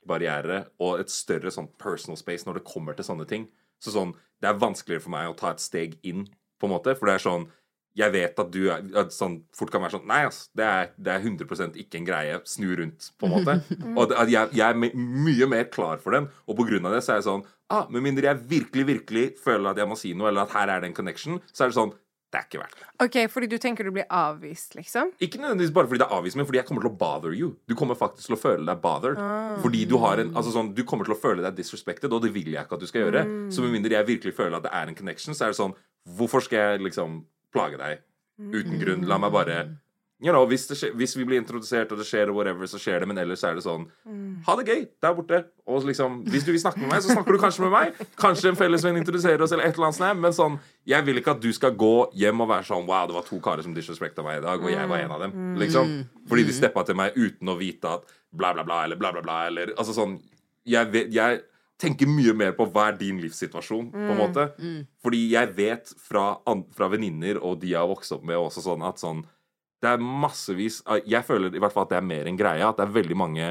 barriere 0.06 0.66
og 0.80 1.00
et 1.00 1.10
større 1.10 1.50
sånn 1.54 1.68
personal 1.78 2.18
space 2.18 2.46
når 2.46 2.58
det 2.58 2.68
kommer 2.68 2.96
til 2.96 3.06
sånne 3.06 3.26
ting. 3.28 3.48
Så 3.80 3.94
sånn, 3.94 4.14
Det 4.42 4.48
er 4.48 4.58
vanskeligere 4.58 5.02
for 5.04 5.10
meg 5.14 5.28
å 5.30 5.36
ta 5.38 5.50
et 5.52 5.60
steg 5.62 5.92
inn, 6.02 6.24
på 6.62 6.70
en 6.70 6.76
måte. 6.76 6.94
For 6.98 7.10
det 7.10 7.18
er 7.18 7.26
sånn 7.26 7.50
Jeg 7.92 8.08
vet 8.14 8.38
at 8.40 8.48
du 8.48 8.70
er 8.72 8.86
at 9.02 9.12
sånn, 9.12 9.34
fort 9.52 9.68
kan 9.68 9.82
være 9.84 9.98
sånn 9.98 10.06
Nei, 10.08 10.22
ass, 10.24 10.46
det 10.56 10.64
er, 10.64 10.92
det 10.96 11.12
er 11.12 11.26
100% 11.26 11.74
ikke 11.82 11.98
en 12.00 12.06
greie. 12.06 12.38
Snu 12.48 12.70
rundt, 12.78 13.10
på 13.20 13.28
en 13.28 13.34
måte. 13.34 13.58
Og 13.98 14.14
at 14.14 14.30
jeg, 14.32 14.54
jeg 14.56 14.64
er 14.64 14.94
mye 14.96 15.48
mer 15.50 15.66
klar 15.74 16.00
for 16.00 16.16
den, 16.16 16.30
og 16.46 16.56
på 16.56 16.70
grunn 16.70 16.88
av 16.88 16.96
det 16.96 17.02
så 17.04 17.16
er 17.16 17.20
jeg 17.20 17.28
sånn 17.28 17.44
ah, 17.68 17.84
Med 17.92 18.06
mindre 18.06 18.30
jeg 18.30 18.46
virkelig, 18.54 18.86
virkelig 18.94 19.26
føler 19.42 19.74
at 19.74 19.82
jeg 19.82 19.90
må 19.90 19.98
si 20.00 20.14
noe, 20.16 20.30
eller 20.30 20.46
at 20.46 20.56
her 20.56 20.72
er 20.72 20.80
det 20.80 20.92
en 20.92 20.96
connection, 20.96 21.42
så 21.52 21.66
er 21.66 21.72
det 21.74 21.80
sånn 21.80 21.92
Det 22.32 22.40
er 22.40 22.46
ikke 22.48 22.60
verdt 22.62 22.78
det. 22.80 22.86
OK, 23.04 23.16
fordi 23.28 23.48
du 23.52 23.58
tenker 23.60 23.84
du 23.84 23.90
blir 23.92 24.06
avvist, 24.08 24.72
liksom? 24.78 25.10
Ikke 25.20 25.36
nødvendigvis 25.42 25.72
bare 25.76 25.90
fordi 25.90 26.00
det 26.00 26.06
er 26.06 26.14
avvist, 26.16 26.38
men 26.40 26.46
fordi 26.48 26.62
jeg 26.62 26.68
kommer 26.70 26.86
til 26.86 26.88
å 26.88 26.96
bother 27.02 27.34
you. 27.36 27.50
Du 27.68 27.74
kommer 27.76 27.98
faktisk 27.98 28.30
til 28.30 28.36
å 28.38 28.40
føle 28.40 28.64
deg 28.70 28.80
bothered. 28.80 29.20
Fordi 29.60 29.82
du 29.90 29.98
har 30.00 30.22
en 30.22 30.30
Altså 30.32 30.54
sånn, 30.54 30.70
du 30.72 30.80
kommer 30.88 31.04
til 31.04 31.12
å 31.12 31.20
føle 31.20 31.44
deg 31.44 31.58
disrespected, 31.58 32.08
og 32.08 32.24
det 32.24 32.32
vil 32.32 32.48
jeg 32.54 32.64
ikke 32.64 32.78
at 32.78 32.80
du 32.80 32.88
skal 32.88 33.04
gjøre. 33.04 33.26
Så 33.52 33.60
med 33.60 33.74
mindre 33.76 33.98
jeg 33.98 34.08
virkelig 34.14 34.32
føler 34.38 34.56
at 34.56 34.64
det 34.64 34.72
er 34.72 34.88
en 34.88 34.96
connection, 34.96 35.36
så 35.36 35.44
er 35.44 35.52
det 35.52 35.60
sånn 35.60 35.76
Hvorfor 36.16 36.42
skal 36.42 36.58
jeg 36.58 36.86
liksom 36.88 37.20
plage 37.52 37.76
deg 37.78 38.00
uten 38.40 38.80
grunn? 38.80 39.04
La 39.06 39.20
meg 39.22 39.30
bare 39.36 39.58
you 40.22 40.30
know, 40.30 40.44
hvis, 40.46 40.68
det 40.70 40.76
skjer, 40.78 40.92
hvis 40.94 41.16
vi 41.18 41.24
blir 41.26 41.40
introdusert, 41.40 41.90
og 41.90 41.98
det 41.98 42.06
skjer, 42.06 42.30
og 42.30 42.36
whatever, 42.38 42.68
så 42.70 42.78
skjer 42.78 43.02
det. 43.02 43.08
Men 43.10 43.18
ellers 43.18 43.42
er 43.42 43.56
det 43.58 43.64
sånn 43.64 43.88
Ha 44.46 44.54
det 44.60 44.64
gøy 44.68 44.84
der 45.02 45.16
borte. 45.16 45.40
Og 45.66 45.82
liksom, 45.88 46.20
hvis 46.30 46.46
du 46.46 46.52
vil 46.52 46.62
snakke 46.62 46.78
med 46.78 46.92
meg, 46.92 47.02
så 47.02 47.16
snakker 47.16 47.34
du 47.34 47.40
kanskje 47.42 47.64
med 47.64 47.74
meg. 47.74 47.98
Kanskje 48.20 48.52
en 48.52 48.58
fellesvenn 48.58 49.00
introduserer 49.00 49.42
oss, 49.42 49.54
eller 49.54 49.66
et 49.66 49.74
eller 49.74 49.90
annet 49.90 49.98
sånt. 49.98 50.22
Men 50.22 50.36
sånn, 50.36 50.58
jeg 50.88 51.06
vil 51.08 51.18
ikke 51.18 51.34
at 51.34 51.42
du 51.42 51.50
skal 51.56 51.74
gå 51.78 51.94
hjem 52.22 52.44
og 52.44 52.52
være 52.54 52.68
sånn 52.70 52.86
Wow, 52.86 53.08
det 53.10 53.18
var 53.18 53.26
to 53.26 53.40
karer 53.42 53.66
som 53.66 53.74
disrespekta 53.74 54.24
meg 54.26 54.40
i 54.40 54.44
dag, 54.46 54.62
og 54.62 54.70
jeg 54.70 54.90
var 54.94 55.02
en 55.02 55.16
av 55.16 55.26
dem. 55.26 55.36
Liksom. 55.58 55.94
Fordi 56.30 56.46
de 56.46 56.54
steppa 56.56 56.86
til 56.86 56.98
meg 57.02 57.18
uten 57.18 57.50
å 57.50 57.58
vite 57.58 57.96
at 57.98 58.06
bla, 58.30 58.54
bla, 58.54 58.62
bla, 58.64 58.84
eller 58.86 58.98
bla, 59.00 59.10
bla, 59.14 59.24
bla, 59.26 59.40
eller 59.50 59.74
Altså 59.76 59.94
sånn 59.96 60.20
Jeg, 60.64 60.86
vet, 60.94 61.10
jeg 61.12 61.42
tenker 61.82 62.06
mye 62.06 62.32
mer 62.38 62.52
på 62.54 62.68
hva 62.70 62.92
er 62.92 62.98
din 63.00 63.18
livssituasjon, 63.18 63.88
på 63.90 64.10
en 64.14 64.18
måte. 64.20 64.44
Fordi 65.02 65.24
jeg 65.32 65.50
vet 65.56 65.90
fra, 65.98 66.36
fra 66.76 66.88
venninner 66.92 67.40
og 67.42 67.58
de 67.62 67.72
jeg 67.74 67.80
har 67.82 67.90
vokst 67.90 68.14
opp 68.14 68.22
med, 68.22 68.38
også 68.38 68.62
sånn 68.62 68.84
at 68.86 69.02
sånn 69.02 69.24
det 69.82 69.90
er 69.90 70.02
massevis 70.02 70.80
Jeg 71.10 71.24
føler 71.26 71.54
i 71.54 71.60
hvert 71.62 71.74
fall 71.74 71.88
at 71.88 71.92
det 71.92 71.98
er 71.98 72.06
mer 72.06 72.28
enn 72.30 72.38
greie. 72.38 72.62
At 72.62 72.78
det 72.78 72.86
er 72.86 72.94
veldig 72.94 73.18
mange 73.18 73.48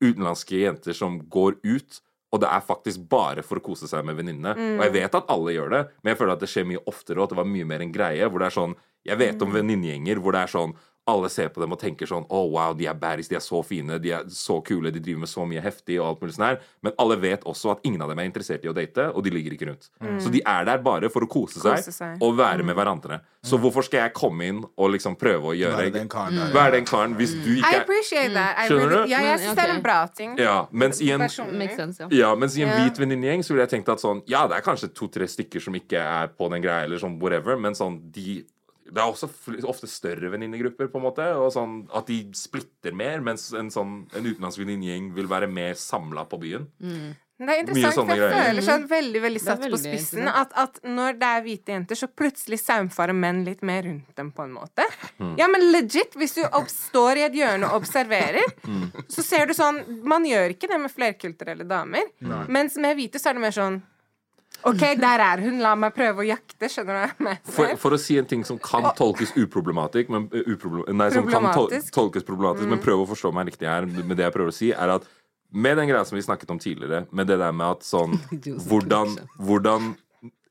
utenlandske 0.00 0.62
jenter 0.62 0.96
som 0.96 1.18
går 1.28 1.58
ut, 1.66 1.98
og 2.30 2.40
det 2.40 2.48
er 2.48 2.62
faktisk 2.62 3.02
bare 3.10 3.42
for 3.42 3.58
å 3.58 3.64
kose 3.64 3.88
seg 3.90 4.06
med 4.06 4.16
venninnene. 4.20 4.54
Og 4.78 4.84
jeg 4.86 4.94
vet 4.94 5.16
at 5.18 5.32
alle 5.34 5.56
gjør 5.56 5.74
det, 5.74 5.80
men 6.00 6.12
jeg 6.12 6.20
føler 6.20 6.36
at 6.36 6.44
det 6.44 6.50
skjer 6.52 6.68
mye 6.70 6.84
oftere, 6.86 7.18
og 7.18 7.26
at 7.26 7.34
det 7.34 7.40
var 7.40 7.50
mye 7.50 7.66
mer 7.66 7.82
en 7.84 7.92
greie. 7.92 8.28
Hvor 8.30 8.40
det 8.40 8.48
er 8.52 8.56
sånn 8.60 8.78
Jeg 9.00 9.16
vet 9.16 9.42
om 9.42 9.52
venninnegjenger 9.52 10.18
hvor 10.20 10.36
det 10.36 10.42
er 10.44 10.50
sånn 10.52 10.74
alle 11.08 11.28
ser 11.32 11.48
på 11.48 11.62
dem 11.62 11.72
og 11.74 11.80
tenker 11.80 12.08
sånn 12.08 12.26
Oh, 12.28 12.50
wow, 12.52 12.74
de 12.76 12.86
er 12.90 12.98
baddies, 12.98 13.30
de 13.30 13.38
er 13.38 13.44
så 13.44 13.62
fine, 13.66 13.98
de 14.02 14.12
er 14.14 14.28
så 14.34 14.60
kule, 14.64 14.92
de 14.92 15.02
driver 15.02 15.24
med 15.24 15.30
så 15.30 15.46
mye 15.48 15.62
heftig 15.64 15.98
og 16.00 16.06
alt 16.06 16.22
mulig 16.22 16.36
sånn 16.36 16.46
her. 16.46 16.60
Men 16.84 16.94
alle 17.02 17.16
vet 17.22 17.46
også 17.48 17.74
at 17.74 17.86
ingen 17.88 18.02
av 18.04 18.12
dem 18.12 18.20
er 18.22 18.28
interessert 18.28 18.64
i 18.66 18.70
å 18.70 18.74
date, 18.76 19.08
og 19.14 19.24
de 19.26 19.32
ligger 19.34 19.56
ikke 19.56 19.70
rundt. 19.70 19.90
Så 20.22 20.32
de 20.32 20.42
er 20.46 20.68
der 20.68 20.82
bare 20.84 21.10
for 21.12 21.26
å 21.26 21.30
kose 21.30 21.58
seg, 21.62 21.80
Kose 21.80 21.94
seg. 21.94 22.20
og 22.24 22.36
være 22.38 22.66
med 22.66 22.76
hverandre. 22.78 23.20
Så 23.46 23.56
hvorfor 23.60 23.86
skal 23.86 24.04
jeg 24.04 24.14
komme 24.16 24.50
inn 24.50 24.60
og 24.68 24.92
liksom 24.92 25.16
prøve 25.20 25.52
å 25.52 25.56
gjøre 25.56 25.78
Være 25.78 25.92
den 25.94 26.10
karen 26.12 26.36
mm. 26.36 26.50
Være 26.52 26.74
den 26.74 26.84
karen 26.84 27.14
hvis 27.16 27.32
du 27.38 27.54
ikke 27.54 27.70
er 27.70 27.78
I 27.78 27.80
appreciate 27.80 28.34
that. 28.34 28.58
I 28.60 28.66
Skjønner 28.68 28.90
really, 28.92 29.06
du? 29.08 29.14
ja, 29.14 29.20
jeg 29.30 29.40
syns 29.40 29.56
det 29.56 29.64
er 29.64 29.72
en 29.72 29.82
bra 29.86 29.98
ting. 30.12 30.34
Ja, 30.40 30.56
mens 30.70 31.00
i 31.00 31.08
en 31.14 31.24
sense, 31.24 32.04
ja. 32.04 32.10
ja, 32.20 32.34
mens 32.36 32.58
i 32.58 32.66
en 32.66 32.68
yeah. 32.68 32.84
hvit 32.84 33.00
venninnegjeng 33.00 33.46
så 33.46 33.54
ville 33.54 33.64
jeg 33.64 33.78
tenkt 33.78 33.88
at 33.92 34.04
sånn 34.04 34.20
Ja, 34.28 34.44
det 34.50 34.60
er 34.60 34.66
kanskje 34.66 34.92
to-tre 34.92 35.28
stykker 35.30 35.64
som 35.64 35.76
ikke 35.78 36.04
er 36.04 36.28
på 36.36 36.50
den 36.52 36.60
greia, 36.64 36.84
eller 36.84 37.00
sånn 37.00 37.16
whatever, 37.22 37.56
men 37.60 37.78
sånn 37.78 37.96
de 38.12 38.42
Det 38.90 38.98
er 38.98 39.06
også 39.06 39.28
ofte 39.70 39.86
større 39.90 40.30
venninnegrupper, 40.32 40.90
på 40.90 40.98
en 40.98 41.04
måte, 41.06 41.26
og 41.38 41.52
sånn 41.54 41.80
at 41.94 42.06
de 42.10 42.24
splitter 42.34 42.92
mer, 42.96 43.20
mens 43.20 43.52
en 43.54 43.70
sånn 43.70 44.06
En 44.16 44.26
utenlandsk 44.26 44.58
venninnegjeng 44.58 45.12
vil 45.14 45.28
være 45.30 45.46
mer 45.50 45.74
samla 45.78 46.24
på 46.28 46.38
byen. 46.42 46.66
Det 47.40 47.48
er 47.48 47.60
interessant, 47.62 47.94
for 47.96 48.10
jeg 48.12 48.20
greier. 48.20 48.42
føler 48.50 48.64
sånn 48.66 48.82
veldig 48.90 49.20
veldig 49.22 49.40
satt 49.40 49.62
veldig 49.62 49.72
på 49.72 49.78
spissen 49.80 50.26
at, 50.28 50.50
at 50.60 50.80
når 50.84 51.14
det 51.22 51.28
er 51.36 51.44
hvite 51.46 51.72
jenter, 51.72 51.96
så 51.96 52.08
plutselig 52.12 52.58
saumfarer 52.60 53.16
menn 53.16 53.44
litt 53.46 53.62
mer 53.64 53.86
rundt 53.86 54.10
dem, 54.18 54.28
på 54.36 54.44
en 54.44 54.52
måte. 54.52 54.84
Mm. 55.16 55.30
Ja, 55.40 55.46
men 55.48 55.64
legit, 55.72 56.12
hvis 56.20 56.36
du 56.36 56.42
står 56.68 57.16
i 57.16 57.24
et 57.30 57.38
hjørne 57.40 57.70
og 57.70 57.80
observerer, 57.80 58.44
Hmm. 58.66 58.90
så 59.08 59.22
ser 59.24 59.46
du 59.46 59.54
sånn 59.56 59.80
Man 60.04 60.24
gjør 60.28 60.52
ikke 60.52 60.68
det 60.68 60.80
med 60.82 60.92
flerkulturelle 60.92 61.64
damer, 61.64 62.02
mens 62.48 62.76
med 62.76 62.96
hvite 62.98 63.18
så 63.18 63.30
er 63.30 63.38
det 63.38 63.46
mer 63.46 63.56
sånn 63.56 63.80
OK, 64.68 64.82
der 65.00 65.22
er 65.24 65.42
hun, 65.44 65.60
la 65.62 65.72
meg 65.78 65.94
prøve 65.96 66.24
å 66.24 66.26
jakte, 66.26 66.68
skjønner 66.72 67.14
du? 67.16 67.30
For, 67.54 67.76
for 67.80 67.96
å 67.96 68.00
si 68.00 68.18
en 68.20 68.28
ting 68.28 68.42
som 68.46 68.58
kan 68.62 68.90
tolkes 68.98 69.32
uproblematisk, 69.38 70.12
men, 70.12 70.28
uh, 70.34 70.42
uproblem, 70.54 70.90
nei, 70.98 71.08
som 71.14 71.28
kan 71.30 71.48
tol 71.54 71.70
tolkes 71.94 72.26
problematisk, 72.28 72.68
men 72.70 72.82
prøv 72.82 73.04
å 73.04 73.08
forstå 73.10 73.32
meg 73.36 73.52
riktig 73.52 73.70
her 73.70 73.88
med 73.88 74.18
det 74.18 74.28
jeg 74.28 74.36
prøver 74.36 74.52
å 74.52 74.58
si, 74.58 74.70
er 74.74 74.96
at 74.98 75.08
med 75.50 75.80
den 75.80 75.88
greia 75.90 76.04
som 76.06 76.18
vi 76.18 76.22
snakket 76.22 76.52
om 76.54 76.60
tidligere, 76.62 77.06
med 77.10 77.30
det 77.30 77.40
der 77.40 77.56
med 77.56 77.78
at 77.78 77.86
sånn 77.86 78.14
Hvordan, 78.68 79.16
hvordan 79.40 79.94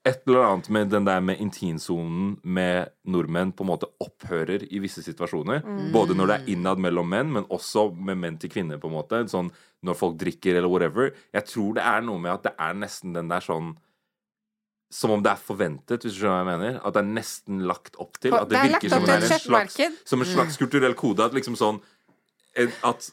et 0.08 0.24
eller 0.28 0.46
annet 0.48 0.70
med 0.72 0.92
den 0.94 1.06
der 1.06 1.20
med 1.24 1.42
intimsonen 1.44 2.38
med 2.44 2.92
nordmenn 3.04 3.52
på 3.52 3.66
en 3.66 3.70
måte 3.70 3.90
opphører 4.02 4.64
i 4.72 4.80
visse 4.82 5.04
situasjoner. 5.04 5.60
Både 5.94 6.16
når 6.16 6.32
det 6.32 6.38
er 6.38 6.52
innad 6.56 6.80
mellom 6.82 7.10
menn, 7.12 7.34
men 7.36 7.48
også 7.52 7.90
med 7.94 8.18
menn 8.22 8.38
til 8.40 8.52
kvinner, 8.54 8.80
på 8.80 8.90
en 8.90 8.96
måte. 8.96 9.20
Sånn 9.30 9.52
når 9.86 10.00
folk 10.00 10.18
drikker 10.20 10.56
eller 10.56 10.72
whatever. 10.72 11.12
Jeg 11.36 11.48
tror 11.52 11.76
det 11.78 11.86
er 11.86 12.02
noe 12.08 12.22
med 12.24 12.34
at 12.34 12.48
det 12.48 12.56
er 12.56 12.80
nesten 12.80 13.16
den 13.16 13.32
der 13.32 13.44
sånn 13.44 13.74
som 14.90 15.12
om 15.12 15.22
det 15.22 15.32
er 15.32 15.42
forventet, 15.42 16.02
hvis 16.02 16.16
du 16.16 16.24
skjønner 16.24 16.44
hva 16.44 16.54
jeg 16.54 16.60
mener. 16.60 16.80
At 16.84 16.94
det 16.96 17.04
er 17.04 17.10
nesten 17.14 17.60
lagt 17.70 17.96
opp 18.02 18.18
til. 18.20 18.34
At 18.34 18.50
det, 18.50 18.56
det 18.56 18.60
er 18.60 18.74
virker 18.74 18.90
som 18.90 19.06
er 19.06 19.20
en 19.20 19.44
slags, 19.44 19.78
som 20.10 20.22
en 20.26 20.26
slags 20.32 20.58
kulturell 20.58 20.96
kode. 20.98 21.26
At 21.26 21.34
liksom 21.38 21.56
sånn 21.60 21.80
en, 22.58 22.72
At 22.84 23.12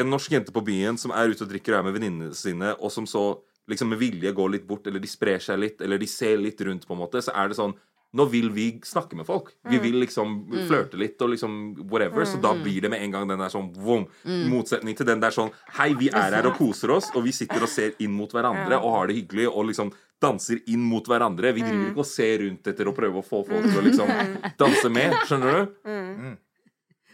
en 0.00 0.08
norsk 0.10 0.32
jente 0.32 0.52
på 0.54 0.62
byen 0.64 0.96
som 0.98 1.12
er 1.12 1.28
ute 1.28 1.44
og 1.44 1.50
drikker 1.52 1.74
og 1.76 1.78
er 1.82 1.86
med 1.90 1.98
venninnene 1.98 2.34
sine, 2.34 2.72
og 2.80 2.90
som 2.94 3.04
så 3.06 3.38
liksom 3.68 3.92
med 3.92 4.00
vilje 4.00 4.32
går 4.34 4.50
litt 4.50 4.66
bort, 4.66 4.86
eller 4.88 4.98
de 4.98 5.06
sprer 5.06 5.38
seg 5.44 5.60
litt, 5.60 5.80
eller 5.84 6.00
de 6.00 6.06
ser 6.08 6.40
litt 6.40 6.58
rundt, 6.66 6.86
på 6.88 6.96
en 6.96 7.02
måte, 7.04 7.20
så 7.22 7.34
er 7.36 7.52
det 7.52 7.58
sånn 7.60 7.76
nå 8.10 8.24
vil 8.26 8.48
vi 8.50 8.64
snakke 8.82 9.14
med 9.14 9.26
folk. 9.28 9.52
Vi 9.68 9.76
Mm. 9.78 9.82
vil 9.84 10.00
liksom 10.00 10.30
flørte 10.66 10.98
litt 10.98 11.20
og 11.22 11.30
liksom 11.30 11.76
whatever. 11.92 12.24
Så 12.26 12.40
da 12.42 12.54
blir 12.54 12.80
det 12.82 12.90
med 12.90 13.02
en 13.02 13.12
gang 13.12 13.28
den 13.28 13.38
der 13.38 13.48
sånn 13.48 13.70
Mm. 13.76 14.48
motsetning 14.50 14.96
til 14.96 15.06
den 15.06 15.20
der 15.20 15.30
sånn 15.30 15.52
Hei, 15.74 15.94
vi 15.94 16.08
er 16.08 16.32
her 16.34 16.46
og 16.48 16.56
koser 16.56 16.90
oss, 16.90 17.10
og 17.14 17.22
vi 17.22 17.30
sitter 17.30 17.62
og 17.62 17.68
ser 17.68 17.92
inn 18.00 18.10
mot 18.10 18.28
hverandre 18.32 18.82
og 18.82 18.96
har 18.96 19.06
det 19.06 19.14
hyggelig 19.14 19.46
og 19.54 19.66
liksom 19.66 19.92
danser 20.20 20.60
inn 20.68 20.82
mot 20.84 21.06
hverandre. 21.08 21.52
Vi 21.54 21.62
Mm. 21.62 21.68
driver 21.70 21.90
ikke 21.90 22.04
og 22.04 22.06
ser 22.06 22.38
rundt 22.44 22.66
etter 22.66 22.84
å 22.90 22.94
prøve 22.96 23.18
å 23.22 23.24
få 23.24 23.44
folk 23.46 23.62
til 23.70 23.80
å 23.80 23.86
liksom 23.86 24.08
danse 24.62 24.88
med. 24.92 25.12
Skjønner 25.26 25.52
du? 25.52 25.74
Mm. 25.88 26.36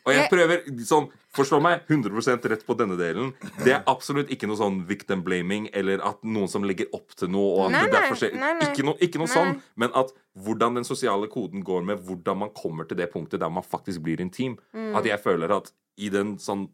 Og 0.07 0.13
jeg 0.15 0.29
prøver 0.31 0.67
sånn 0.87 1.09
Forstå 1.37 1.59
meg 1.61 1.83
100% 1.93 2.47
rett 2.49 2.63
på 2.65 2.73
denne 2.81 2.95
delen. 2.97 3.35
Det 3.61 3.75
er 3.75 3.83
absolutt 3.93 4.31
ikke 4.33 4.47
noe 4.49 4.57
sånn 4.57 4.79
victim 4.89 5.21
blaming 5.21 5.67
eller 5.77 6.01
at 6.01 6.23
noen 6.25 6.49
som 6.49 6.65
legger 6.65 6.87
opp 6.97 7.13
til 7.13 7.29
noe. 7.29 7.51
Og 7.59 7.65
at 7.67 7.73
Nei, 7.75 7.83
det 7.85 7.93
derfor 7.93 8.17
skjer. 8.17 8.33
nei, 8.41 8.55
nei. 8.57 8.71
Ikke 8.71 8.87
noe, 8.89 8.97
ikke 9.05 9.21
noe 9.21 9.29
sånn, 9.29 9.61
men 9.77 9.91
at 9.93 10.15
hvordan 10.41 10.79
den 10.79 10.85
sosiale 10.89 11.29
koden 11.29 11.61
går 11.63 11.85
med 11.85 12.01
hvordan 12.09 12.39
man 12.39 12.49
kommer 12.57 12.89
til 12.89 12.97
det 12.97 13.11
punktet 13.13 13.41
der 13.45 13.51
man 13.53 13.63
faktisk 13.69 14.01
blir 14.01 14.17
intim. 14.25 14.57
Mm. 14.73 14.97
At 14.97 15.05
jeg 15.05 15.21
føler 15.21 15.53
at 15.59 15.69
i 16.01 16.09
den 16.09 16.39
sånn 16.41 16.71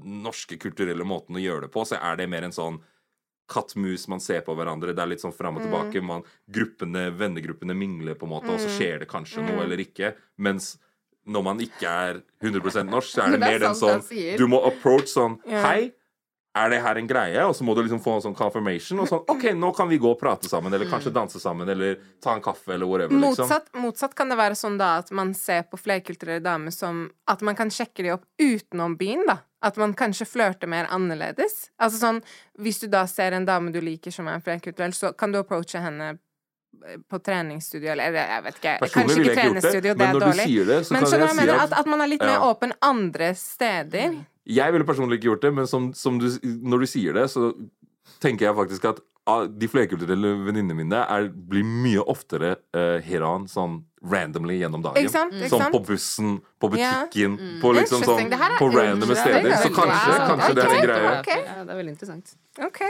norske 0.00 0.56
kulturelle 0.64 1.04
måten 1.04 1.36
å 1.36 1.44
gjøre 1.44 1.66
det 1.66 1.72
på, 1.76 1.84
så 1.84 2.00
er 2.00 2.16
det 2.16 2.30
mer 2.32 2.48
en 2.48 2.56
sånn 2.56 2.80
katt-mus, 3.48 4.08
man 4.08 4.20
ser 4.20 4.40
på 4.42 4.54
hverandre, 4.56 4.94
det 4.94 4.98
er 4.98 5.06
litt 5.06 5.20
sånn 5.22 5.34
fram 5.34 5.56
og 5.56 5.62
Mm. 5.62 5.70
tilbake. 5.70 6.02
Man, 6.02 6.22
gruppene, 6.50 7.10
Vennegruppene 7.16 7.74
mingler, 7.76 8.14
på 8.14 8.24
en 8.24 8.30
måte, 8.30 8.48
og 8.50 8.58
så 8.60 8.68
skjer 8.78 8.98
det 9.00 9.08
kanskje 9.08 9.38
Mm. 9.42 9.46
noe 9.54 9.64
eller 9.64 9.76
ikke. 9.78 10.14
Mens 10.38 10.78
når 11.26 11.42
man 11.44 11.58
ikke 11.58 11.82
er 11.88 12.22
100% 12.42 12.88
norsk, 12.88 13.10
så 13.18 13.26
er 13.26 13.30
det 13.32 13.40
det 13.40 13.48
er 13.48 13.50
mer 13.52 13.58
den 13.58 13.74
sånn. 13.74 14.36
Du 14.38 14.46
må 14.46 14.64
approach 14.66 15.06
sånn. 15.06 15.38
Hei, 15.46 15.92
er 16.56 16.70
det 16.72 16.78
her 16.82 16.98
en 17.00 17.06
greie? 17.10 17.42
Og 17.44 17.54
så 17.56 17.64
må 17.66 17.74
du 17.76 17.82
liksom 17.84 18.00
få 18.02 18.14
en 18.16 18.22
sånn 18.24 18.36
confirmation. 18.38 19.00
Og 19.02 19.08
sånn 19.10 19.24
OK, 19.32 19.44
nå 19.54 19.70
kan 19.76 19.88
vi 19.90 19.98
gå 20.02 20.10
og 20.14 20.18
prate 20.20 20.48
sammen, 20.50 20.72
eller 20.74 20.88
kanskje 20.90 21.12
danse 21.14 21.40
sammen, 21.42 21.68
eller 21.68 21.98
ta 22.24 22.34
en 22.36 22.42
kaffe, 22.44 22.72
eller 22.74 22.86
whatever. 22.88 23.12
Liksom. 23.14 23.44
Motsatt, 23.46 23.68
motsatt 23.74 24.14
kan 24.18 24.32
det 24.32 24.38
være 24.40 24.56
sånn 24.58 24.78
da 24.80 24.96
at 25.02 25.10
man 25.14 25.34
ser 25.36 25.66
på 25.70 25.78
flerkulturelle 25.80 26.42
damer 26.44 26.72
som 26.74 27.10
At 27.28 27.42
man 27.42 27.56
kan 27.58 27.68
sjekke 27.70 28.02
de 28.06 28.12
opp 28.14 28.24
utenom 28.40 28.96
byen, 28.96 29.24
da. 29.28 29.38
At 29.66 29.76
man 29.76 29.94
kanskje 29.98 30.26
flørter 30.28 30.68
mer 30.70 30.86
annerledes. 30.94 31.70
Altså 31.82 31.98
sånn 31.98 32.22
Hvis 32.58 32.80
du 32.80 32.86
da 32.88 33.06
ser 33.10 33.32
en 33.32 33.44
dame 33.48 33.72
du 33.74 33.80
liker 33.80 34.10
som 34.14 34.28
er 34.28 34.40
flerkulturell, 34.40 34.92
så 34.94 35.12
kan 35.16 35.32
du 35.32 35.38
approache 35.40 35.80
henne 35.82 36.18
på 37.10 37.18
treningsstudio, 37.24 37.88
eller 37.94 38.12
jeg 38.12 38.42
vet 38.44 38.58
ikke 38.60 38.72
Personlig 38.82 39.06
Kanskje 39.06 39.22
ikke 39.24 39.34
treningsstudio, 39.40 39.80
det, 39.82 39.96
det 39.96 39.96
men 39.96 40.08
er 40.16 40.20
dårlig. 40.20 40.46
det, 40.66 40.78
så 40.86 40.92
Men 40.92 41.06
skjønner 41.06 41.16
du 41.16 41.24
hva 41.24 41.28
jeg 41.28 41.36
mener? 41.40 41.60
at- 41.62 41.72
At, 41.80 41.86
man 41.86 42.00
er 42.04 42.06
litt 42.12 42.20
mer 42.20 42.40
åpen 42.44 42.72
andre 42.82 43.30
steder. 43.34 44.16
Jeg 44.46 44.74
ville 44.74 44.86
personlig 44.86 45.18
ikke 45.18 45.32
gjort 45.32 45.44
det, 45.46 45.52
men 45.56 45.66
som, 45.70 45.90
som 45.96 46.20
du, 46.22 46.28
når 46.44 46.84
du 46.84 46.90
sier 46.90 47.16
det, 47.16 47.26
så 47.32 47.50
tenker 48.22 48.48
jeg 48.48 48.58
faktisk 48.58 48.84
at 48.92 49.00
ah, 49.26 49.44
de 49.50 49.68
flerkulturelle 49.70 50.36
venninnene 50.46 50.76
mine 50.78 51.02
er, 51.02 51.28
blir 51.50 51.66
mye 51.66 52.04
oftere 52.06 52.54
uh, 52.76 52.98
heran 53.04 53.48
sånn 53.50 53.80
randomly 54.06 54.60
gjennom 54.60 54.84
dagen. 54.84 55.02
Ikke 55.02 55.14
sant? 55.16 55.34
Ikke 55.34 55.50
Sånn 55.50 55.64
sant? 55.66 55.74
på 55.74 55.82
bussen, 55.88 56.38
på 56.62 56.70
butikken, 56.76 57.36
på 57.62 57.74
liksom 57.74 58.06
sånn 58.06 58.30
På 58.60 58.70
randome 58.70 59.18
steder. 59.18 59.58
Så 59.64 59.74
kanskje, 59.74 60.16
kanskje 60.30 60.54
det 60.54 60.64
er 60.64 60.76
en 60.76 60.86
greie. 60.86 61.12
Okay. 61.18 61.42
Ja, 61.42 61.60
det 61.64 61.74
er 61.74 61.80
veldig 61.82 61.96
interessant. 61.96 62.36
OK. 62.62 62.82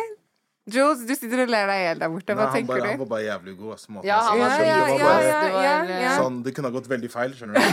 Jules, 0.66 0.98
du 1.06 1.12
sitter 1.14 1.44
og 1.44 1.50
ler 1.52 1.68
deg 1.70 1.78
i 1.78 1.82
hjel 1.86 2.00
der 2.02 2.08
borte. 2.10 2.34
Hva 2.34 2.40
Nei, 2.40 2.46
han, 2.46 2.54
tenker 2.56 2.72
bare, 2.80 2.88
han 2.90 2.98
var 3.04 3.08
bare 3.12 3.22
jævlig 3.22 3.52
god. 3.58 3.74
ass, 3.76 3.84
måte, 3.88 4.06
Ja, 4.08 4.16
han 4.26 4.40
var 4.40 4.48
det. 4.50 4.66
Ja, 4.66 4.66
Det 4.66 4.66
ja, 4.66 4.80
var 4.80 4.88
ja, 4.88 5.04
bare- 5.06 5.62
ja, 5.62 5.74
ja, 5.86 5.98
ja. 6.02 6.14
Sånn, 6.18 6.40
det 6.42 6.54
kunne 6.56 6.70
ha 6.72 6.74
gått 6.74 6.88
veldig 6.90 7.10
feil, 7.12 7.34
skjønner 7.38 7.54
du. 7.54 7.66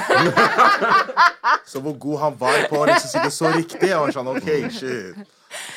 så 1.74 1.82
hvor 1.82 1.96
god 2.06 2.20
han 2.22 2.38
var 2.38 2.68
på 2.70 2.84
å 2.84 2.86
liksom 2.92 3.10
si 3.16 3.24
det 3.26 3.34
så 3.34 3.50
riktig, 3.56 3.90
jeg 3.90 3.98
var 3.98 4.14
sånn 4.14 4.30
OK, 4.36 4.50
shit. 4.78 5.24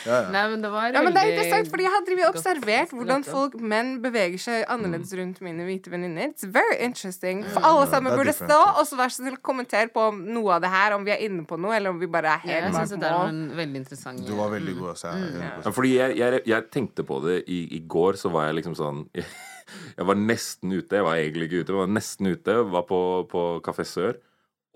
Ja, 0.06 0.20
ja. 0.22 0.30
Nei, 0.30 0.42
men 0.52 0.62
det 0.62 0.70
var 0.72 0.94
Ja, 0.94 1.02
men 1.02 1.14
det 1.14 1.22
er 1.22 1.32
interessant, 1.32 1.70
fordi 1.72 1.86
jeg 1.86 1.92
har 1.92 2.30
observert 2.30 2.92
hvordan 2.94 3.24
folk, 3.26 3.56
menn 3.60 3.96
beveger 4.04 4.40
seg 4.40 4.66
annerledes 4.72 5.12
rundt 5.18 5.40
mine 5.44 5.66
hvite 5.66 5.90
venninner. 5.92 6.30
It's 6.32 6.46
very 6.46 6.78
interesting. 6.86 7.42
For 7.54 7.64
alle 7.66 7.88
sammen 7.90 8.16
burde 8.16 8.34
stå, 8.36 8.60
og 8.78 8.86
så 8.88 8.98
vær 8.98 9.12
så 9.12 9.22
snill 9.22 9.38
kommentere 9.42 9.90
på 9.92 10.08
noe 10.20 10.56
av 10.56 10.64
det 10.64 10.70
her, 10.72 10.96
om 10.96 11.06
vi 11.06 11.14
er 11.14 11.24
inne 11.26 11.46
på 11.48 11.58
noe, 11.60 11.74
eller 11.76 11.94
om 11.94 12.00
vi 12.00 12.08
bare 12.10 12.36
er 12.36 12.46
Jeg 12.46 12.62
helt 12.62 12.78
syns 12.78 12.94
bak 13.02 13.34
mål. 13.34 13.66
interessant 13.80 14.26
Du 14.26 14.34
var 14.38 14.54
veldig 14.54 14.76
god, 14.78 14.94
også. 14.94 15.12
Mm. 15.16 15.42
Ja, 15.66 15.74
fordi 15.74 15.96
jeg, 15.96 16.16
jeg, 16.20 16.42
jeg 16.46 16.70
tenkte 16.72 17.06
på 17.06 17.20
det 17.26 17.42
i, 17.46 17.60
i 17.76 17.82
går, 17.86 18.20
så 18.20 18.32
var 18.32 18.48
jeg 18.48 18.60
liksom 18.62 18.78
sånn 18.78 19.04
Jeg 19.98 20.06
var 20.06 20.18
nesten 20.18 20.72
ute. 20.72 20.94
Jeg 21.00 21.06
var 21.06 21.18
egentlig 21.18 21.48
ikke 21.48 21.64
ute, 21.64 21.74
men 21.74 21.82
var 21.82 21.94
nesten 21.96 22.30
ute. 22.30 22.58
Var 22.70 22.84
på, 22.86 23.00
på 23.30 23.46
Kafé 23.66 23.86
Sør, 23.88 24.20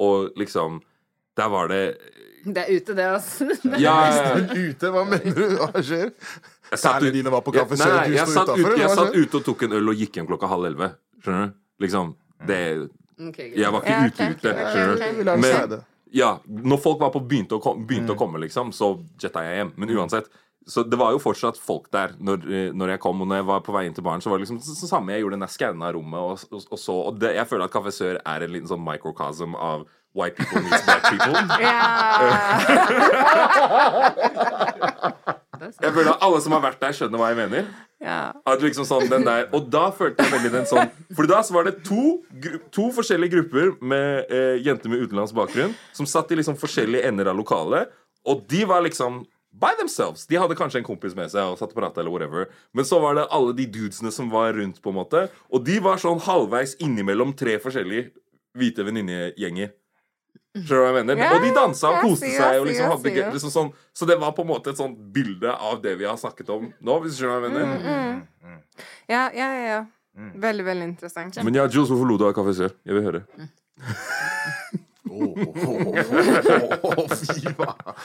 og 0.00 0.32
liksom 0.40 0.80
Der 1.38 1.48
var 1.52 1.68
det 1.70 1.84
Det 2.54 2.62
er 2.62 2.70
ute, 2.76 2.94
det, 2.96 3.06
altså. 3.06 3.48
Ja, 3.84 3.94
Ute? 4.70 4.90
Hva 4.94 5.04
mener 5.08 5.34
du? 5.36 5.56
Hva 5.60 5.82
skjer? 5.84 6.12
Særlig 6.72 7.12
dine 7.18 7.30
var 7.34 7.42
på 7.42 7.52
Ja, 7.54 7.64
Sør, 7.66 7.96
du 8.06 8.14
jeg 8.14 8.26
sto 8.26 8.32
satt 8.44 8.52
ut- 8.56 8.78
Jeg 8.78 8.90
satt 8.94 9.14
ute 9.18 9.36
og 9.40 9.44
tok 9.44 9.62
en 9.66 9.72
øl 9.80 9.88
og 9.92 9.96
gikk 10.00 10.16
hjem 10.20 10.28
klokka 10.30 10.48
halv 10.48 10.68
elleve. 10.70 10.92
Skjønner 11.24 11.50
du? 11.50 11.54
Liksom 11.84 12.12
det. 12.46 12.60
Jeg 13.56 13.72
var 13.74 13.82
ikke 13.82 13.96
Ja, 13.96 14.04
ute 14.06 14.28
ute. 14.36 14.52
Skjønner 14.72 15.24
du? 15.24 15.32
Men- 15.46 15.80
Ja, 16.12 16.38
når 16.48 16.80
folk 16.82 16.98
var 16.98 17.10
på 17.14 17.20
begynte 17.22 17.54
å, 17.58 17.62
kom, 17.62 17.84
begynte 17.86 18.14
å 18.16 18.18
komme, 18.18 18.40
liksom, 18.42 18.72
så 18.74 18.96
jetta 19.22 19.44
jeg 19.46 19.60
hjem. 19.60 19.68
Men 19.78 19.92
uansett. 19.94 20.26
Så 20.66 20.82
det 20.88 20.98
var 20.98 21.12
jo 21.14 21.18
fortsatt 21.22 21.56
folk 21.58 21.86
der 21.94 22.12
når, 22.20 22.42
eh, 22.50 22.72
når 22.74 22.90
jeg 22.96 23.00
kom. 23.00 23.20
Og 23.22 23.28
når 23.30 23.36
jeg 23.40 23.46
var 23.46 23.60
på 23.66 23.72
vei 23.72 23.84
inn 23.86 23.94
til 23.94 24.02
baren, 24.04 24.20
så 24.20 24.28
var 24.30 24.38
det 24.38 24.46
liksom 24.48 24.58
det 24.58 24.88
samme 24.90 25.12
jeg 25.14 25.22
gjorde. 25.22 25.38
når 25.38 25.46
jeg 25.48 25.54
skanna 25.58 25.92
rommet 25.94 26.20
og, 26.20 26.42
og, 26.52 26.64
og 26.70 26.78
så 26.78 26.96
Og 27.08 27.18
det, 27.18 27.34
jeg 27.36 27.46
føler 27.46 27.64
at 27.64 27.70
Kaffe 27.72 27.92
Sør 27.94 28.18
er 28.26 28.42
en 28.42 28.52
liten 28.52 28.68
sånn 28.68 28.82
microcosm 28.84 29.54
av 29.56 29.86
white 30.14 30.36
people 30.36 30.62
meets 30.62 30.84
black 30.84 31.02
people. 31.10 31.32
Jeg 35.60 35.92
føler 35.92 36.14
at 36.14 36.22
alle 36.24 36.40
som 36.40 36.54
har 36.56 36.62
vært 36.64 36.80
der, 36.80 36.94
skjønner 36.96 37.20
hva 37.20 37.28
jeg 37.32 37.38
mener. 37.38 37.66
At 38.48 38.62
liksom 38.64 38.86
sånn, 38.88 39.10
den 39.12 39.26
der, 39.26 39.48
og 39.56 39.66
da 39.72 39.90
følte 39.92 40.24
jeg 40.24 40.32
veldig 40.32 40.52
den 40.54 40.68
sånn 40.68 40.88
For 41.12 41.28
da 41.28 41.42
så 41.44 41.52
var 41.52 41.66
det 41.68 41.82
to, 41.84 42.04
to 42.72 42.86
forskjellige 42.96 43.34
grupper 43.34 43.74
med 43.84 44.30
eh, 44.32 44.56
jenter 44.64 44.88
med 44.88 45.02
utenlandsk 45.04 45.36
bakgrunn 45.36 45.74
som 45.96 46.08
satt 46.08 46.32
i 46.32 46.38
liksom 46.40 46.56
forskjellige 46.60 47.04
ender 47.10 47.28
av 47.28 47.36
lokalet, 47.36 47.92
og 48.24 48.46
de 48.48 48.62
var 48.68 48.80
liksom 48.86 49.20
by 49.60 49.74
themselves. 49.76 50.24
De 50.30 50.38
hadde 50.40 50.56
kanskje 50.56 50.80
en 50.80 50.86
kompis 50.86 51.12
med 51.18 51.28
seg 51.32 51.52
og 51.52 51.60
satt 51.60 51.74
og 51.74 51.80
pratet, 51.82 52.00
eller 52.00 52.14
whatever. 52.14 52.48
Men 52.72 52.88
så 52.88 53.00
var 53.02 53.18
det 53.18 53.28
alle 53.34 53.52
de 53.58 53.66
dudesene 53.68 54.12
som 54.14 54.30
var 54.32 54.54
rundt, 54.56 54.80
på 54.80 54.92
en 54.92 55.00
måte. 55.00 55.26
Og 55.50 55.64
de 55.66 55.76
var 55.84 56.00
sånn 56.00 56.22
halvveis 56.24 56.76
innimellom 56.80 57.34
tre 57.36 57.58
forskjellige 57.60 58.14
hvite 58.56 58.86
venninnegjenger. 58.86 59.74
Skjønner 60.50 60.66
du 60.66 60.82
hva 60.82 60.88
jeg 60.88 60.96
mener? 60.96 61.20
Ja, 61.22 61.30
og 61.36 61.44
de 61.44 61.50
dansa 61.54 61.92
og 61.92 62.00
koste 62.08 62.30
seg. 62.34 62.56
Og 62.58 62.66
liksom 62.66 62.90
hadde 62.90 63.14
gøy. 63.14 63.22
Liksom 63.36 63.52
sånn, 63.54 63.70
så 63.94 64.08
det 64.10 64.16
var 64.18 64.34
på 64.34 64.42
en 64.42 64.50
måte 64.50 64.72
et 64.72 64.80
sånt 64.80 64.98
bilde 65.14 65.52
av 65.54 65.78
det 65.84 65.94
vi 66.00 66.08
har 66.08 66.18
snakket 66.18 66.50
om 66.56 66.66
nå. 66.74 66.98
Hvis 67.04 67.14
du 67.14 67.22
skjønner 67.22 67.38
hva 67.38 67.46
jeg 67.46 67.54
mener? 67.54 68.26
Ja, 69.10 69.28
ja, 69.30 69.48
ja. 69.54 69.64
ja. 69.68 69.80
Veldig, 70.42 70.64
veldig 70.66 70.86
interessant. 70.90 71.38
Men 71.46 71.54
ja, 71.54 71.68
Jules, 71.70 71.88
hvorfor 71.92 72.08
lo 72.10 72.18
du 72.18 72.26
av 72.26 72.34
Kaffe 72.36 72.54
Sør? 72.58 72.74
Jeg 72.84 72.98
vil 72.98 73.06
høre. 73.06 73.22
Åh, 75.10 75.32
Fy 77.14 77.54
faen. 77.56 77.96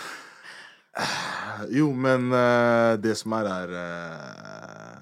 Jo, 1.75 1.89
men 1.91 2.29
uh, 2.31 2.95
det 3.01 3.17
som 3.19 3.33
er, 3.35 3.49
er 3.51 3.73
eh, 3.81 4.94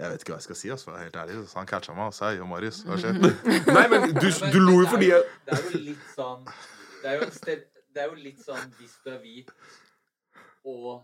Jeg 0.00 0.10
vet 0.14 0.22
ikke 0.24 0.32
hva 0.32 0.38
jeg 0.40 0.46
skal 0.48 0.56
si, 0.56 0.70
altså, 0.72 0.94
helt 0.96 1.16
ærlig. 1.20 1.36
Så 1.50 1.58
han 1.60 1.68
catcha 1.68 1.92
meg 1.96 2.06
og 2.08 2.14
sa 2.16 2.30
Jo, 2.32 2.46
Marius, 2.48 2.78
hva 2.88 2.96
skjer? 3.00 3.18
Nei, 3.76 3.84
men 3.92 4.14
du, 4.16 4.28
du 4.54 4.58
lo 4.64 4.78
jo 4.80 4.88
fordi 4.94 5.10
jeg 5.12 5.22
Det 5.46 5.58
er 5.58 5.62
jo 5.66 5.80
litt 5.90 6.06
sånn 6.16 6.44
Det 7.02 7.10
er 7.12 7.16
jo, 7.20 7.30
sted, 7.36 7.64
det 7.94 8.02
er 8.04 8.08
jo 8.12 8.18
litt 8.24 8.40
sånn 8.44 8.68
hvis 8.78 8.94
du 9.04 9.10
er 9.12 9.18
hvit 9.24 9.52
og 10.70 11.02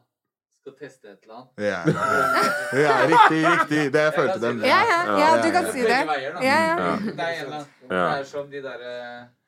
skal 0.57 0.75
teste 0.81 1.13
et 1.13 1.23
eller 1.25 1.37
annet 1.39 1.63
Ja, 1.63 1.81
ja, 2.83 2.95
riktig, 3.09 3.39
riktig. 3.47 3.83
Det 3.95 4.03
jeg 4.07 4.15
følte 4.17 4.39
den. 4.43 4.59
Ja, 4.67 4.81
ja, 4.91 4.99
ja, 5.21 5.29
du 5.45 5.49
kan 5.55 5.69
er 5.69 5.73
si 5.73 5.85
det. 5.87 6.01
veier, 6.11 6.35
da. 6.35 6.43
Ja, 6.45 6.57
ja. 6.67 6.77
Ja. 6.77 6.95
Det 7.07 7.13
er, 7.13 7.35
en, 7.37 7.47
eller 7.47 7.57
annen- 7.61 7.93
det 7.93 8.01
er 8.19 8.25
som 8.33 8.51
de 8.53 8.63
derre 8.65 8.95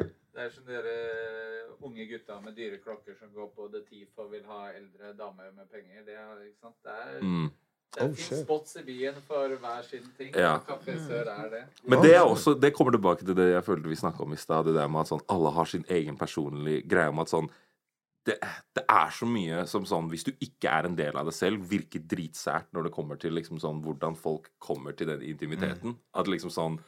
Det 0.06 0.44
er 0.46 0.50
som 0.54 0.64
de 0.68 0.76
derre 0.78 0.98
unge 1.88 2.06
gutta 2.10 2.38
med 2.44 2.56
dyre 2.58 2.78
klokker 2.82 3.16
som 3.18 3.30
går 3.34 3.48
på 3.56 3.68
The 3.72 3.82
Teef 3.88 4.22
og 4.22 4.30
vil 4.32 4.44
ha 4.48 4.60
eldre 4.74 5.12
damer 5.18 5.50
med 5.56 5.66
penger. 5.70 6.04
Det 6.06 6.14
er, 6.18 6.38
ikke 6.46 6.60
sant? 6.62 6.78
Det 6.86 6.94
er, 6.94 7.18
mm. 7.22 7.48
Det 7.96 8.04
Oh, 8.04 8.12
finnes 8.12 8.42
spots 8.44 8.76
i 8.76 8.82
byen 8.84 9.16
for 9.26 9.54
hver 9.62 9.86
sin 9.86 10.04
ting. 10.18 10.34
Ja. 10.36 10.58
Kafé 10.66 10.98
Sør 11.06 11.30
er 11.32 11.48
det. 11.52 11.62
Men 11.88 12.02
det 12.04 12.14
er 12.14 12.26
også 12.26 12.52
Det 12.60 12.74
kommer 12.76 12.92
tilbake 12.92 13.24
til 13.24 13.34
det 13.34 13.48
jeg 13.52 13.64
følte 13.64 13.88
vi 13.88 13.96
snakka 13.96 14.22
om 14.22 14.32
i 14.32 14.36
stad. 14.36 14.66
Det 14.68 14.74
der 14.76 14.90
med 14.92 15.06
at 15.06 15.12
sånn 15.12 15.24
alle 15.32 15.54
har 15.56 15.70
sin 15.70 15.86
egen 15.88 16.18
personlige 16.20 16.84
greie 16.88 17.08
om 17.08 17.22
at 17.24 17.32
sånn 17.32 17.48
det, 18.28 18.36
det 18.76 18.84
er 18.92 19.08
så 19.14 19.24
mye 19.24 19.62
som 19.70 19.86
sånn 19.88 20.10
Hvis 20.12 20.26
du 20.26 20.32
ikke 20.44 20.68
er 20.68 20.84
en 20.84 20.98
del 20.98 21.16
av 21.16 21.30
det 21.30 21.32
selv, 21.32 21.64
virker 21.70 22.04
dritsært 22.04 22.68
når 22.76 22.88
det 22.88 22.92
kommer 22.92 23.16
til 23.16 23.32
liksom 23.32 23.60
sånn 23.62 23.80
hvordan 23.84 24.18
folk 24.18 24.50
kommer 24.60 24.92
til 24.92 25.08
den 25.08 25.24
intimiteten. 25.24 25.96
At 26.12 26.28
liksom 26.28 26.52
sånn 26.52 26.78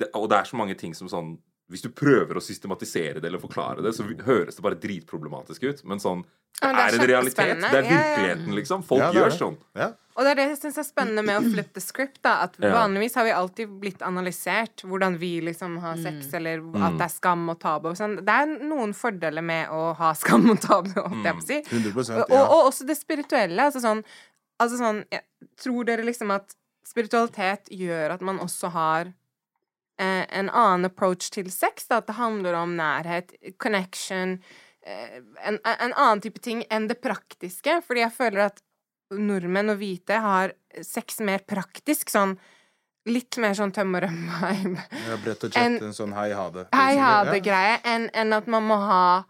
det, 0.00 0.10
Og 0.18 0.28
det 0.32 0.40
er 0.40 0.50
så 0.50 0.58
mange 0.58 0.74
ting 0.74 0.96
som 0.98 1.10
sånn 1.12 1.36
Hvis 1.72 1.82
du 1.86 1.88
prøver 1.96 2.36
å 2.38 2.42
systematisere 2.44 3.20
det 3.20 3.30
eller 3.30 3.40
forklare 3.42 3.82
det, 3.84 3.94
så 3.96 4.04
høres 4.26 4.58
det 4.58 4.62
bare 4.64 4.78
dritproblematisk 4.80 5.64
ut. 5.70 5.82
Men 5.88 6.02
sånn 6.02 6.22
Det 6.22 6.68
Ja, 6.68 6.68
men 6.68 6.76
det 6.76 6.82
er 6.84 6.92
er 6.92 7.00
en 7.00 7.08
realitet. 7.10 7.60
Det 7.64 7.72
er 7.72 7.82
Ja, 7.82 7.82
ja. 7.82 7.96
virkeligheten, 7.96 8.54
liksom. 8.54 8.82
Folk 8.84 9.00
Ja, 9.00 9.10
det 9.10 9.18
er 9.18 9.24
gjør 9.24 9.36
sånn. 9.38 9.56
Ja. 9.74 9.86
Og 10.12 10.26
det 10.26 10.30
er 10.30 10.34
det 10.36 10.44
jeg 10.50 10.58
syns 10.60 10.76
er 10.78 10.84
spennende 10.84 11.22
med 11.24 11.38
å 11.40 11.50
flip 11.54 11.70
the 11.72 11.80
script. 11.80 12.18
da 12.22 12.42
At 12.44 12.58
Vanligvis 12.60 13.14
har 13.16 13.24
vi 13.24 13.30
alltid 13.32 13.68
blitt 13.80 14.02
analysert 14.04 14.84
hvordan 14.84 15.16
vi 15.18 15.40
liksom 15.40 15.78
har 15.80 15.96
sex, 15.96 16.28
eller 16.36 16.60
at 16.76 16.98
det 17.00 17.06
er 17.08 17.14
skam 17.14 17.48
og 17.48 17.58
tabu. 17.58 17.88
og 17.88 17.96
Sånn. 17.96 18.18
Det 18.20 18.28
er 18.28 18.46
noen 18.68 18.92
fordeler 18.92 19.42
med 19.42 19.72
å 19.72 19.94
ha 19.96 20.12
skam 20.12 20.50
og 20.52 20.60
tabu, 20.60 20.92
holdt 20.92 21.24
jeg 21.24 21.34
på 21.34 21.40
å 21.40 21.48
si. 21.48 21.62
100 21.72 22.26
Og, 22.28 22.36
og 22.36 22.66
også 22.68 22.86
det 22.86 22.98
spirituelle. 23.00 23.56
Altså 23.70 23.80
sånn, 23.80 24.04
altså 24.60 24.76
sånn 24.78 25.04
Tror 25.58 25.84
dere 25.88 26.04
liksom 26.04 26.30
at 26.30 26.54
spiritualitet 26.86 27.70
gjør 27.72 28.12
at 28.14 28.20
man 28.20 28.38
også 28.38 28.70
har 28.74 29.12
eh, 29.98 30.24
en 30.30 30.50
annen 30.50 30.88
approach 30.88 31.30
til 31.34 31.50
sex? 31.50 31.86
Da? 31.90 31.98
At 32.02 32.06
det 32.10 32.16
handler 32.18 32.54
om 32.60 32.76
nærhet, 32.78 33.34
connection 33.58 34.38
eh, 34.86 35.18
en, 35.44 35.58
en 35.64 35.92
annen 35.94 36.20
type 36.24 36.40
ting 36.42 36.64
enn 36.70 36.88
det 36.88 37.00
praktiske? 37.04 37.80
Fordi 37.86 38.04
jeg 38.04 38.12
føler 38.16 38.46
at 38.50 38.62
nordmenn 39.12 39.70
og 39.74 39.78
hvite 39.82 40.18
har 40.24 40.54
sex 40.80 41.20
mer 41.20 41.42
praktisk. 41.44 42.08
Sånn 42.12 42.38
litt 43.10 43.34
mer 43.42 43.56
sånn 43.58 43.72
tøm 43.74 43.96
og 43.98 44.04
rømme-vibe. 44.04 44.82
Ja, 45.08 45.16
Brett 45.24 45.44
og 45.48 45.56
En- 45.58 45.80
en 45.82 45.92
sånn 45.96 46.12
hei 46.14 46.30
ha 46.32 46.44
det. 46.54 46.68
Hei 46.72 46.96
ha 47.00 47.24
det-greie. 47.26 47.80
Enn 47.84 48.08
en 48.14 48.32
at 48.32 48.46
man 48.46 48.62
må 48.62 48.76
ha 48.78 49.24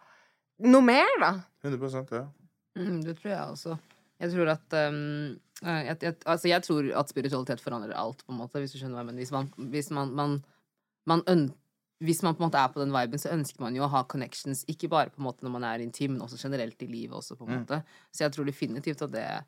noe 0.61 0.83
mer, 0.85 1.09
da. 1.21 1.33
100% 1.65 2.13
ja. 2.13 2.27
Mm, 2.79 3.01
det 3.05 3.17
tror 3.19 3.31
jeg 3.33 3.41
også. 3.41 3.79
Jeg 4.23 4.31
tror 4.33 4.51
at 4.53 4.77
um, 4.93 5.39
eh, 5.65 5.81
jeg, 5.89 5.97
jeg, 6.05 6.17
Altså, 6.27 6.49
jeg 6.49 6.63
tror 6.63 6.91
at 7.01 7.09
spiritualitet 7.11 7.61
forandrer 7.65 7.97
alt, 7.97 8.23
på 8.27 8.33
en 8.33 8.39
måte, 8.39 8.61
hvis 8.61 8.73
du 8.73 8.79
skjønner 8.79 9.01
hva 9.01 9.03
jeg 9.03 9.09
mener. 9.11 9.23
Hvis 9.25 9.33
man, 9.35 9.49
hvis 9.73 9.91
man, 9.91 10.13
man, 10.15 10.37
man 11.07 11.22
øn, 11.28 11.48
hvis 12.03 12.22
man 12.22 12.34
på 12.34 12.42
en 12.42 12.48
måte 12.50 12.59
er 12.59 12.68
på 12.74 12.80
den 12.82 12.92
viben, 12.92 13.18
så 13.18 13.30
ønsker 13.32 13.61
man 13.62 13.74
jo 13.76 13.84
å 13.86 13.90
ha 13.92 14.03
connections, 14.05 14.64
ikke 14.70 14.88
bare 14.90 15.11
på 15.11 15.20
en 15.22 15.26
måte 15.28 15.42
når 15.46 15.53
man 15.55 15.64
er 15.64 15.78
intim, 15.84 16.12
men 16.16 16.22
også 16.24 16.38
generelt 16.42 16.82
i 16.82 16.86
livet 16.90 17.14
også, 17.14 17.36
på 17.38 17.46
en 17.46 17.53
Mm. 17.55 17.61
måte. 17.64 17.82
Så 18.12 18.24
jeg 18.24 18.32
tror 18.32 18.44
definitivt 18.46 19.03
at 19.03 19.11
det, 19.12 19.44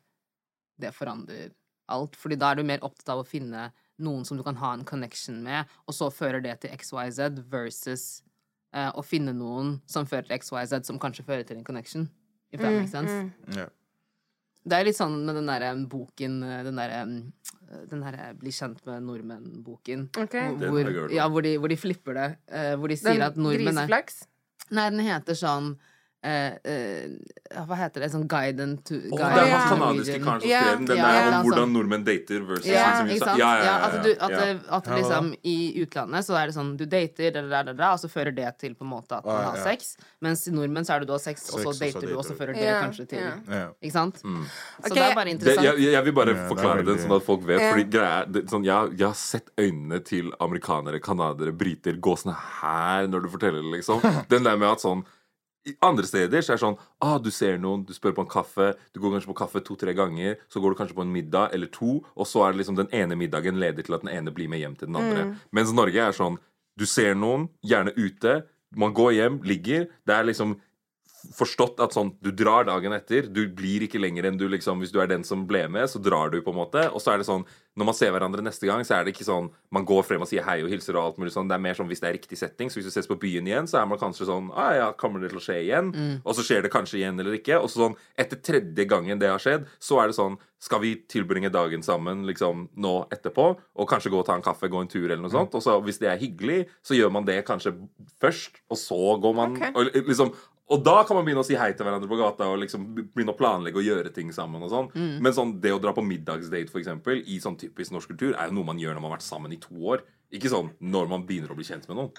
det 0.79 0.93
forandrer 0.95 1.51
alt. 1.89 2.15
Fordi 2.15 2.35
da 2.39 2.51
er 2.51 2.55
du 2.55 2.63
mer 2.63 2.79
opptatt 2.81 3.09
av 3.09 3.19
å 3.23 3.27
finne 3.27 3.71
noen 3.99 4.25
som 4.25 4.37
du 4.37 4.43
kan 4.43 4.55
ha 4.55 4.73
en 4.73 4.85
connection 4.85 5.43
med, 5.43 5.65
og 5.87 5.93
så 5.93 6.09
fører 6.11 6.41
det 6.41 6.59
til 6.61 6.71
XYZ, 6.71 7.43
versus 7.49 8.23
eh, 8.73 8.91
å 8.91 9.03
finne 9.03 9.33
noen 9.33 9.81
som 9.87 10.05
fører 10.05 10.27
til 10.27 10.39
XYZ, 10.39 10.83
som 10.85 10.99
kanskje 10.99 11.23
fører 11.25 11.45
til 11.47 11.57
en 11.57 11.63
connection. 11.63 12.09
If 12.51 12.61
that 12.61 12.71
makes 12.73 12.91
sense. 12.91 13.11
Mm, 13.11 13.55
ja. 13.57 13.67
Det 14.65 14.77
er 14.79 14.87
litt 14.87 14.97
sånn 14.97 15.19
med 15.27 15.37
den 15.37 15.49
derre 15.49 15.73
boken 15.89 16.39
eh, 16.43 16.61
Den 16.65 16.79
derre 16.79 17.03
den 17.89 18.03
her 18.05 18.33
Bli 18.39 18.51
kjent 18.53 18.79
med 18.87 19.03
nordmenn-boken. 19.07 20.07
Ok. 20.21 20.35
Hvor, 20.61 20.91
ja, 21.13 21.27
hvor, 21.31 21.45
de, 21.45 21.55
hvor 21.61 21.71
de 21.71 21.77
flipper 21.79 22.17
det. 22.17 22.27
eh, 22.47 22.73
hvor 22.79 22.91
de 22.91 22.97
sier 22.99 23.17
Den 23.19 23.25
at 23.27 23.37
nordmenn 23.39 23.67
er 23.81 23.89
griseflaks? 23.89 24.23
Nei, 24.71 24.87
den 24.93 25.03
heter 25.05 25.37
sånn 25.37 25.75
eh, 26.25 26.55
uh, 27.55 27.63
Hva 27.69 27.77
heter 27.79 28.03
det? 28.03 28.09
Sånn 28.13 28.25
Guide 28.29 28.65
to 28.87 28.97
oh, 29.11 29.17
guide 29.19 29.35
det 29.35 29.43
er 29.43 29.51
han 29.53 29.67
kanadiske 29.71 30.19
karen 30.23 30.41
som 30.41 30.49
skrev 30.49 30.69
den. 30.71 30.87
Den 30.89 30.97
yeah, 30.97 31.11
der 31.13 31.27
om 31.27 31.35
sånn. 31.35 31.45
hvordan 31.49 31.73
nordmenn 31.75 32.05
dater 32.07 32.45
versus 32.49 32.69
Ja, 32.69 32.87
liksom? 33.07 33.39
Ja, 33.39 33.51
ja, 33.59 33.65
ja, 33.65 33.75
at, 33.87 33.97
du, 34.03 34.09
at, 34.15 34.35
yeah. 34.35 34.63
at 34.77 34.89
liksom 34.95 35.31
i 35.45 35.57
utlandet 35.83 36.27
så 36.27 36.37
er 36.39 36.49
det 36.49 36.57
sånn 36.57 36.73
du 36.79 36.85
dater, 36.89 37.31
da, 37.35 37.45
da, 37.51 37.63
da, 37.69 37.75
da, 37.77 37.91
og 37.95 38.01
så 38.01 38.11
fører 38.11 38.35
det 38.35 38.49
til 38.61 38.75
på 38.75 38.87
en 38.87 38.91
måte 38.95 39.19
at 39.19 39.27
man 39.29 39.41
har 39.51 39.61
sex. 39.63 39.95
Mens 40.25 40.45
i 40.49 40.53
nordmenn 40.55 40.87
så 40.87 40.95
er 40.95 41.03
det 41.05 41.09
du 41.11 41.15
har 41.15 41.23
sex, 41.23 41.47
og 41.53 41.63
så 41.63 41.75
dater 41.79 42.07
du, 42.09 42.15
og 42.17 42.25
så 42.27 42.37
fører 42.37 42.57
det 42.57 42.69
kanskje 42.73 43.07
til. 43.15 43.25
Ikke 43.79 43.95
sant? 43.95 44.21
Så 44.21 44.91
Ok. 44.91 44.93
det 44.97 45.03
er 45.05 45.15
bare 45.15 45.29
Det, 45.29 45.35
interessant. 45.37 45.67
jeg, 45.67 45.91
jeg 45.93 46.05
vil 46.09 46.15
bare 46.17 46.35
forklare 46.49 46.81
det 46.81 46.87
er 46.87 46.91
den, 46.93 47.03
sånn 47.05 47.17
at 47.17 47.25
folk 47.25 47.45
vet. 47.47 47.61
Fordi 47.63 47.85
greia, 47.89 48.21
er- 48.21 48.31
det, 48.31 48.45
sånn, 48.51 48.65
jeg, 48.67 48.95
jeg 48.99 49.07
har 49.07 49.19
sett 49.19 49.51
øynene 49.59 50.01
til 50.05 50.31
amerikanere, 50.43 51.01
canadiere, 51.03 51.53
briter 51.55 51.99
gå 52.01 52.15
sånn 52.19 52.35
her 52.35 53.07
når 53.11 53.25
du 53.25 53.29
forteller 53.33 53.61
det, 53.61 53.71
liksom. 53.77 54.01
Den 54.31 54.47
der 54.47 54.57
med 54.57 54.75
at 54.75 54.83
sånn 54.83 55.05
andre 55.81 56.05
steder 56.07 56.43
så 56.43 56.53
er 56.53 56.57
det 56.57 56.63
sånn 56.63 56.77
ah, 57.01 57.17
Du 57.21 57.31
ser 57.33 57.57
noen, 57.61 57.85
du 57.87 57.93
spør 57.95 58.15
på 58.17 58.25
en 58.25 58.31
kaffe, 58.31 58.73
du 58.93 58.99
går 59.01 59.15
kanskje 59.15 59.31
på 59.31 59.37
kaffe 59.39 59.61
to-tre 59.65 59.95
ganger, 59.97 60.37
så 60.51 60.61
går 60.61 60.73
du 60.73 60.79
kanskje 60.81 60.97
på 60.97 61.05
en 61.05 61.13
middag 61.13 61.55
eller 61.57 61.71
to, 61.73 61.99
og 62.13 62.29
så 62.29 62.45
er 62.45 62.53
det 62.53 62.61
liksom 62.63 62.77
den 62.79 62.91
ene 62.93 63.17
middagen 63.19 63.59
leder 63.61 63.85
til 63.85 63.97
at 63.97 64.05
den 64.05 64.13
ene 64.13 64.33
blir 64.35 64.51
med 64.51 64.61
hjem 64.61 64.75
til 64.79 64.91
den 64.91 64.99
andre. 65.01 65.29
Mens 65.55 65.73
Norge 65.73 66.09
er 66.09 66.15
sånn 66.15 66.37
Du 66.75 66.83
ser 66.85 67.13
noen, 67.15 67.47
gjerne 67.63 67.93
ute, 67.95 68.41
man 68.75 68.91
går 68.93 69.13
hjem, 69.15 69.37
ligger. 69.47 69.85
Det 70.03 70.11
er 70.11 70.25
liksom 70.27 70.57
forstått 71.35 71.79
at 71.83 71.95
sånn 71.95 72.13
Du 72.23 72.31
drar 72.31 72.67
dagen 72.67 72.93
etter. 72.95 73.27
Du 73.31 73.45
blir 73.47 73.85
ikke 73.85 74.01
lenger 74.01 74.29
enn 74.29 74.39
du 74.39 74.47
liksom 74.51 74.81
Hvis 74.83 74.93
du 74.93 74.99
er 75.01 75.09
den 75.11 75.23
som 75.27 75.45
ble 75.49 75.65
med, 75.71 75.89
så 75.89 76.01
drar 76.01 76.31
du, 76.33 76.41
på 76.45 76.53
en 76.53 76.59
måte. 76.59 76.87
Og 76.91 77.01
så 77.03 77.13
er 77.13 77.21
det 77.21 77.27
sånn 77.27 77.45
Når 77.75 77.89
man 77.89 77.97
ser 77.97 78.13
hverandre 78.15 78.45
neste 78.45 78.67
gang, 78.69 78.83
så 78.87 78.97
er 78.97 79.05
det 79.05 79.15
ikke 79.15 79.27
sånn 79.27 79.49
Man 79.75 79.87
går 79.87 80.05
frem 80.07 80.25
og 80.25 80.29
sier 80.31 80.45
hei 80.47 80.61
og 80.63 80.71
hilser 80.71 80.97
og 80.97 81.03
alt 81.03 81.21
mulig 81.21 81.33
sånn. 81.35 81.49
Det 81.51 81.57
er 81.57 81.63
mer 81.67 81.77
sånn 81.77 81.89
hvis 81.91 82.03
det 82.03 82.09
er 82.09 82.17
riktig 82.17 82.39
setting. 82.39 82.71
Så 82.71 82.79
hvis 82.79 82.89
du 82.89 82.95
ses 82.95 83.09
på 83.09 83.19
byen 83.21 83.47
igjen, 83.49 83.69
så 83.69 83.81
er 83.81 83.89
man 83.89 84.01
kanskje 84.01 84.29
sånn 84.29 84.51
ah, 84.55 84.73
ja, 84.77 84.89
kommer 84.97 85.23
det 85.23 85.33
til 85.33 85.41
å 85.41 85.45
skje 85.45 85.59
igjen? 85.63 85.93
Og 86.23 86.35
så 86.37 86.45
skjer 86.45 86.65
det 86.65 86.73
kanskje 86.73 86.99
igjen 87.01 87.19
eller 87.21 87.37
ikke. 87.37 87.59
Og 87.61 87.71
så 87.71 87.85
sånn 87.85 87.97
etter 88.19 88.41
tredje 88.41 88.87
gangen 88.89 89.21
det 89.21 89.31
har 89.31 89.41
skjedd, 89.41 89.69
så 89.79 90.01
er 90.01 90.11
det 90.11 90.19
sånn 90.19 90.39
Skal 90.65 90.81
vi 90.81 90.95
tilbringe 91.11 91.51
dagen 91.53 91.83
sammen 91.85 92.23
liksom 92.25 92.69
nå 92.81 92.93
etterpå? 93.13 93.51
Og 93.75 93.89
kanskje 93.89 94.09
gå 94.13 94.21
og 94.21 94.25
ta 94.25 94.37
en 94.37 94.45
kaffe, 94.45 94.71
gå 94.71 94.81
en 94.81 94.89
tur 94.89 95.05
eller 95.05 95.21
noe 95.21 95.33
sånt? 95.33 95.53
Og 95.53 95.61
så 95.61 95.77
hvis 95.85 95.99
det 96.01 96.09
er 96.09 96.21
hyggelig, 96.21 96.65
så 96.81 96.97
gjør 96.97 97.11
man 97.13 97.27
det 97.27 97.43
kanskje 97.45 97.75
først, 98.23 98.61
og 98.71 98.79
så 98.79 99.17
går 99.21 99.35
man 99.37 99.55
okay. 99.57 99.73
og, 99.75 99.91
liksom 100.07 100.33
og 100.69 100.83
da 100.83 101.03
kan 101.05 101.15
man 101.17 101.25
begynne 101.27 101.43
å 101.43 101.45
si 101.45 101.55
hei 101.59 101.71
til 101.77 101.85
hverandre 101.85 102.09
på 102.09 102.17
gata 102.17 102.47
og 102.49 102.57
liksom 102.63 102.87
begynne 102.95 103.33
å 103.33 103.37
planlegge 103.37 103.77
og 103.77 103.85
gjøre 103.85 104.11
ting 104.13 104.31
sammen. 104.33 104.63
og 104.65 104.69
sånn 104.71 105.21
Men 105.21 105.33
sånn, 105.33 105.59
det 105.61 105.71
å 105.75 105.79
dra 105.81 105.93
på 105.93 106.01
middagsdate 106.05 106.71
for 106.71 106.79
eksempel, 106.81 107.21
i 107.27 107.39
sånn 107.39 107.57
typisk 107.57 107.91
norsk 107.93 108.09
kultur 108.09 108.33
er 108.33 108.49
jo 108.49 108.55
noe 108.57 108.65
man 108.65 108.79
gjør 108.81 108.95
når 108.95 109.01
man 109.01 109.11
har 109.11 109.17
vært 109.19 109.27
sammen 109.29 109.53
i 109.53 109.59
to 109.61 109.75
år. 109.93 110.01
Ikke 110.33 110.49
sånn 110.49 110.71
når 110.81 111.07
man 111.11 111.25
begynner 111.27 111.51
å 111.53 111.55
bli 111.59 111.63
kjent 111.67 111.85
med 111.87 111.97
noen. 111.97 112.11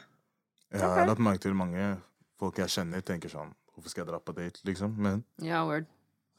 Ja, 0.70 0.78
jeg 0.78 0.88
har 1.00 1.06
lagt 1.10 1.20
merke 1.22 1.42
til 1.42 1.54
mange 1.54 1.96
folk 2.38 2.58
jeg 2.58 2.68
kjenner, 2.68 3.02
tenker 3.02 3.28
sånn 3.32 3.54
Hvorfor 3.76 3.90
skal 3.92 4.04
jeg 4.04 4.08
dra 4.08 4.18
på 4.24 4.32
date, 4.32 4.62
liksom? 4.64 4.94
Men 4.96 5.24
Ja, 5.42 5.64
word. 5.66 5.84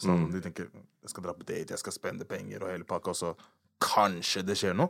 sånn, 0.01 0.31
de 0.31 0.39
tenker 0.41 0.71
jeg 0.71 1.09
skal 1.11 1.23
dra 1.23 1.33
på 1.33 1.45
date, 1.45 1.69
jeg 1.75 1.79
skal 1.79 1.93
spende 1.93 2.25
penger 2.25 2.63
og 2.63 2.71
hele 2.71 2.83
pakka, 2.83 3.09
og 3.13 3.15
så 3.15 3.35
kanskje 3.79 4.43
det 4.45 4.55
skjer 4.57 4.73
noe. 4.75 4.89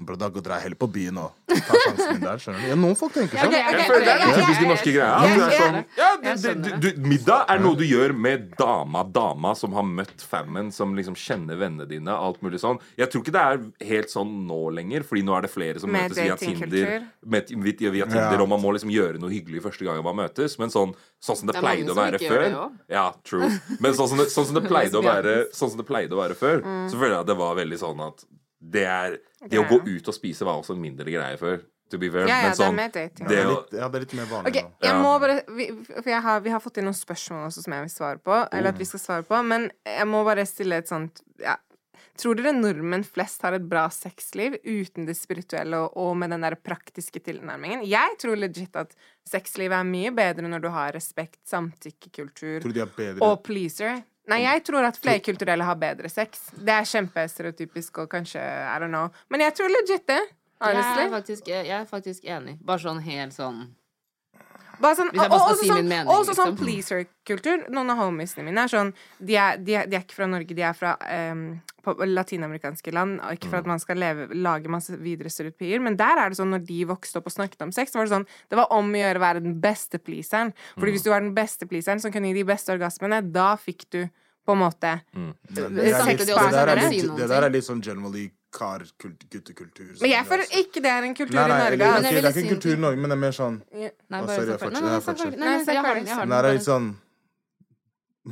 Bro, 0.00 0.14
da 0.16 0.30
drar 0.32 0.54
jeg 0.56 0.62
heller 0.70 0.78
på 0.80 0.86
byen 0.88 1.18
og 1.20 1.34
tar 1.52 1.76
sjansen 1.82 2.14
min 2.16 2.22
der. 2.24 2.38
skjønner 2.40 2.62
du? 2.62 2.68
Ja, 2.70 2.76
noen 2.80 2.94
folk 2.96 3.12
tenker 3.12 3.36
sånn. 3.36 3.50
Okay, 3.52 3.74
okay, 3.76 3.98
Det 4.00 4.12
er 4.14 4.22
den 4.22 4.38
typiske 4.38 4.68
norske 4.70 4.92
greia. 4.94 5.18
Du 5.20 5.42
er 5.44 5.52
sånn, 5.58 5.74
ja, 5.98 6.06
det, 6.22 6.32
det, 6.40 6.52
du, 6.64 6.86
du, 6.96 7.08
middag 7.10 7.42
er 7.52 7.60
noe 7.60 7.76
du 7.76 7.82
gjør 7.84 8.14
med 8.16 8.46
dama, 8.56 9.02
dama 9.04 9.52
som 9.58 9.76
har 9.76 9.84
møtt 9.84 10.24
fammen, 10.24 10.70
som 10.72 10.94
liksom 10.96 11.12
kjenner 11.20 11.60
vennene 11.60 11.84
dine. 11.90 12.08
Alt 12.16 12.40
mulig 12.40 12.62
sånn. 12.64 12.80
Jeg 12.96 13.12
tror 13.12 13.20
ikke 13.26 13.36
det 13.36 13.44
er 13.44 13.60
helt 13.92 14.14
sånn 14.14 14.32
nå 14.48 14.62
lenger, 14.78 15.04
Fordi 15.04 15.26
nå 15.28 15.36
er 15.36 15.44
det 15.44 15.52
flere 15.52 15.84
som 15.84 15.92
Med 15.92 16.08
møtes 16.08 16.22
via 16.24 16.40
Tinder. 16.40 16.92
Med, 17.36 17.52
via, 17.52 17.92
via 17.98 18.08
Tinder 18.08 18.38
Ja. 18.40 18.42
Og 18.46 18.48
man 18.56 18.64
må 18.64 18.72
liksom 18.72 18.88
gjøre 18.96 19.20
noe 19.20 19.28
hyggelig 19.36 19.60
første 19.68 19.84
gangen 19.84 20.08
man 20.08 20.16
møtes. 20.24 20.56
Men 20.62 20.72
sånn, 20.72 20.96
sånn 21.20 21.42
som 21.42 21.52
det 21.52 21.58
Det 21.60 21.66
pleide 21.68 21.92
å 21.92 22.00
være 22.00 22.22
før. 22.24 22.48
Ja, 22.88 23.10
true. 23.28 23.52
Men 23.76 23.92
sånn 23.92 24.08
som 24.08 24.24
det, 24.24 24.30
sånn 24.32 24.48
som 24.48 24.56
det 24.56 24.64
pleide 24.72 24.96
å 24.96 25.04
være 25.04 25.36
Sånn 25.52 25.74
som 25.74 25.84
det 25.84 25.84
pleide 25.92 26.16
å 26.16 26.22
være 26.24 26.38
før, 26.38 26.62
Mm. 26.62 26.86
så 26.88 26.96
føler 26.96 27.12
jeg 27.18 27.24
at 27.26 27.28
det 27.28 27.36
var 27.36 27.56
veldig 27.58 27.76
sånn 27.80 28.00
at 28.08 28.22
det 28.62 28.84
er 28.86 29.18
Det 29.50 29.58
å 29.58 29.66
gå 29.66 29.80
ut 29.88 30.08
og 30.08 30.14
spise 30.14 30.46
var 30.46 30.60
også 30.60 30.76
en 30.76 30.82
mindre 30.82 31.10
greie 31.10 31.36
før. 31.40 31.62
To 31.92 31.98
be 32.00 32.08
fair. 32.08 32.24
Ja, 32.24 32.36
ja, 32.36 32.36
Men 32.36 32.44
det 32.44 32.52
er 32.52 32.60
sånn, 32.62 32.76
mer 32.78 32.92
dating. 32.94 33.26
Ja, 33.26 33.28
det 33.28 33.40
er 33.40 33.48
litt, 33.50 33.72
ja, 33.76 33.88
det 33.88 33.98
er 33.98 34.04
litt 34.06 34.14
mer 34.16 34.28
vanlig 34.30 34.52
okay, 34.52 34.62
nå. 34.62 34.70
jeg 34.80 34.92
Ja. 34.94 35.00
må 35.02 35.10
bare 35.20 35.34
vi, 35.56 35.66
For 35.90 36.08
jeg 36.08 36.22
har, 36.24 36.40
vi 36.40 36.50
har 36.54 36.62
fått 36.64 36.78
inn 36.80 36.86
noen 36.88 36.96
spørsmål 36.96 37.42
også 37.50 37.64
som 37.66 37.74
jeg 37.76 37.84
vil 37.84 37.92
svare 37.92 38.22
på. 38.22 38.38
Eller 38.52 38.72
at 38.72 38.78
vi 38.80 38.86
skal 38.88 39.02
svare 39.02 39.26
på. 39.28 39.42
Men 39.44 39.66
jeg 39.84 40.06
må 40.08 40.22
bare 40.24 40.46
stille 40.48 40.78
et 40.80 40.88
sånt 40.88 41.20
ja. 41.42 41.58
Tror 42.20 42.36
dere 42.36 42.52
nordmenn 42.52 43.04
flest 43.08 43.40
har 43.42 43.54
et 43.56 43.64
bra 43.64 43.86
sexliv 43.88 44.58
uten 44.64 45.06
det 45.08 45.14
spirituelle 45.16 45.78
og, 45.80 45.94
og 45.96 46.16
med 46.20 46.30
den 46.34 46.44
der 46.44 46.56
praktiske 46.60 47.22
tilnærmingen? 47.24 47.86
Jeg 47.88 48.18
tror 48.20 48.36
legit 48.36 48.76
at 48.76 48.92
sexlivet 49.28 49.78
er 49.78 49.86
mye 49.88 50.12
bedre 50.12 50.44
når 50.48 50.60
du 50.60 50.68
har 50.74 50.92
respekt, 50.92 51.40
samtykkekultur 51.48 52.66
og 53.24 53.42
pleaser. 53.46 54.02
Nei, 54.30 54.44
jeg 54.44 54.62
tror 54.68 54.86
at 54.86 54.98
flerkulturelle 55.02 55.66
har 55.66 55.78
bedre 55.80 56.10
sex. 56.12 56.44
Det 56.54 56.70
er 56.70 56.86
kjempestereotypisk 56.86 58.04
og 58.04 58.10
kanskje 58.12 58.42
I 58.42 58.76
don't 58.78 58.92
know. 58.94 59.10
Men 59.32 59.42
jeg 59.48 59.56
tror 59.58 59.72
legit 59.72 60.06
det. 60.06 60.20
Jeg 60.62 60.78
er, 60.78 61.08
faktisk, 61.10 61.48
jeg 61.50 61.70
er 61.74 61.86
faktisk 61.90 62.26
enig. 62.30 62.54
Bare 62.62 62.78
sånn 62.84 63.00
helt 63.02 63.34
sånn 63.34 63.64
Bare 64.80 64.96
sånn, 64.96 65.10
Hvis 65.12 65.20
jeg 65.22 65.30
bare 65.30 65.40
skal 65.40 65.56
si 65.60 65.66
sånn, 65.68 65.76
min 65.76 65.88
mening, 65.88 66.08
også 66.12 66.34
sånn 66.34 66.54
liksom. 66.54 66.64
pleaser-kultur. 66.64 67.66
Noen 67.70 67.90
av 67.90 67.98
homiesene 67.98 68.44
mine 68.44 68.64
er 68.64 68.68
sånn 68.72 68.92
de 69.20 69.36
er, 69.36 69.56
de, 69.58 69.74
er, 69.74 69.86
de 69.86 69.96
er 69.96 70.00
ikke 70.02 70.14
fra 70.16 70.26
Norge, 70.26 70.54
de 70.54 70.62
er 70.62 70.72
fra 70.74 70.96
um, 71.32 71.60
på 71.82 71.94
latinamerikanske 72.06 72.92
land. 72.94 73.20
Og 73.20 73.32
ikke 73.36 73.50
for 73.50 73.56
Mm. 73.58 73.60
at 73.60 73.66
man 73.66 73.78
skal 73.78 73.96
leve, 73.96 74.28
lage 74.34 74.68
masse 74.68 74.96
videre 74.98 75.28
stereotypier, 75.30 75.80
men 75.80 75.96
der 75.96 76.16
er 76.18 76.28
det 76.30 76.38
sånn 76.38 76.50
når 76.50 76.66
de 76.66 76.84
vokste 76.86 77.18
opp 77.18 77.26
og 77.26 77.32
snakket 77.32 77.62
om 77.62 77.72
sex, 77.72 77.92
så 77.92 77.98
var 78.00 78.06
det 78.06 78.14
sånn 78.16 78.26
Det 78.48 78.56
var 78.56 78.66
om 78.72 78.92
å 78.92 78.96
gjøre 79.02 79.16
å 79.18 79.26
være 79.26 79.42
den 79.42 79.60
beste 79.60 79.98
pleaseren. 79.98 80.52
Fordi 80.74 80.90
Mm. 80.90 80.94
hvis 80.94 81.04
du 81.04 81.10
var 81.10 81.20
den 81.20 81.34
beste 81.34 81.66
pleaseren 81.66 82.00
som 82.00 82.10
kunne 82.12 82.28
gi 82.32 82.34
de 82.34 82.44
beste 82.44 82.72
orgasmene, 82.72 83.32
da 83.32 83.56
fikk 83.56 83.84
du 83.90 84.08
på 84.46 84.52
en 84.52 84.58
måte 84.58 85.00
mm. 85.14 85.34
Det 85.48 85.54
det, 85.54 85.68
det, 85.70 86.26
det 87.16 87.28
der 87.28 87.42
er 87.42 87.50
litt 87.50 87.64
sånn 87.64 87.80
generally 87.82 88.30
kar-guttekultur. 88.52 89.94
Men 90.00 90.10
jeg 90.12 90.26
føler 90.28 90.56
ikke 90.60 90.82
det 90.84 90.90
er 90.92 91.06
en 91.08 91.14
kultur 91.16 91.38
Nei, 91.38 91.46
nei, 91.48 91.54
i 91.56 91.62
Norge. 91.62 91.76
Eller, 91.76 91.96
okay, 91.98 92.18
det 92.18 92.24
er 92.24 92.34
ikke 92.34 92.42
en 92.42 92.52
kultur 92.56 92.74
i. 92.74 92.80
Norge, 92.84 93.00
men 93.00 93.12
det 93.12 93.16
er 93.16 93.22
mer 93.22 93.36
sånn 93.36 93.56
Nei, 93.72 93.88
bare 94.12 94.36
sorry, 94.36 94.58
fortsett. 94.60 94.82
Nei, 94.82 95.00
ferdig. 95.06 95.40
Nei, 95.40 95.54
jeg 95.62 95.86
har 95.86 95.98
den. 95.98 96.10
Jeg 96.10 96.18
har 96.18 96.28
den. 96.28 96.34
Det 96.34 96.40
er 96.42 96.58
litt 96.58 96.68
sånn 96.68 96.90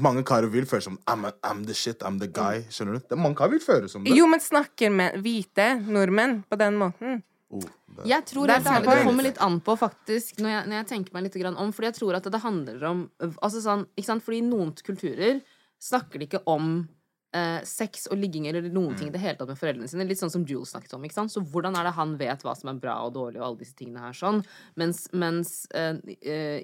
Mange 0.06 0.22
karer 0.22 0.52
vil 0.52 0.68
føle 0.70 0.84
som 0.86 1.00
I'm, 1.10 1.24
a, 1.26 1.32
I'm 1.48 1.64
the 1.66 1.74
shit, 1.74 2.04
I'm 2.06 2.20
the 2.20 2.28
guy. 2.30 2.60
Skjønner 2.70 2.98
du? 3.00 3.06
Det 3.08 3.16
er 3.16 3.22
Mange 3.24 3.40
karer 3.40 3.56
vil 3.56 3.64
føle 3.64 3.90
som 3.90 4.04
det. 4.06 4.14
Jo, 4.14 4.28
men 4.30 4.42
snakker 4.44 4.92
med 4.94 5.18
hvite 5.24 5.72
nordmenn 5.88 6.44
på 6.46 6.60
den 6.60 6.78
måten? 6.78 7.24
Oh, 7.50 7.64
det. 7.96 8.04
Jeg 8.06 8.26
tror 8.28 8.46
Det 8.46 8.60
sant. 8.62 8.86
det 8.86 9.00
kommer 9.02 9.26
litt 9.26 9.40
an 9.42 9.58
på, 9.66 9.74
faktisk, 9.80 10.38
når 10.38 10.52
jeg, 10.52 10.68
når 10.70 10.76
jeg 10.78 10.88
tenker 10.92 11.16
meg 11.16 11.26
litt 11.26 11.40
om. 11.50 11.72
Fordi 11.74 11.90
jeg 11.90 11.98
tror 11.98 12.20
at 12.20 12.28
det 12.30 12.42
handler 12.44 12.84
om 12.86 13.02
Altså 13.42 13.64
sånn, 13.64 13.88
ikke 13.98 14.10
sant, 14.12 14.22
fordi 14.22 14.38
i 14.38 14.46
noen 14.46 14.70
kulturer 14.86 15.40
snakker 15.82 16.20
de 16.20 16.28
ikke 16.28 16.44
om 16.46 16.84
eh, 17.36 17.60
sex 17.66 18.06
og 18.10 18.18
ligging 18.20 18.48
eller 18.50 18.66
noen 18.72 18.96
ting 18.98 19.10
i 19.10 19.14
det 19.14 19.22
hele 19.22 19.38
tatt 19.38 19.50
med 19.50 19.58
foreldrene 19.60 19.90
sine. 19.90 20.06
Litt 20.08 20.20
sånn 20.20 20.32
som 20.32 20.44
Jules 20.48 20.72
snakket 20.74 20.94
om. 20.96 21.04
ikke 21.06 21.18
sant? 21.18 21.32
Så 21.34 21.42
hvordan 21.42 21.76
er 21.78 21.86
det 21.86 21.94
han 21.96 22.16
vet 22.20 22.44
hva 22.46 22.54
som 22.58 22.72
er 22.72 22.80
bra 22.82 22.96
og 23.06 23.14
dårlig 23.16 23.40
og 23.40 23.46
alle 23.48 23.62
disse 23.62 23.76
tingene 23.78 24.04
her 24.04 24.16
sånn? 24.16 24.42
Mens, 24.80 25.04
mens 25.12 25.52
eh, 25.76 26.00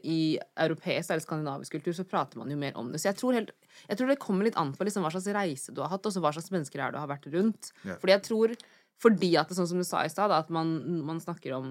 i 0.02 0.20
europeisk 0.66 1.10
eller 1.12 1.24
skandinavisk 1.24 1.78
kultur 1.78 1.96
så 1.96 2.06
prater 2.08 2.42
man 2.42 2.52
jo 2.52 2.58
mer 2.60 2.78
om 2.80 2.92
det. 2.92 3.02
Så 3.02 3.10
jeg 3.10 3.20
tror, 3.20 3.38
helt, 3.38 3.52
jeg 3.86 4.00
tror 4.00 4.12
det 4.12 4.20
kommer 4.22 4.48
litt 4.48 4.58
an 4.60 4.74
på 4.76 4.88
liksom 4.88 5.06
hva 5.06 5.12
slags 5.14 5.30
reise 5.36 5.74
du 5.74 5.82
har 5.84 5.92
hatt, 5.94 6.06
og 6.06 6.14
så 6.14 6.24
hva 6.24 6.34
slags 6.36 6.52
mennesker 6.54 6.82
er 6.82 6.94
du 6.94 7.00
har 7.02 7.10
vært 7.10 7.30
rundt. 7.34 7.72
Ja. 7.82 7.98
Fordi 8.00 8.16
jeg 8.16 8.26
tror 8.26 8.56
fordi 8.98 9.36
at 9.36 9.48
det, 9.50 9.56
sånn 9.58 9.68
som 9.68 9.76
du 9.78 9.84
sa 9.84 10.02
i 10.04 10.08
stad, 10.08 10.30
at 10.32 10.48
man, 10.48 10.70
man 11.04 11.18
snakker 11.20 11.52
om 11.52 11.66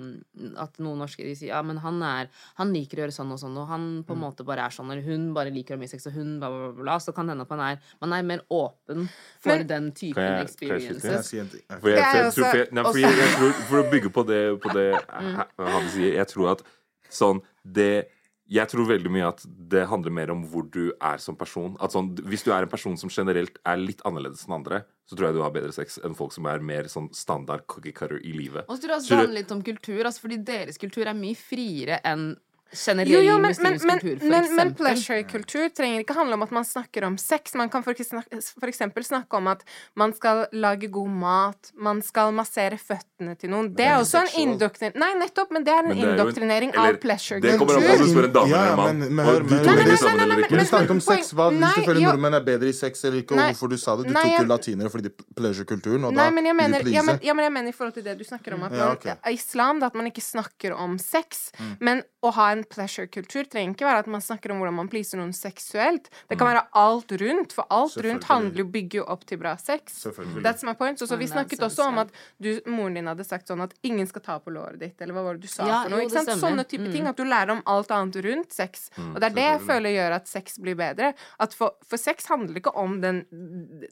at 0.62 0.78
noen 0.78 1.00
norske 1.02 1.24
de 1.26 1.34
sier 1.36 1.50
ja, 1.50 1.62
men 1.66 1.78
han 1.82 1.98
er 2.06 2.28
Han 2.60 2.72
liker 2.72 2.98
å 2.98 3.02
gjøre 3.06 3.16
sånn 3.16 3.32
og 3.34 3.40
sånn, 3.42 3.58
og 3.58 3.68
han 3.68 4.04
på 4.06 4.14
en 4.14 4.20
Mm. 4.20 4.26
måte 4.28 4.46
bare 4.46 4.66
er 4.68 4.70
sånn, 4.70 4.92
eller 4.92 5.02
hun 5.02 5.34
bare 5.34 5.50
liker 5.52 5.74
å 5.74 5.78
ha 5.78 5.82
mye 5.82 5.90
sex, 5.90 6.06
og 6.08 6.14
hun 6.14 6.40
bla, 6.40 6.50
bla, 6.50 6.72
bla, 6.72 6.84
bla. 6.84 6.98
Så 7.00 7.14
kan 7.16 7.26
det 7.26 7.34
hende 7.34 7.42
at 7.48 7.50
man 7.50 7.60
er, 7.60 7.80
man 8.02 8.14
er 8.14 8.24
mer 8.24 8.42
åpen 8.52 9.10
for 9.42 9.58
Men- 9.58 9.68
den 9.68 9.92
typen 9.92 10.14
Kan 10.16 10.24
jeg- 10.24 10.32
jeg 10.32 10.70
jeg 10.70 10.82
experiences. 11.02 11.34
en 11.34 11.50
ting? 11.50 11.62
For 11.82 11.90
jeg, 11.90 11.98
Jeg 11.98 12.14
jeg, 12.14 12.34
tror, 12.34 12.46
for 12.46 12.58
nei, 12.72 13.02
jeg, 13.02 13.18
jeg 13.18 13.54
for 13.70 13.84
å 13.84 13.90
bygge 13.92 14.10
på 14.14 14.26
det, 14.28 14.62
på 14.62 14.74
det 14.74 15.06
han 15.58 15.90
sier, 15.90 16.14
jeg 16.16 16.28
tror 16.28 16.52
at 16.52 16.62
sånn 17.10 17.42
det 17.66 18.08
jeg 18.48 18.70
tror 18.70 18.86
veldig 18.86 19.10
mye 19.10 19.28
at 19.28 19.42
det 19.46 19.88
handler 19.90 20.14
mer 20.14 20.32
om 20.34 20.44
hvor 20.52 20.68
du 20.70 20.92
er 21.02 21.18
som 21.22 21.36
person. 21.36 21.76
At 21.82 21.96
sånn, 21.96 22.12
Hvis 22.30 22.44
du 22.46 22.52
er 22.54 22.62
en 22.64 22.70
person 22.70 22.98
som 22.98 23.10
generelt 23.10 23.58
er 23.66 23.78
litt 23.82 24.02
annerledes 24.06 24.46
enn 24.46 24.54
andre, 24.60 24.84
så 25.10 25.16
tror 25.16 25.30
jeg 25.30 25.38
du 25.38 25.42
har 25.42 25.54
bedre 25.56 25.74
sex 25.74 25.98
enn 26.06 26.16
folk 26.18 26.34
som 26.34 26.46
er 26.46 26.60
mer 26.60 26.84
sånn 26.92 27.10
standard 27.14 27.66
cookie 27.68 27.92
cutter 27.94 28.22
i 28.22 28.34
livet. 28.38 28.66
Og 28.70 28.78
så 28.78 28.86
tror 28.86 28.96
jeg 28.98 29.10
det- 29.10 29.18
handler 29.18 29.40
litt 29.42 29.52
om 29.52 29.64
kultur, 29.64 30.04
altså 30.06 30.22
fordi 30.22 30.44
deres 30.44 30.78
kultur 30.78 31.08
er 31.08 31.14
mye 31.14 31.36
friere 31.36 32.00
enn 32.04 32.36
generell 32.76 33.12
Jo, 33.12 33.22
jo, 33.26 33.38
men, 33.40 33.42
men, 33.42 33.74
muslimsk 33.74 33.86
men, 33.90 34.00
kultur, 34.00 34.20
for 34.20 34.34
men, 34.36 34.56
men 34.60 34.74
pleasure-kultur 34.78 35.70
trenger 35.76 36.04
ikke 36.06 36.18
handle 36.18 36.38
om 36.38 36.46
at 36.46 36.52
man 36.56 36.66
snakker 36.68 37.08
om 37.08 37.18
sex. 37.22 37.56
Man 37.56 37.70
kan 37.74 37.84
for, 37.86 37.96
eksempel 37.96 39.06
snakke 39.06 39.40
om 39.40 39.48
at 39.52 39.64
man 39.96 40.14
skal 40.14 40.46
lage 40.54 40.90
god 40.94 41.10
mat, 41.10 41.72
man 41.78 42.02
skal 42.06 42.34
massere 42.36 42.78
føttene 42.82 43.36
til 43.40 43.50
noen. 43.54 43.72
Det 43.76 43.86
er 43.86 43.96
er 43.96 44.04
også 44.04 44.22
en 44.26 44.32
indoktrinering 44.44 45.00
Nei, 45.00 45.12
nettopp, 45.20 45.52
men 45.56 45.66
det 45.66 45.74
er 45.74 45.84
en 45.84 45.90
det 45.92 45.98
er 46.04 46.12
indoktrinering 46.12 46.70
en- 46.74 46.80
eller, 46.80 46.98
av 46.98 47.02
pleasure 47.02 47.40
Det 47.42 47.58
kommer 47.60 47.78
an 47.80 47.86
på 47.86 47.96
om 47.96 48.04
du 48.04 48.12
spør 48.12 48.28
en 48.30 48.36
dame 48.36 48.50
Ja, 48.50 48.64
eller 48.74 48.90
en 48.90 49.16
mann. 49.16 49.28
og 49.28 49.48
de 49.48 49.98
sammen 49.98 50.22
eller 50.26 50.44
ikke. 50.44 50.52
Men 50.52 50.60
du 50.60 50.70
snakket 50.72 50.92
om 50.96 51.02
sex. 51.02 51.32
Hva, 51.36 51.50
hvis 51.52 51.76
du 51.76 51.82
føler 51.90 52.02
nordmenn 52.06 52.34
er 52.40 52.46
bedre 52.46 52.70
i 52.70 52.76
sex 52.76 53.04
eller 53.06 53.22
ikke, 53.24 53.36
og 53.36 53.42
Nei. 53.42 53.48
hvorfor 53.54 53.70
du 53.72 53.78
sa 53.78 53.96
det? 53.96 54.08
Du 54.08 54.14
Nei, 54.16 54.24
tok 54.24 54.40
jo 54.40 54.50
latinere 54.52 54.92
fordi 54.94 55.10
de 55.10 55.14
pleasure-kulturen, 55.40 56.06
og 56.10 56.14
Nei, 56.14 56.26
da 56.26 56.36
men 56.36 56.46
jeg 56.46 56.56
vil 56.56 56.62
mener, 56.64 56.84
du 56.84 56.92
ja, 56.92 57.02
men, 57.02 57.18
please. 57.18 57.28
ja, 57.28 57.34
men 57.34 57.48
jeg 57.48 57.54
mener 57.58 57.70
i 57.70 57.76
forhold 57.78 57.94
til 57.96 58.04
det 58.04 58.18
du 58.20 58.24
snakker 58.28 58.58
om, 58.58 58.64
at 58.68 59.32
islam, 59.32 59.84
at 59.84 59.96
man 59.96 60.10
ikke 60.12 60.24
snakker 60.24 60.76
om 60.76 60.98
sex. 61.00 61.52
Men 61.80 62.04
å 62.26 62.34
ha 62.36 62.52
en 62.52 62.65
pleasure-kultur 62.70 63.48
trenger 63.50 63.74
ikke 63.76 63.86
være 63.88 64.00
at 64.04 64.08
man 64.08 64.22
snakker 64.22 64.52
om 64.52 64.60
hvordan 64.62 64.74
man 64.80 64.88
pleaser 64.92 65.18
noen 65.20 65.34
seksuelt. 65.34 66.10
Det 66.30 66.38
kan 66.38 66.48
være 66.52 66.64
alt 66.74 67.12
rundt, 67.22 67.54
for 67.54 67.66
alt 67.70 67.96
rundt 68.06 68.24
handler 68.30 68.64
jo 68.64 68.66
bygger 68.66 69.00
jo 69.02 69.06
opp 69.16 69.26
til 69.26 69.38
bra 69.42 69.56
sex. 69.58 70.06
That's 70.44 70.64
my 70.66 70.74
point. 70.74 71.00
Så, 71.00 71.08
så 71.08 71.18
vi 71.18 71.28
snakket 71.28 71.60
sånn, 71.60 71.70
også 71.70 71.88
om 71.88 71.98
at 72.04 72.12
du, 72.42 72.52
moren 72.68 72.94
din 73.00 73.08
hadde 73.08 73.26
sagt 73.26 73.48
sånn 73.48 73.62
at 73.64 73.74
ingen 73.84 74.08
skal 74.08 74.22
ta 74.22 74.40
på 74.40 74.52
låret 74.54 74.80
ditt, 74.80 75.00
eller 75.02 75.14
hva 75.18 75.24
var 75.30 75.34
det 75.40 75.42
du 75.46 75.48
sa 75.52 75.66
Ja, 75.68 75.84
for 75.84 75.90
noe? 75.96 76.02
jo, 76.04 76.10
Ikke 76.10 76.24
sant? 76.26 76.42
Sånne 76.42 76.66
type 76.68 76.86
Mm. 76.86 76.92
ting. 76.92 77.08
At 77.08 77.16
du 77.18 77.24
lærer 77.24 77.52
om 77.52 77.62
alt 77.66 77.90
annet 77.92 78.16
rundt 78.26 78.52
sex. 78.54 78.90
Og 78.98 79.20
det 79.20 79.24
er 79.32 79.36
det 79.36 79.46
jeg 79.46 79.62
føler 79.68 79.90
gjør 79.96 80.16
at 80.20 80.28
sex 80.28 80.58
blir 80.60 80.76
bedre. 80.76 81.14
At 81.40 81.54
for, 81.54 81.72
for 81.86 81.98
sex 81.98 82.26
handler 82.28 82.56
ikke 82.60 82.74
om 82.76 83.00
den, 83.02 83.26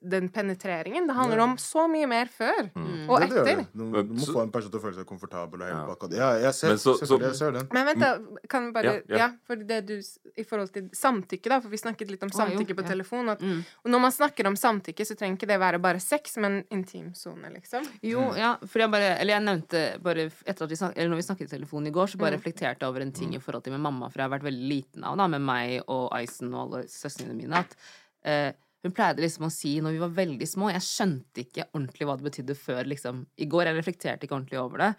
den 0.01 0.29
penetreringen. 0.29 1.07
Det 1.07 1.15
handler 1.15 1.39
om 1.39 1.55
så 1.57 1.87
mye 1.89 2.07
mer 2.07 2.25
før 2.31 2.69
og 3.09 3.19
det 3.21 3.29
etter. 3.31 3.55
det. 3.63 3.67
Du, 3.73 3.85
du 4.03 4.13
må 4.13 4.25
få 4.33 4.41
en 4.43 4.51
person 4.53 4.71
til 4.71 4.79
å 4.79 4.83
føle 4.83 4.95
seg 4.99 5.07
komfortabel 5.09 5.61
og 5.61 5.67
hele 5.69 5.85
pakka. 5.93 6.09
Ja, 6.15 6.29
jeg 6.39 6.53
ser, 6.53 6.67
Men 6.73 6.77
så- 6.77 6.97
så- 6.99 7.19
jeg 7.19 7.35
ser 7.35 7.51
den. 7.51 7.67
Men 7.73 7.85
vent, 7.85 7.99
da. 7.99 8.11
Kan 8.53 8.69
bare 8.75 8.93
Ja, 8.93 8.93
Ja, 9.09 9.17
ja. 9.23 9.27
for 9.49 9.59
det 9.59 9.79
du 9.89 9.95
I 9.97 10.45
forhold 10.47 10.71
til 10.73 10.87
samtykke, 10.95 11.49
da, 11.51 11.59
for 11.61 11.73
vi 11.73 11.79
snakket 11.81 12.09
litt 12.13 12.23
om 12.25 12.31
Å, 12.31 12.33
jo, 12.33 12.39
samtykke 12.39 12.77
på 12.77 12.85
ja. 12.85 12.91
telefon. 12.93 13.33
At, 13.33 13.41
Mm. 13.43 13.59
Og 13.83 13.91
når 13.91 14.01
man 14.05 14.13
snakker 14.15 14.47
om 14.47 14.55
samtykke, 14.55 15.05
så 15.05 15.17
trenger 15.19 15.37
ikke 15.37 15.49
det 15.51 15.59
være 15.59 15.81
bare 15.83 15.99
sex, 16.01 16.37
men 16.41 16.61
intimsone, 16.71 17.49
liksom. 17.57 17.85
Jo, 18.05 18.29
ja, 18.37 18.53
for 18.63 18.79
jeg 18.85 18.91
bare 18.93 19.11
Eller 19.19 19.35
jeg 19.35 19.45
nevnte 19.49 19.83
bare 20.03 20.29
etter 20.45 20.63
at 20.63 20.69
vi 20.71 20.79
snak, 20.79 20.95
Eller 20.95 21.09
når 21.11 21.21
vi 21.21 21.27
snakket 21.27 21.49
i 21.49 21.55
telefon 21.57 21.87
i 21.89 21.93
går, 21.93 22.07
så 22.13 22.21
bare 22.21 22.37
reflekterte 22.37 22.85
jeg 22.85 22.89
over 22.89 23.01
en 23.01 23.11
ting 23.11 23.33
i 23.35 23.41
forhold 23.43 23.63
til 23.65 23.73
med 23.75 23.83
mamma, 23.83 24.09
for 24.09 24.21
jeg 24.21 24.29
har 24.29 24.35
vært 24.37 24.47
veldig 24.49 24.69
liten 24.69 25.03
av 25.03 25.17
da, 25.19 25.27
med 25.27 25.41
meg 25.41 25.81
og 25.87 26.11
Ison 26.21 26.53
og 26.53 26.61
alle 26.67 26.83
søstrene 26.91 27.35
mine, 27.37 27.63
at 27.65 27.75
eh, 28.23 28.51
hun 28.83 28.91
pleide 28.91 29.23
liksom 29.23 29.45
å 29.47 29.51
si 29.53 29.77
når 29.79 29.95
vi 29.95 29.99
var 30.01 30.15
veldig 30.17 30.47
små 30.49 30.69
Jeg 30.73 30.83
skjønte 30.83 31.45
ikke 31.45 31.69
ordentlig 31.71 32.07
hva 32.07 32.17
det 32.19 32.25
betydde 32.27 32.55
før 32.59 32.89
liksom 32.91 33.21
i 33.39 33.45
går. 33.47 33.69
Jeg 33.69 33.77
reflekterte 33.77 34.27
ikke 34.27 34.35
ordentlig 34.35 34.59
over 34.59 34.83
det. 34.83 34.89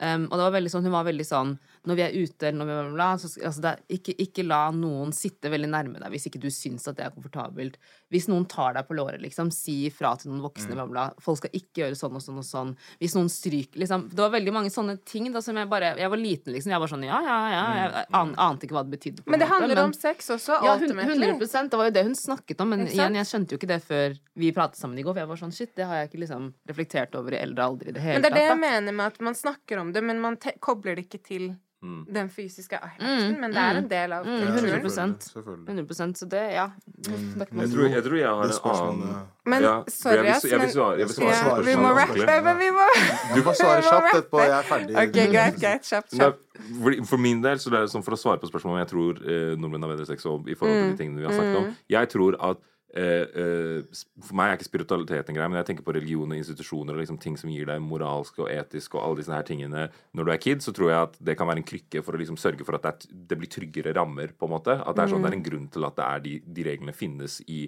Um, 0.00 0.24
og 0.32 0.38
det 0.38 0.44
var 0.48 0.54
veldig 0.56 0.70
sånn, 0.72 0.82
hun 0.82 0.92
var 0.96 1.04
veldig 1.06 1.24
sånn 1.28 1.50
Når 1.86 1.94
vi 1.98 2.02
er 2.02 2.14
ute, 2.16 2.46
eller 2.48 2.58
når 2.58 2.68
vi 2.88 2.94
bla, 2.94 3.08
så, 3.18 3.28
altså 3.44 3.60
det, 3.62 3.70
er- 3.70 3.96
ikke, 3.96 4.14
ikke 4.24 4.44
la 4.46 4.70
noen 4.74 5.12
sitte 5.14 5.50
veldig 5.50 5.68
nærme 5.70 6.00
deg 6.00 6.10
hvis 6.14 6.26
ikke 6.30 6.40
du 6.42 6.48
syns 6.50 6.86
at 6.88 6.96
det 6.96 7.04
er 7.04 7.10
komfortabelt. 7.14 7.76
Hvis 8.10 8.26
noen 8.30 8.46
tar 8.50 8.74
deg 8.74 8.86
på 8.88 8.94
låret, 8.94 9.20
liksom, 9.22 9.50
si 9.54 9.86
ifra 9.88 10.12
til 10.18 10.30
noen 10.32 10.42
voksne, 10.44 10.74
bla, 10.74 10.86
bla. 10.86 11.04
Folk 11.22 11.38
skal 11.42 11.50
ikke 11.58 11.82
gjøre 11.82 11.98
sånn 11.98 12.14
og 12.18 12.22
sånn 12.22 12.38
og 12.38 12.46
sånn. 12.46 12.72
Hvis 13.02 13.14
noen 13.18 13.28
stryker 13.32 13.78
liksom 13.82 14.08
Det 14.10 14.18
var 14.22 14.30
veldig 14.34 14.52
mange 14.54 14.70
sånne 14.74 14.96
ting 15.04 15.30
da 15.32 15.40
som 15.42 15.56
jeg 15.56 15.68
bare 15.68 15.92
Jeg 15.98 16.10
var 16.10 16.18
liten, 16.22 16.52
liksom. 16.54 16.70
Jeg 16.72 16.80
var 16.82 16.92
sånn 16.92 17.04
ja, 17.06 17.20
ja, 17.26 17.38
ja. 17.52 17.62
Jeg 17.82 18.06
an, 18.22 18.34
ante 18.38 18.66
ikke 18.66 18.78
hva 18.78 18.84
det 18.86 18.94
betydde. 18.98 19.22
på 19.26 19.30
Men 19.30 19.40
det 19.40 19.48
måte, 19.48 19.60
handler 19.60 19.74
men- 19.76 19.84
om 19.84 19.92
sex 19.92 20.30
også, 20.30 20.58
ja, 20.64 20.74
ultimately. 20.78 21.30
100 21.34 21.70
Det 21.70 21.78
var 21.78 21.84
jo 21.90 21.96
det 21.98 22.04
hun 22.04 22.14
snakket 22.14 22.60
om. 22.60 22.70
Men 22.70 22.86
igjen, 22.86 23.14
jeg 23.18 23.26
skjønte 23.26 23.50
jo 23.52 23.58
ikke 23.58 23.68
det 23.74 23.82
før 23.86 24.18
vi 24.36 24.52
pratet 24.52 24.76
sammen 24.78 24.98
i 24.98 25.02
går. 25.02 25.12
For 25.14 25.20
jeg 25.20 25.28
var 25.28 25.36
sånn, 25.36 25.52
shit, 25.54 25.74
det 25.76 25.84
har 25.86 25.94
jeg 26.02 26.10
ikke 26.10 26.22
liksom 26.26 26.52
reflektert 26.68 27.14
over 27.18 27.34
i 27.34 27.42
eldre 27.42 27.64
alder 27.66 27.88
i 27.88 27.92
det 27.92 28.02
hele 28.02 28.14
Men 28.18 28.22
det 28.22 28.32
er 28.32 28.38
det 28.40 28.46
jeg 28.48 28.60
mener 28.62 28.92
med 28.92 29.06
at 29.06 29.20
man 29.20 29.34
snakker 29.34 29.78
om 29.80 29.91
det, 29.92 30.04
men 30.04 30.20
man 30.20 30.36
te 30.40 30.56
kobler 30.60 30.98
det 30.98 31.06
ikke 31.08 31.22
til 31.24 31.52
Mm. 31.82 32.06
den 32.14 32.28
fysiske 32.30 32.78
akten. 32.78 33.06
Mm, 33.06 33.40
Men 33.40 33.50
det 33.50 33.58
er 33.58 33.76
en 33.76 33.84
mm. 33.84 33.88
del 33.88 34.12
av 34.12 34.26
Mm, 34.26 34.40
kulturen. 34.46 34.82
100%. 34.82 35.22
Selvfølgelig. 35.32 35.66
100 35.66 36.14
Så 36.14 36.26
det, 36.28 36.52
ja. 36.52 36.66
Men 37.08 37.60
Jeg 37.60 37.70
tror, 37.70 37.88
jeg 37.88 38.04
tror 38.04 38.16
jeg 38.16 38.28
har 38.28 38.44
en 38.44 39.00
annen 39.00 39.26
Men 39.46 39.62
Ja, 39.62 39.82
sorry, 39.88 40.26
ass, 40.26 40.44
jeg 40.44 40.60
vil 40.60 40.70
svare, 40.70 40.98
jeg 40.98 41.06
vil 41.08 41.14
svare 41.14 41.32
Ja, 41.34 41.60
vi 41.60 41.74
må 41.74 41.88
rappe, 41.98 42.42
men 42.44 42.58
vi 42.58 42.70
må 42.70 42.86
Du 43.34 43.42
får 43.42 43.54
svare 43.54 43.82
kjapt 43.82 44.14
etterpå. 44.14 44.38
Jeg 44.38 44.58
er 44.58 44.62
ferdig. 44.62 44.96
OK, 44.96 45.12
greit, 45.32 45.60
greit. 45.60 45.82
Kjapt, 45.82 46.14
kjapt. 46.14 47.06
for, 47.08 47.16
min 47.16 47.42
del, 47.42 47.58
så 47.58 47.70
det 47.70 47.78
er 47.80 47.86
sånn 47.90 48.04
for 48.04 48.14
å 48.14 48.20
svare 48.20 48.38
på 48.38 48.46
spørsmålet 48.46 48.78
om 48.78 48.78
jeg 48.78 48.90
tror 48.94 49.12
eh, 49.26 49.56
nordmenn 49.58 49.82
har 49.82 49.90
bedre 49.96 50.06
sex 50.06 50.26
og 50.26 50.46
i 50.48 50.54
forhold 50.54 50.78
til 50.78 50.90
de 50.92 51.02
tingene 51.02 51.18
vi 51.18 51.26
har 51.26 51.34
snakket 51.34 51.64
om 51.64 51.76
Jeg 51.88 52.08
tror 52.14 52.38
at 52.38 52.62
For 52.92 54.36
meg 54.36 54.50
er 54.50 54.58
ikke 54.58 54.68
spiritualitet 54.68 55.30
en 55.30 55.36
greie, 55.36 55.48
men 55.48 55.58
jeg 55.62 55.70
tenker 55.70 55.86
på 55.86 55.94
religion 55.96 56.34
og 56.34 56.36
institusjoner 56.36 56.92
og 56.92 57.00
liksom 57.00 57.20
ting 57.22 57.38
som 57.40 57.52
gir 57.52 57.68
deg 57.70 57.80
moralsk 57.80 58.42
og 58.44 58.50
etisk 58.52 58.98
og 58.98 59.04
alle 59.06 59.22
disse 59.22 59.32
her 59.32 59.46
tingene 59.48 59.86
når 60.12 60.28
du 60.28 60.32
er 60.34 60.42
kid, 60.42 60.64
så 60.64 60.74
tror 60.76 60.90
jeg 60.90 61.06
at 61.06 61.16
det 61.24 61.36
kan 61.40 61.48
være 61.48 61.62
en 61.62 61.70
krykke 61.70 62.02
for 62.04 62.12
å 62.12 62.20
liksom 62.20 62.36
sørge 62.40 62.66
for 62.68 62.76
at 62.76 62.84
det, 62.84 62.92
er, 62.92 63.22
det 63.30 63.38
blir 63.40 63.52
tryggere 63.52 63.94
rammer, 63.96 64.34
på 64.36 64.48
en 64.48 64.52
måte. 64.52 64.76
At 64.76 64.98
det 64.98 65.06
er 65.06 65.14
sånn, 65.14 65.24
det 65.24 65.32
er 65.32 65.38
en 65.38 65.46
grunn 65.46 65.70
til 65.72 65.88
at 65.88 65.96
det 65.96 66.08
er 66.08 66.26
de, 66.26 66.34
de 66.58 66.68
reglene 66.68 66.96
finnes 66.96 67.38
i 67.48 67.64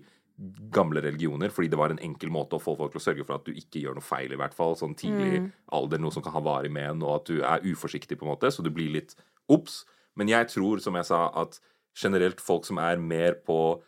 gamle 0.74 1.00
religioner, 1.00 1.52
fordi 1.54 1.68
det 1.70 1.78
var 1.78 1.92
en 1.94 2.02
enkel 2.02 2.32
måte 2.34 2.58
å 2.58 2.62
få 2.62 2.74
folk 2.76 2.92
til 2.92 3.00
å 3.00 3.04
sørge 3.04 3.26
for 3.26 3.38
at 3.38 3.46
du 3.46 3.54
ikke 3.54 3.84
gjør 3.84 3.98
noe 3.98 4.04
feil, 4.04 4.34
i 4.34 4.38
hvert 4.40 4.56
fall. 4.56 4.74
Sånn 4.78 4.96
tidlig 4.98 5.44
alder, 5.72 6.02
noe 6.02 6.14
som 6.14 6.24
kan 6.24 6.34
ha 6.34 6.42
varig 6.42 6.72
men, 6.74 7.02
og 7.06 7.20
at 7.20 7.30
du 7.30 7.38
er 7.38 7.64
uforsiktig, 7.70 8.18
på 8.18 8.26
en 8.26 8.34
måte, 8.34 8.50
så 8.50 8.64
du 8.64 8.72
blir 8.74 8.92
litt 8.96 9.14
obs. 9.52 9.84
Men 10.18 10.30
jeg 10.30 10.50
tror, 10.50 10.82
som 10.82 10.98
jeg 10.98 11.08
sa, 11.08 11.28
at 11.38 11.60
generelt 11.94 12.42
folk 12.42 12.66
som 12.66 12.80
er 12.82 12.98
mer 12.98 13.38
på 13.46 13.58
eh, 13.78 13.84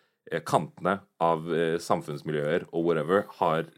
kantene 0.47 0.99
av 1.23 1.51
eh, 1.55 1.77
samfunnsmiljøer 1.83 2.69
og 2.73 2.89
whatever, 2.89 3.27
har 3.41 3.69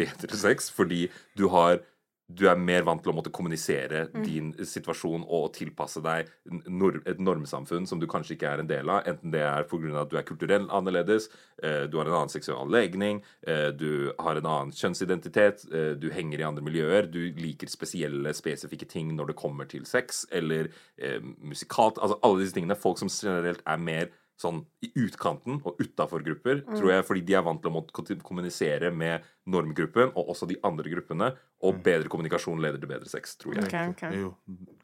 bedre 0.00 0.38
sex 0.38 0.70
fordi 0.74 1.06
du 1.38 1.48
har 1.52 1.82
du 2.24 2.46
er 2.48 2.56
mer 2.56 2.84
vant 2.86 3.02
til 3.04 3.12
å 3.12 3.14
måtte 3.18 3.32
kommunisere 3.34 4.06
din 4.24 4.52
situasjon 4.56 5.26
og 5.28 5.50
tilpasse 5.56 6.00
deg 6.04 6.30
et 6.48 7.20
normsamfunn 7.20 7.84
som 7.88 8.00
du 8.00 8.06
kanskje 8.08 8.38
ikke 8.38 8.48
er 8.48 8.62
en 8.62 8.70
del 8.70 8.88
av, 8.88 9.02
enten 9.10 9.34
det 9.34 9.42
er 9.44 9.66
pga. 9.68 9.92
at 10.00 10.10
du 10.10 10.16
er 10.16 10.24
kulturell 10.24 10.64
annerledes, 10.72 11.28
eh, 11.62 11.84
du 11.84 11.98
har 11.98 12.08
en 12.08 12.16
annen 12.22 12.32
seksual 12.32 12.70
legning, 12.72 13.22
eh, 13.46 13.68
du 13.76 14.12
har 14.18 14.36
en 14.36 14.46
annen 14.46 14.72
kjønnsidentitet, 14.72 15.66
eh, 15.72 15.92
du 16.00 16.10
henger 16.10 16.40
i 16.40 16.48
andre 16.48 16.64
miljøer, 16.64 17.10
du 17.10 17.20
liker 17.36 17.68
spesielle, 17.68 18.32
spesifikke 18.32 18.88
ting 18.88 19.14
når 19.14 19.26
det 19.26 19.36
kommer 19.36 19.68
til 19.68 19.84
sex, 19.84 20.24
eller 20.32 20.72
eh, 20.98 21.20
musikalt 21.20 21.98
Altså 22.04 22.18
alle 22.22 22.40
disse 22.40 22.54
tingene. 22.54 22.76
Folk 22.76 22.98
som 22.98 23.08
generelt 23.08 23.62
er 23.66 23.76
mer 23.76 24.08
sånn 24.40 24.64
i 24.82 24.90
utkanten 24.98 25.60
og 25.62 25.78
utafor 25.78 26.24
grupper, 26.26 26.64
tror 26.66 26.90
jeg, 26.90 27.04
fordi 27.06 27.22
de 27.28 27.36
er 27.38 27.44
vant 27.46 27.60
til 27.62 27.70
å 27.70 27.74
måtte 27.76 28.16
kommunisere 28.26 28.90
med 28.94 29.24
normgruppen 29.50 30.10
og 30.10 30.32
også 30.34 30.48
de 30.50 30.58
andre 30.66 30.90
gruppene, 30.90 31.30
og 31.64 31.78
bedre 31.84 32.10
kommunikasjon 32.12 32.60
leder 32.60 32.82
til 32.82 32.90
bedre 32.90 33.08
sex, 33.08 33.36
tror 33.40 33.56
jeg. 33.56 33.68
Okay, 33.68 33.92
okay. 33.94 34.18
Jo. 34.20 34.32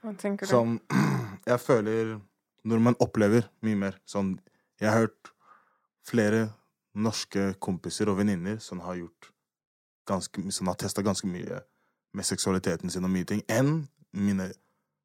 Hva 0.05 0.15
tenker 0.21 0.47
du? 0.47 0.53
Sånn 0.55 0.79
Jeg 1.51 1.61
føler 1.65 2.15
nordmenn 2.69 2.99
opplever 3.03 3.49
mye 3.65 3.79
mer 3.81 3.99
sånn 4.09 4.35
Jeg 4.81 4.89
har 4.91 5.05
hørt 5.05 5.33
flere 6.07 6.47
norske 6.97 7.53
kompiser 7.63 8.11
og 8.13 8.19
venninner 8.21 8.59
som 8.63 8.83
har 8.85 8.99
gjort 9.01 9.31
ganske 10.09 10.43
Som 10.55 10.71
har 10.71 10.79
testa 10.81 11.05
ganske 11.07 11.29
mye 11.31 11.61
med 12.17 12.27
seksualiteten 12.27 12.91
sin 12.91 13.07
og 13.07 13.13
mye 13.13 13.27
ting, 13.29 13.43
enn 13.47 13.85
mine 14.19 14.49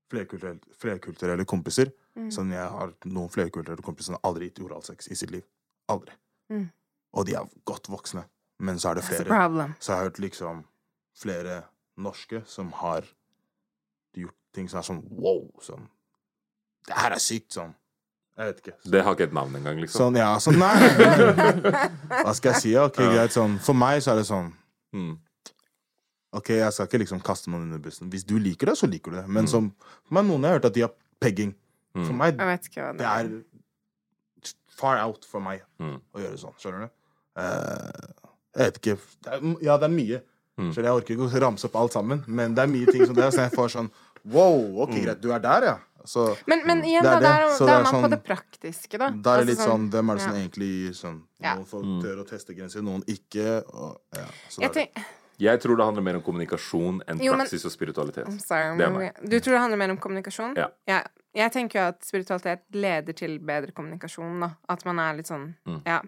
flerkulturelle, 0.09 0.73
flerkulturelle 0.81 1.45
kompiser. 1.45 1.91
Mm. 2.15 2.29
Sånn 2.31 2.51
jeg 2.53 2.69
har 2.71 2.93
noen 3.05 3.29
flerkulturelle 3.29 3.83
kompiser 3.83 4.11
som 4.13 4.17
har 4.19 4.29
aldri 4.29 4.47
gitt 4.49 4.61
oralsex 4.63 5.09
i 5.11 5.15
sitt 5.19 5.31
liv. 5.35 5.43
Aldri. 5.91 6.13
Mm. 6.49 6.69
Og 7.15 7.25
de 7.27 7.35
er 7.35 7.49
godt 7.67 7.89
voksne. 7.91 8.23
Men 8.59 8.79
så 8.79 8.91
er 8.93 8.95
det 8.95 9.03
flere 9.03 9.25
så 9.79 9.91
jeg 9.91 9.97
har 9.97 10.05
hørt 10.07 10.19
liksom 10.23 10.61
flere 11.19 11.63
norske 11.97 12.41
som 12.47 12.71
har 12.79 13.03
gjort 14.15 14.35
ting 14.55 14.69
som 14.71 14.79
er 14.79 14.87
sånn 14.87 15.01
wow, 15.11 15.41
sånn 15.63 15.89
Det 16.87 16.95
her 16.95 17.11
er 17.11 17.19
sykt, 17.19 17.51
sånn. 17.51 17.73
Jeg 18.37 18.47
vet 18.47 18.57
ikke. 18.61 18.73
Det 18.91 19.01
har 19.03 19.15
ikke 19.15 19.27
et 19.29 19.33
navn 19.35 19.55
engang, 19.55 19.79
liksom. 19.79 19.99
Sånn, 20.05 20.17
ja, 20.19 20.33
sånn 20.43 20.59
Nei! 20.59 20.75
Hva 22.23 22.33
skal 22.35 22.51
jeg 22.53 22.61
si? 22.61 22.73
Ok, 22.79 22.99
greit, 22.99 23.31
sånn 23.35 23.57
For 23.63 23.75
meg 23.75 24.01
så 24.03 24.13
er 24.15 24.21
det 24.21 24.27
sånn 24.31 24.53
Mm. 24.95 25.17
Ok, 26.35 26.49
jeg 26.55 26.71
skal 26.71 26.87
ikke 26.87 26.99
liksom 27.01 27.19
kaste 27.23 27.49
noen 27.51 27.65
under 27.67 27.79
bussen. 27.83 28.07
Hvis 28.11 28.23
du 28.27 28.37
liker 28.39 28.69
det, 28.69 28.77
så 28.79 28.87
liker 28.87 29.11
du 29.11 29.17
det. 29.17 29.27
Men 29.27 29.43
Mm. 29.43 29.49
som 29.51 29.75
noen 30.11 30.43
har 30.43 30.53
hørt 30.55 30.65
at 30.69 30.73
de 30.73 30.81
har 30.85 30.93
pegging. 31.19 31.53
For 31.95 32.11
Mm. 32.11 32.17
meg 32.17 32.37
Jeg 32.37 32.47
vet 32.47 32.63
ikke 32.69 32.81
hva 32.83 32.91
det 32.91 32.97
det 32.97 33.07
er. 33.07 33.25
er 33.25 34.51
far 34.75 34.97
out 34.99 35.25
for 35.25 35.39
meg 35.41 35.61
Mm. 35.79 36.01
å 36.13 36.19
gjøre 36.19 36.37
sånn. 36.37 36.55
Skjønner 36.59 36.79
du? 36.85 36.89
Uh, 37.37 38.29
jeg 38.55 38.65
vet 38.65 38.77
ikke 38.81 38.97
det 39.23 39.33
er, 39.33 39.63
Ja, 39.63 39.77
det 39.77 39.89
er 39.89 39.95
mye. 39.95 40.21
Mm. 40.57 40.71
Skjønner, 40.73 40.83
jeg 40.89 40.95
orker 41.01 41.15
ikke 41.15 41.27
å 41.31 41.41
ramse 41.41 41.65
opp 41.65 41.75
alt 41.75 41.91
sammen, 41.93 42.23
men 42.27 42.53
det 42.55 42.63
er 42.63 42.67
mye 42.71 42.85
ting 42.91 43.05
som 43.05 43.15
det. 43.15 43.31
Så 43.33 43.37
jeg 43.43 43.51
får 43.51 43.69
sånn 43.75 43.91
Wow, 44.25 44.81
ok, 44.81 44.89
Mm. 44.89 45.03
greit, 45.05 45.21
du 45.21 45.31
er 45.31 45.39
der, 45.39 45.61
ja. 45.63 45.77
Så 46.05 46.35
Men, 46.47 46.65
men 46.65 46.81
igjen, 46.83 47.01
Det 47.03 47.09
da, 47.11 47.17
er 47.17 47.19
det. 47.19 47.21
der, 47.21 47.65
det 47.65 47.69
er 47.69 47.79
er 47.79 47.83
man 47.83 47.93
på 47.93 48.01
sånn- 48.01 48.09
det 48.09 48.23
praktiske, 48.23 48.97
da. 48.97 49.09
da 49.09 49.09
er 49.09 49.21
det 49.21 49.25
Altså 49.25 49.45
litt 49.45 49.57
sånn 49.59 49.89
Hvem 49.91 50.09
er 50.09 50.15
det 50.15 50.21
som 50.21 50.33
ja. 50.35 50.39
egentlig 50.41 50.89
sånn 50.95 51.21
Ja. 51.41 51.55
Noen 51.55 51.65
folk 51.65 51.85
Mm. 51.85 52.01
tør 52.01 52.17
å 52.23 52.27
teste 52.27 52.55
grenser, 52.55 52.81
noen 52.81 53.03
ikke. 53.05 53.63
Og, 53.73 53.97
ja, 54.15 54.25
så 54.49 54.59
Jeg 54.61 54.73
det 54.73 54.77
er 54.81 55.01
det. 55.01 55.03
Jeg 55.39 55.59
tror 55.59 55.75
det 55.77 55.85
handler 55.85 56.03
mer 56.05 56.15
om 56.15 56.21
kommunikasjon 56.23 57.01
enn 57.07 57.19
Jo, 57.23 57.33
men- 57.35 57.41
praksis 57.45 57.65
og 57.65 57.71
spiritualitet. 57.73 58.29
Sorry, 58.41 58.75
men 58.77 59.11
du 59.23 59.39
tror 59.39 59.51
det 59.57 59.61
handler 59.61 59.77
mer 59.77 59.89
om 59.91 59.97
kommunikasjon? 59.97 60.55
Ja. 60.55 61.01
Jeg 61.35 61.51
tenker 61.51 61.79
jo 61.81 61.87
at 61.91 62.05
spiritualitet 62.07 62.61
leder 62.71 63.13
til 63.13 63.39
bedre 63.39 63.73
kommunikasjon, 63.75 64.39
da. 64.39 64.53
At 64.69 64.85
man 64.85 64.99
er 64.99 65.17
litt 65.17 65.27
sånn 65.27 65.55
Mm. 65.67 65.81
Ja. 65.85 66.01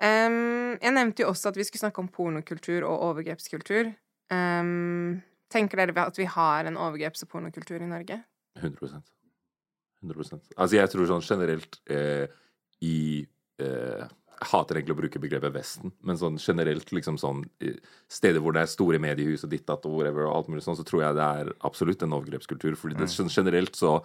Um, 0.00 0.76
jeg 0.82 0.92
nevnte 0.92 1.22
jo 1.22 1.28
også 1.30 1.48
at 1.52 1.56
vi 1.56 1.62
skulle 1.64 1.84
snakke 1.84 2.00
om 2.02 2.08
pornokultur 2.08 2.82
og 2.88 3.04
overgrepskultur. 3.14 3.92
Um, 4.32 5.22
tenker 5.52 5.76
dere 5.76 6.06
at 6.06 6.16
vi 6.18 6.24
har 6.24 6.64
en 6.66 6.74
overgreps- 6.76 7.22
og 7.22 7.28
pornokultur 7.30 7.80
i 7.80 7.86
Norge? 7.86 8.24
100% 8.58 9.02
100% 10.02 10.40
Altså, 10.58 10.76
jeg 10.76 10.90
tror 10.90 11.06
sånn 11.06 11.22
generelt 11.24 11.78
eh, 11.90 12.26
i 12.82 13.26
eh, 13.60 14.08
Jeg 14.44 14.50
hater 14.52 14.76
egentlig 14.76 14.94
å 14.94 14.98
bruke 14.98 15.20
begrepet 15.22 15.54
Vesten, 15.54 15.92
men 16.04 16.18
sånn 16.20 16.36
generelt 16.42 16.90
liksom 16.92 17.16
sånn 17.20 17.42
steder 18.12 18.42
hvor 18.44 18.52
det 18.52 18.66
er 18.66 18.70
store 18.70 19.00
mediehus 19.00 19.46
og 19.46 19.50
ditt 19.54 19.64
datt 19.66 19.86
og 19.88 19.96
whatever 19.96 20.26
og 20.28 20.34
alt 20.36 20.50
mulig 20.52 20.64
sånn, 20.66 20.76
så 20.76 20.84
tror 20.84 21.00
jeg 21.06 21.16
det 21.16 21.28
er 21.40 21.52
absolutt 21.64 22.04
en 22.04 22.12
overgrepskultur. 22.18 22.76
Fordi 22.76 22.98
det, 23.00 23.08
sånn 23.12 23.32
generelt 23.32 23.78
så 23.80 23.96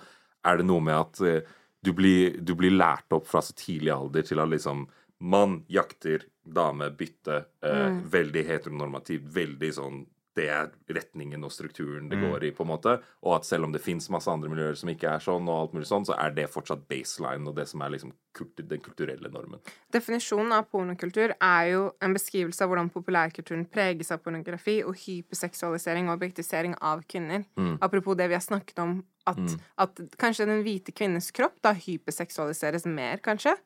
er 0.48 0.62
det 0.62 0.68
noe 0.70 0.80
med 0.80 0.96
at 0.96 1.20
eh, 1.28 1.42
du, 1.84 1.92
blir, 1.96 2.40
du 2.40 2.54
blir 2.56 2.72
lært 2.72 3.12
opp 3.16 3.28
fra 3.28 3.42
så 3.44 3.52
tidlig 3.60 3.92
alder 3.92 4.24
til 4.28 4.40
at 4.40 4.50
liksom 4.56 4.88
Mann 5.20 5.66
jakter, 5.68 6.24
dame 6.48 6.88
bytte. 6.96 7.42
Eh, 7.60 7.82
Mm. 7.90 7.98
Veldig 8.14 8.44
heteronormativt. 8.48 9.26
Veldig 9.36 9.72
sånn 9.76 10.06
Det 10.40 10.48
er 10.48 10.70
retningen 10.96 11.44
og 11.44 11.52
strukturen 11.52 12.08
det 12.10 12.16
Mm. 12.18 12.26
går 12.32 12.44
i, 12.48 12.52
på 12.56 12.64
en 12.64 12.70
måte. 12.72 12.94
Og 13.28 13.36
at 13.36 13.46
selv 13.46 13.66
om 13.68 13.74
det 13.76 13.82
fins 13.84 14.08
masse 14.10 14.30
andre 14.32 14.48
miljøer 14.50 14.78
som 14.80 14.90
ikke 14.90 15.10
er 15.12 15.20
sånn, 15.20 15.50
og 15.52 15.58
alt 15.66 15.74
mulig 15.76 15.88
sånn, 15.90 16.06
så 16.08 16.16
er 16.18 16.32
det 16.38 16.48
fortsatt 16.54 16.88
baseline 16.88 17.48
og 17.50 17.56
det 17.58 17.68
som 17.68 17.82
er 17.84 17.90
liksom 17.98 18.14
kultur, 18.34 18.64
den 18.70 18.80
kulturelle 18.80 19.32
normen. 19.34 19.60
Definisjonen 19.92 20.54
av 20.56 20.70
pornokultur 20.72 21.34
er 21.42 21.64
jo 21.74 21.92
en 22.02 22.14
beskrivelse 22.16 22.62
av 22.64 22.70
hvordan 22.72 22.90
populærkulturen 22.94 23.66
preges 23.70 24.12
av 24.16 24.22
pornografi 24.24 24.78
og 24.86 24.96
hyperseksualisering 24.96 26.08
og 26.10 26.16
objektisering 26.22 26.76
av 26.82 27.04
kvinner. 27.10 27.44
Mm. 27.58 27.78
Apropos 27.82 28.16
det 28.16 28.30
vi 28.30 28.38
har 28.38 28.42
snakket 28.46 28.80
om, 28.80 29.04
at, 29.28 29.38
Mm. 29.38 29.60
at 29.78 29.96
kanskje 30.18 30.46
den 30.48 30.64
hvite 30.64 30.92
kvinnes 30.96 31.32
kropp 31.32 31.60
da 31.62 31.74
hyperseksualiseres 31.74 32.86
mer, 32.86 33.18
kanskje. 33.18 33.58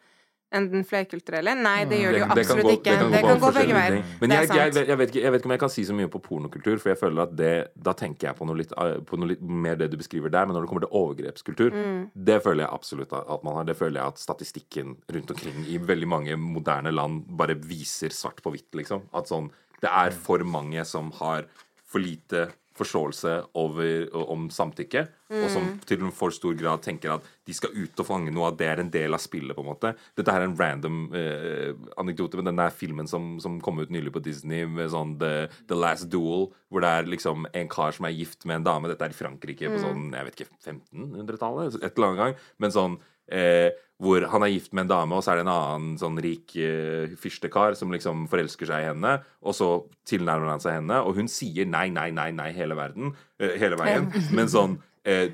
Enn 0.54 0.68
den 0.72 0.84
flerkulturelle? 0.88 1.56
Nei, 1.60 1.86
det 1.90 2.00
gjør 2.02 2.12
det 2.16 2.20
jo 2.22 2.26
absolutt 2.26 2.44
absolutt 2.44 2.66
gå- 2.66 2.74
ikke. 2.78 3.10
Det 3.14 3.22
kan 3.26 3.40
gå 3.44 3.52
begge 3.58 3.74
veier. 3.78 3.98
Men 4.22 4.30
jeg, 4.36 4.48
jeg, 4.54 4.74
jeg, 4.88 4.98
vet 5.02 5.10
ikke, 5.14 5.22
jeg 5.24 5.32
vet 5.34 5.42
ikke 5.42 5.50
om 5.50 5.56
jeg 5.56 5.62
kan 5.64 5.74
si 5.74 5.84
så 5.90 5.96
mye 5.98 6.12
på 6.14 6.22
pornokultur, 6.28 6.78
for 6.84 6.94
jeg 6.94 7.00
føler 7.02 7.24
at 7.26 7.36
det 7.40 7.52
Da 7.90 7.94
tenker 7.94 8.28
jeg 8.30 8.38
på 8.40 8.46
noe 8.50 8.56
litt, 8.62 8.72
eh, 8.78 8.96
på 9.10 9.18
noe 9.20 9.28
litt 9.34 9.42
mer 9.42 9.76
det 9.82 9.90
du 9.92 9.98
beskriver 9.98 10.30
der, 10.34 10.46
men 10.46 10.56
når 10.56 10.62
det 10.66 10.70
kommer 10.74 10.86
til 10.88 10.98
overgrepskultur, 11.02 11.72
Mm. 11.74 12.10
det 12.16 12.40
føler 12.44 12.64
jeg 12.66 12.74
absolutt 12.74 13.14
at 13.14 13.44
man 13.44 13.56
har. 13.56 13.64
Det 13.66 13.76
føler 13.78 14.00
jeg 14.02 14.08
at 14.14 14.18
statistikken 14.20 14.96
rundt 15.12 15.32
omkring 15.32 15.66
i 15.68 15.78
veldig 15.78 16.08
mange 16.08 16.38
moderne 16.38 16.92
land 16.94 17.24
bare 17.28 17.56
viser 17.56 18.10
svart 18.10 18.42
på 18.44 18.52
hvitt, 18.54 18.72
liksom. 18.74 19.02
At 19.14 19.28
sånn 19.28 19.50
Det 19.82 19.90
er 19.92 20.12
for 20.12 20.38
mange 20.48 20.86
som 20.86 21.12
har 21.20 21.44
for 21.86 22.00
lite 22.00 22.48
forståelse 22.78 23.34
over, 23.60 24.08
om 24.34 24.48
samtykke, 24.54 25.06
og 25.34 25.46
som 25.50 25.68
til 25.88 26.04
til 26.04 26.08
en 26.08 26.16
for 26.16 26.34
stor 26.34 26.56
grad 26.58 26.82
tenker 26.84 27.16
at 27.16 27.28
de 27.48 27.56
skal 27.56 27.74
ut 27.76 28.00
og 28.00 28.08
fange 28.08 28.34
noe, 28.34 28.50
at 28.50 28.58
det 28.60 28.68
er 28.70 28.82
en 28.82 28.92
del 28.94 29.16
av 29.16 29.22
spillet, 29.22 29.56
på 29.56 29.64
en 29.64 29.70
måte. 29.70 29.94
Dette 30.18 30.34
her 30.34 30.44
er 30.44 30.50
en 30.50 30.58
random 30.60 31.00
eh, 31.18 31.72
anekdote, 32.02 32.40
men 32.40 32.52
den 32.52 32.62
der 32.62 32.74
filmen 32.76 33.10
som, 33.10 33.38
som 33.44 33.60
kom 33.64 33.82
ut 33.82 33.94
nylig 33.94 34.14
på 34.16 34.24
Disney, 34.24 34.66
med 34.66 34.92
sånn 34.94 35.16
The, 35.22 35.48
The 35.70 35.78
Last 35.78 36.10
Duel, 36.14 36.50
hvor 36.70 36.84
det 36.84 36.92
er 36.92 37.10
liksom 37.10 37.48
en 37.52 37.72
kar 37.72 37.96
som 37.96 38.10
er 38.10 38.18
gift 38.18 38.48
med 38.50 38.62
en 38.62 38.70
dame, 38.70 38.92
dette 38.92 39.08
er 39.08 39.16
i 39.16 39.18
Frankrike 39.18 39.72
på 39.74 39.82
sånn, 39.84 40.12
jeg 40.14 40.30
vet 40.30 40.40
ikke, 40.40 40.52
1500-tallet, 40.62 41.82
et 41.82 41.92
eller 41.92 42.12
annet 42.12 42.24
gang, 42.24 42.40
men 42.64 42.78
sånn 42.78 43.02
Eh, 43.32 43.70
hvor 44.04 44.28
han 44.34 44.46
er 44.46 44.54
gift 44.54 44.74
med 44.76 44.86
en 44.86 44.94
dame, 44.94 45.18
og 45.18 45.24
så 45.26 45.34
er 45.34 45.40
det 45.40 45.46
en 45.48 45.54
annen 45.54 45.98
sånn 46.02 46.20
rik 46.24 46.56
uh, 46.60 47.14
fyrstekar 47.20 47.78
som 47.80 47.94
liksom 47.94 48.28
forelsker 48.32 48.70
seg 48.70 48.84
i 48.84 48.90
henne, 48.92 49.18
og 49.44 49.58
så 49.58 49.70
tilnærmer 50.10 50.54
han 50.54 50.64
seg 50.64 50.82
henne, 50.82 51.02
og 51.04 51.18
hun 51.20 51.32
sier 51.32 51.70
nei, 51.70 51.88
nei, 51.94 52.10
nei, 52.16 52.30
nei 52.36 52.50
hele 52.56 52.78
verden, 52.80 53.16
uh, 53.42 53.54
hele 53.60 53.80
veien. 53.80 54.12
Men 54.36 54.52
sånn 54.52 54.80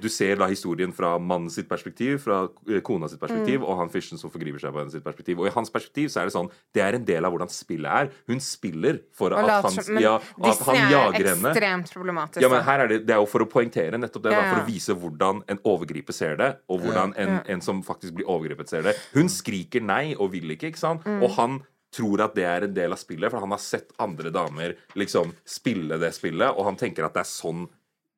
Du 0.01 0.07
ser 0.09 0.39
da 0.39 0.47
historien 0.49 0.89
fra 0.95 1.11
mannen 1.21 1.51
sitt 1.53 1.67
perspektiv, 1.69 2.17
fra 2.23 2.39
eh, 2.67 2.79
kona 2.85 3.05
sitt 3.11 3.19
perspektiv, 3.21 3.61
og 3.61 3.77
han 3.77 3.91
fyrsten 3.93 4.17
som 4.17 4.31
forgriper 4.33 4.63
seg 4.63 4.73
på 4.73 4.81
henne 4.81 4.93
sitt 4.93 5.05
perspektiv. 5.05 5.39
Og 5.43 5.49
i 5.49 5.53
hans 5.53 5.69
perspektiv 5.73 6.09
så 6.09 6.23
er 6.23 6.29
det 6.29 6.33
sånn 6.33 6.49
Det 6.73 6.81
er 6.81 6.97
en 6.97 7.05
del 7.05 7.27
av 7.27 7.35
hvordan 7.35 7.51
spillet 7.53 7.89
er. 7.89 8.09
Hun 8.31 8.41
spiller 8.41 9.01
for 9.13 9.35
at 9.37 9.45
later 9.45 9.69
han, 9.69 9.93
Men 9.93 10.03
ja, 10.03 10.15
at 10.17 10.43
Disney 10.47 10.65
han 10.65 10.81
er 10.81 10.93
jager 10.95 11.29
henne. 11.33 11.53
ekstremt 11.53 11.93
problematisk. 11.93 12.41
Ja, 12.43 12.49
men 12.49 12.65
her 12.65 12.85
er 12.85 12.93
det, 12.95 12.99
det 13.05 13.13
er 13.13 13.21
jo 13.21 13.29
for 13.29 13.45
å 13.45 13.49
poengtere 13.49 14.01
nettopp 14.01 14.25
det. 14.25 14.33
Ja, 14.33 14.41
Da, 14.41 14.53
for 14.55 14.63
å 14.63 14.67
vise 14.69 14.95
hvordan 14.97 15.43
en 15.47 15.59
overgriper 15.63 16.17
ser 16.17 16.37
det, 16.41 16.51
og 16.69 16.81
hvordan 16.85 17.13
en, 17.21 17.39
en 17.45 17.61
som 17.61 17.83
faktisk 17.85 18.17
blir 18.17 18.29
overgrepet, 18.29 18.69
ser 18.73 18.87
det. 18.89 18.95
Hun 19.13 19.29
skriker 19.29 19.85
nei 19.85 20.15
og 20.17 20.31
vil 20.33 20.49
ikke, 20.55 20.73
ikke 20.73 20.81
sant? 20.81 21.05
Mm. 21.05 21.21
Og 21.25 21.35
han 21.37 21.59
tror 21.93 22.21
at 22.21 22.35
det 22.37 22.45
er 22.45 22.65
en 22.67 22.73
del 22.73 22.93
av 22.93 22.99
spillet, 23.01 23.31
for 23.31 23.41
han 23.41 23.53
har 23.53 23.61
sett 23.61 23.93
andre 24.01 24.29
damer 24.33 24.75
liksom 24.99 25.31
spille 25.45 25.97
det 26.01 26.11
spillet, 26.13 26.53
og 26.53 26.67
han 26.67 26.77
tenker 26.77 27.07
at 27.07 27.15
det 27.17 27.23
er 27.23 27.29
sånn 27.29 27.63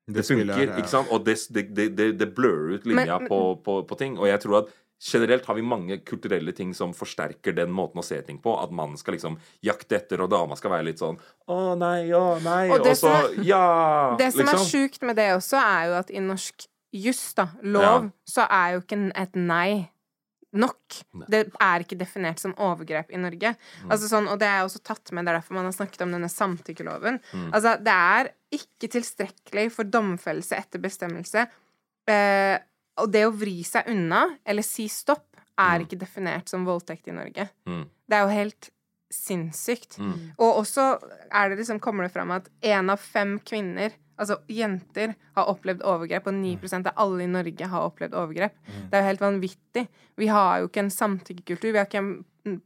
det, 0.07 0.15
Det 0.15 0.25
funker. 0.27 0.53
her, 0.53 0.67
ja. 0.67 0.77
ikke 0.77 0.89
sant? 0.89 1.07
Og 1.11 1.25
det, 1.25 1.37
det, 1.51 1.95
det, 1.95 2.11
det, 2.19 2.29
blør 2.35 2.75
ut 2.77 2.85
linja 2.85 3.19
Men- 3.19 3.27
på, 3.27 3.41
på, 3.63 3.81
på 3.87 3.97
ting. 3.99 4.17
Og 4.19 4.27
jeg 4.27 4.39
tror 4.41 4.63
at 4.63 4.71
Generelt 5.01 5.45
har 5.49 5.55
vi 5.57 5.63
mange 5.65 5.95
kulturelle 6.05 6.51
ting 6.53 6.75
som 6.77 6.91
forsterker 6.93 7.55
den 7.57 7.71
måten 7.73 7.97
å 7.97 8.03
se 8.05 8.19
ting 8.21 8.37
på. 8.37 8.53
At 8.61 8.69
mannen 8.69 8.99
skal 9.01 9.15
liksom 9.15 9.39
jakte 9.65 9.97
etter, 9.97 10.21
og 10.21 10.29
dama 10.29 10.53
skal 10.59 10.69
være 10.75 10.85
litt 10.91 10.99
sånn 11.01 11.17
Å 11.49 11.73
nei, 11.73 12.11
å 12.13 12.37
nei, 12.43 12.67
Og 12.69 12.81
og, 12.83 12.85
så 12.91 12.95
som 12.99 13.15
er- 13.15 13.43
Ja! 13.47 14.15
Det 14.19 14.27
som 14.35 14.41
er 14.45 14.51
liksom. 14.53 14.67
sjukt 14.69 15.01
med 15.01 15.15
det 15.17 15.31
også, 15.33 15.57
er 15.57 15.87
jo 15.89 15.95
at 16.03 16.11
i 16.13 16.19
norsk 16.21 16.67
juss, 16.93 17.33
da, 17.33 17.47
lov, 17.63 18.11
så 18.29 18.45
er 18.45 18.75
jo 18.75 18.81
ikke 18.83 18.99
et 19.15 19.35
nei 19.35 19.89
nok. 20.51 20.97
Det 21.31 21.45
er 21.63 21.83
ikke 21.83 21.97
definert 21.99 22.41
som 22.41 22.55
overgrep 22.59 23.11
i 23.13 23.19
Norge. 23.21 23.53
Mm. 23.83 23.91
Altså 23.93 24.09
sånn, 24.11 24.27
og 24.31 24.39
det 24.41 24.49
er 24.49 24.65
også 24.65 24.81
tatt 24.83 25.13
med, 25.15 25.25
det 25.25 25.33
er 25.33 25.39
derfor 25.39 25.57
man 25.57 25.69
har 25.69 25.75
snakket 25.75 26.03
om 26.05 26.15
denne 26.15 26.31
samtykkeloven. 26.31 27.21
Mm. 27.31 27.47
Altså, 27.51 27.77
det 27.79 27.95
er 27.95 28.31
ikke 28.57 28.91
tilstrekkelig 28.97 29.69
for 29.75 29.87
domfellelse 29.87 30.59
etter 30.59 30.83
bestemmelse. 30.83 31.45
Eh, 32.11 32.57
og 33.01 33.13
det 33.13 33.23
å 33.27 33.33
vri 33.33 33.61
seg 33.67 33.87
unna, 33.91 34.25
eller 34.43 34.65
si 34.65 34.89
stopp, 34.91 35.27
er 35.61 35.83
ikke 35.83 35.99
definert 36.01 36.49
som 36.49 36.63
voldtekt 36.65 37.09
i 37.11 37.15
Norge. 37.15 37.45
Mm. 37.69 37.83
Det 38.09 38.17
er 38.17 38.23
jo 38.25 38.33
helt 38.33 38.71
sinnssykt. 39.13 39.99
Mm. 39.99 40.13
Og 40.39 40.61
også 40.63 40.85
er 41.29 41.51
det 41.51 41.59
liksom, 41.59 41.81
kommer 41.83 42.07
det 42.07 42.13
fram 42.15 42.31
at 42.33 42.47
én 42.65 42.91
av 42.91 43.01
fem 43.03 43.37
kvinner, 43.45 43.93
altså 44.21 44.37
jenter, 44.51 45.15
har 45.37 45.51
opplevd 45.51 45.83
overgrep, 45.87 46.29
og 46.29 46.37
9% 46.37 46.89
av 46.91 46.99
alle 47.03 47.25
i 47.25 47.31
Norge 47.31 47.69
har 47.73 47.87
opplevd 47.89 48.17
overgrep. 48.17 48.57
Det 48.89 48.97
er 48.97 49.03
jo 49.03 49.09
helt 49.09 49.23
vanvittig. 49.25 49.87
Vi 50.21 50.29
har 50.31 50.61
jo 50.61 50.69
ikke 50.69 50.85
en 50.85 50.93
samtykkekultur, 50.93 51.71
vi 51.71 51.81
har 51.81 51.89
ikke 51.89 52.03
en 52.03 52.13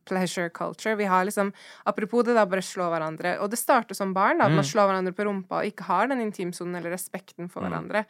pleasure 0.08 0.50
culture. 0.50 0.96
Vi 0.96 1.06
har 1.06 1.26
liksom 1.26 1.54
Apropos 1.84 2.24
det, 2.24 2.34
da, 2.34 2.46
bare 2.46 2.64
slå 2.64 2.90
hverandre. 2.92 3.38
Og 3.44 3.52
det 3.52 3.60
starter 3.60 3.96
som 3.98 4.14
barn, 4.16 4.40
da, 4.40 4.48
at 4.50 4.56
man 4.56 4.68
slår 4.68 4.90
hverandre 4.90 5.16
på 5.16 5.28
rumpa 5.28 5.62
og 5.62 5.72
ikke 5.72 5.88
har 5.90 6.08
den 6.12 6.24
intimsonen 6.24 6.80
eller 6.80 6.96
respekten 6.96 7.50
for 7.52 7.66
hverandre. 7.66 8.06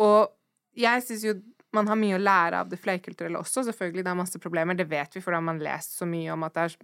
Og 0.00 0.30
jeg 0.78 1.02
syns 1.04 1.24
jo 1.26 1.34
man 1.76 1.86
har 1.86 1.98
mye 1.98 2.16
å 2.16 2.22
lære 2.22 2.60
av 2.64 2.70
det 2.70 2.80
flerkulturelle 2.82 3.38
også. 3.38 3.62
Selvfølgelig, 3.68 4.02
det 4.02 4.10
er 4.10 4.18
masse 4.18 4.40
problemer. 4.42 4.74
Det 4.74 4.88
vet 4.90 5.14
vi, 5.14 5.22
for 5.22 5.30
da 5.30 5.38
har 5.38 5.46
man 5.46 5.60
lest 5.62 5.94
så 6.00 6.08
mye 6.08 6.32
om 6.34 6.42
at 6.42 6.56
det 6.56 6.64
er 6.66 6.76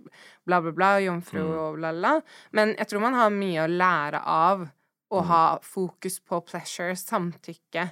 bla, 0.47 0.61
bla, 0.61 0.71
bla, 0.71 0.91
jomfru 1.03 1.43
og 1.43 1.81
bla, 1.81 1.91
bla. 1.97 2.13
Men 2.55 2.75
jeg 2.77 2.91
tror 2.93 3.03
man 3.03 3.19
har 3.19 3.35
mye 3.35 3.65
å 3.65 3.73
lære 3.73 4.23
av 4.23 4.69
å 5.13 5.23
ha 5.29 5.43
fokus 5.63 6.19
på 6.21 6.41
pleasure, 6.49 6.97
samtykke 6.99 7.91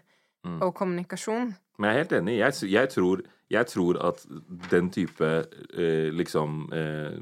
og 0.60 0.74
kommunikasjon. 0.76 1.54
Men 1.78 1.88
jeg 1.90 1.94
er 1.94 2.02
helt 2.02 2.12
enig. 2.18 2.34
Jeg, 2.38 2.70
jeg, 2.70 2.90
tror, 2.92 3.22
jeg 3.50 3.70
tror 3.70 3.98
at 4.10 4.24
den 4.70 4.90
type 4.94 5.30
eh, 5.74 6.10
liksom 6.14 6.66
eh, 6.74 7.16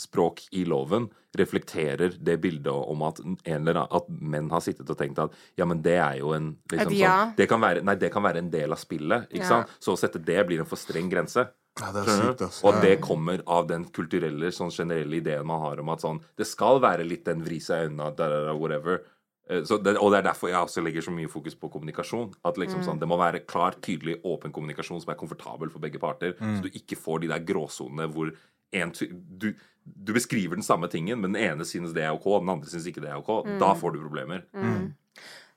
språk 0.00 0.46
i 0.56 0.64
loven 0.68 1.08
reflekterer 1.36 2.16
det 2.20 2.38
bildet 2.40 2.72
om 2.72 3.02
at, 3.04 3.20
en 3.20 3.36
eller 3.44 3.82
annen, 3.82 3.92
at 3.96 4.08
menn 4.08 4.48
har 4.52 4.64
sittet 4.64 4.88
og 4.92 4.98
tenkt 4.98 5.20
at 5.20 5.36
ja, 5.58 5.66
men 5.68 5.82
det 5.84 5.98
er 6.00 6.18
jo 6.22 6.32
en 6.36 6.54
liksom, 6.72 6.96
ja. 6.96 7.12
sånn, 7.12 7.36
det, 7.36 7.48
kan 7.50 7.62
være, 7.62 7.84
nei, 7.84 7.96
det 8.00 8.10
kan 8.14 8.24
være 8.24 8.40
en 8.44 8.50
del 8.52 8.72
av 8.72 8.80
spillet. 8.80 9.28
Ikke 9.30 9.44
Ja. 9.44 9.52
sant? 9.52 9.76
Så 9.80 9.94
å 9.94 10.00
sette 10.00 10.22
det 10.22 10.40
blir 10.48 10.62
en 10.62 10.68
for 10.68 10.80
streng 10.80 11.10
grense. 11.12 11.46
Ja, 11.80 11.90
det 11.92 12.06
er 12.06 12.08
sykt, 12.14 12.40
altså. 12.46 12.64
Og 12.70 12.78
det 12.80 12.94
kommer 13.04 13.42
av 13.52 13.66
den 13.68 13.84
kulturelle, 13.92 14.48
sånn 14.54 14.70
generelle 14.72 15.18
ideen 15.18 15.44
man 15.46 15.60
har 15.60 15.82
om 15.82 15.90
at 15.92 16.00
sånn 16.00 16.22
Det 16.38 16.46
skal 16.48 16.80
være 16.80 17.04
litt 17.04 17.24
den 17.28 17.42
vri 17.44 17.58
seg 17.60 17.90
unna, 17.90 18.10
da, 18.16 18.28
da, 18.32 18.38
da, 18.46 18.54
whatever. 18.56 19.02
Eh, 19.50 19.60
Så 19.62 19.76
det, 19.82 19.96
og 20.00 20.10
det 20.12 20.18
er 20.22 20.28
derfor 20.30 20.48
jeg 20.48 20.56
også 20.56 20.82
legger 20.82 21.04
så 21.04 21.12
mye 21.12 21.28
fokus 21.28 21.54
på 21.54 21.68
kommunikasjon. 21.70 22.32
At 22.48 22.56
liksom 22.56 22.82
sånn, 22.82 22.98
Det 22.98 23.06
må 23.08 23.18
være 23.20 23.44
klar, 23.46 23.76
tydelig, 23.84 24.20
åpen 24.24 24.52
kommunikasjon 24.52 25.02
som 25.04 25.12
er 25.12 25.20
komfortabel 25.20 25.70
for 25.70 25.78
begge 25.78 26.00
parter. 26.00 26.32
Så 26.40 26.62
du 26.62 26.70
ikke 26.70 26.96
får 26.96 27.20
de 27.20 27.28
der 27.28 27.44
gråsonene 27.44 28.08
hvor 28.12 28.32
en, 28.72 28.90
du, 29.38 29.52
du 29.84 30.12
beskriver 30.12 30.56
den 30.56 30.64
samme 30.66 30.88
tingen, 30.88 31.20
men 31.20 31.32
den 31.32 31.42
ene 31.42 31.64
synes 31.64 31.92
det 31.94 32.02
er 32.02 32.16
OK, 32.16 32.24
den 32.40 32.48
andre 32.56 32.66
synes 32.66 32.86
ikke 32.88 33.00
det 33.04 33.10
er 33.12 33.20
OK. 33.20 33.46
Da 33.60 33.74
får 33.74 33.92
du 33.94 34.00
problemer. 34.00 34.42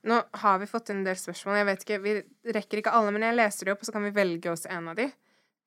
Nå 0.03 0.21
har 0.43 0.59
vi 0.59 0.65
fått 0.69 0.91
en 0.93 1.01
del 1.03 1.15
spørsmål. 1.19 1.55
Jeg 1.59 1.65
vet 1.65 1.81
ikke, 1.87 1.97
Vi 2.03 2.13
rekker 2.55 2.77
ikke 2.83 2.91
alle, 2.93 3.11
men 3.11 3.21
jeg 3.25 3.35
leser 3.35 3.65
de 3.65 3.71
opp, 3.73 3.81
og 3.81 3.85
så 3.89 3.91
kan 3.95 4.03
vi 4.03 4.11
velge 4.15 4.51
oss 4.51 4.65
en 4.69 4.87
av 4.87 4.95
de. 4.99 5.09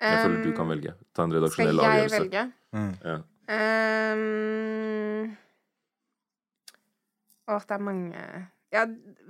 Jeg 0.00 0.24
føler 0.24 0.42
du 0.44 0.52
kan 0.56 0.68
velge. 0.72 0.94
Ta 1.14 1.22
en 1.26 1.30
Skal 1.30 1.40
redaksjonell 1.40 1.76
jeg 1.82 1.90
avgjørelse. 1.90 2.20
velge? 2.24 2.42
Ja. 3.04 3.18
Um, 3.52 5.36
Å, 7.50 7.58
det 7.58 7.74
er 7.76 7.82
mange 7.84 8.24
Ja, 8.72 8.86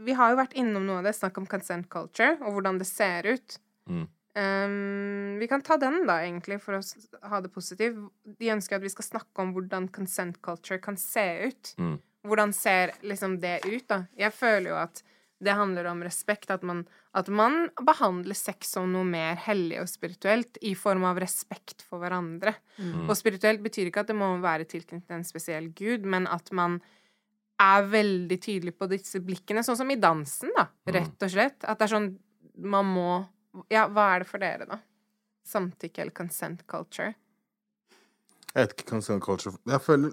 vi 0.07 0.15
har 0.15 0.31
jo 0.33 0.39
vært 0.39 0.55
innom 0.59 0.85
noe 0.87 1.01
av 1.01 1.09
det. 1.09 1.15
Snakk 1.19 1.39
om 1.41 1.47
consent 1.51 1.89
culture, 1.91 2.37
og 2.45 2.55
hvordan 2.55 2.79
det 2.79 2.87
ser 2.87 3.27
ut. 3.27 3.57
Mm. 3.91 4.05
Um, 4.39 5.39
vi 5.41 5.49
kan 5.51 5.65
ta 5.67 5.77
den, 5.83 6.07
da, 6.07 6.21
egentlig, 6.23 6.61
for 6.63 6.79
å 6.79 6.83
ha 7.29 7.41
det 7.43 7.51
positivt. 7.53 7.99
De 8.39 8.53
ønsker 8.55 8.79
at 8.79 8.85
vi 8.85 8.93
skal 8.93 9.09
snakke 9.09 9.43
om 9.43 9.51
hvordan 9.57 9.91
consent 9.93 10.39
culture 10.45 10.79
kan 10.81 10.97
se 11.01 11.27
ut. 11.51 11.73
Mm. 11.77 11.97
Hvordan 12.31 12.55
ser 12.55 12.95
liksom 13.03 13.41
det 13.43 13.59
ut, 13.67 13.85
da? 13.91 14.05
Jeg 14.17 14.33
føler 14.37 14.71
jo 14.71 14.79
at 14.79 15.03
det 15.43 15.59
handler 15.59 15.91
om 15.91 16.05
respekt. 16.07 16.53
At 16.55 16.63
man, 16.63 16.85
at 17.13 17.29
man 17.29 17.67
behandler 17.85 18.37
sex 18.37 18.71
som 18.73 18.89
noe 18.93 19.05
mer 19.05 19.37
hellig 19.45 19.83
og 19.83 19.89
spirituelt 19.91 20.57
i 20.65 20.73
form 20.79 21.05
av 21.05 21.21
respekt 21.21 21.85
for 21.85 22.01
hverandre. 22.01 22.55
Mm. 22.79 23.05
Og 23.05 23.17
spirituelt 23.19 23.61
betyr 23.65 23.91
ikke 23.91 24.07
at 24.07 24.13
det 24.13 24.17
må 24.17 24.31
være 24.41 24.65
tilknyttet 24.69 25.11
til 25.11 25.19
en 25.19 25.29
spesiell 25.29 25.69
gud, 25.77 26.09
men 26.09 26.29
at 26.31 26.49
man 26.57 26.79
er 27.61 27.85
veldig 27.93 28.39
tydelig 28.43 28.73
på 28.79 28.89
disse 28.91 29.21
blikkene, 29.23 29.65
sånn 29.65 29.79
som 29.83 29.93
i 29.93 29.99
dansen, 30.01 30.55
da, 30.57 30.67
rett 30.89 31.27
og 31.27 31.35
slett. 31.35 31.61
At 31.69 31.79
det 31.79 31.89
er 31.89 31.97
sånn 31.99 32.13
Man 32.69 32.89
må 32.93 33.11
Ja, 33.73 33.87
hva 33.89 34.11
er 34.15 34.23
det 34.23 34.29
for 34.29 34.41
dere, 34.41 34.67
da? 34.69 34.79
Samtykke 35.49 36.05
eller 36.05 36.17
consent 36.17 36.67
culture? 36.71 37.13
Jeg 38.53 38.57
vet 38.57 38.75
ikke, 38.77 38.89
consent 38.95 39.25
culture 39.25 39.57
Jeg 39.69 39.85
føler 39.85 40.13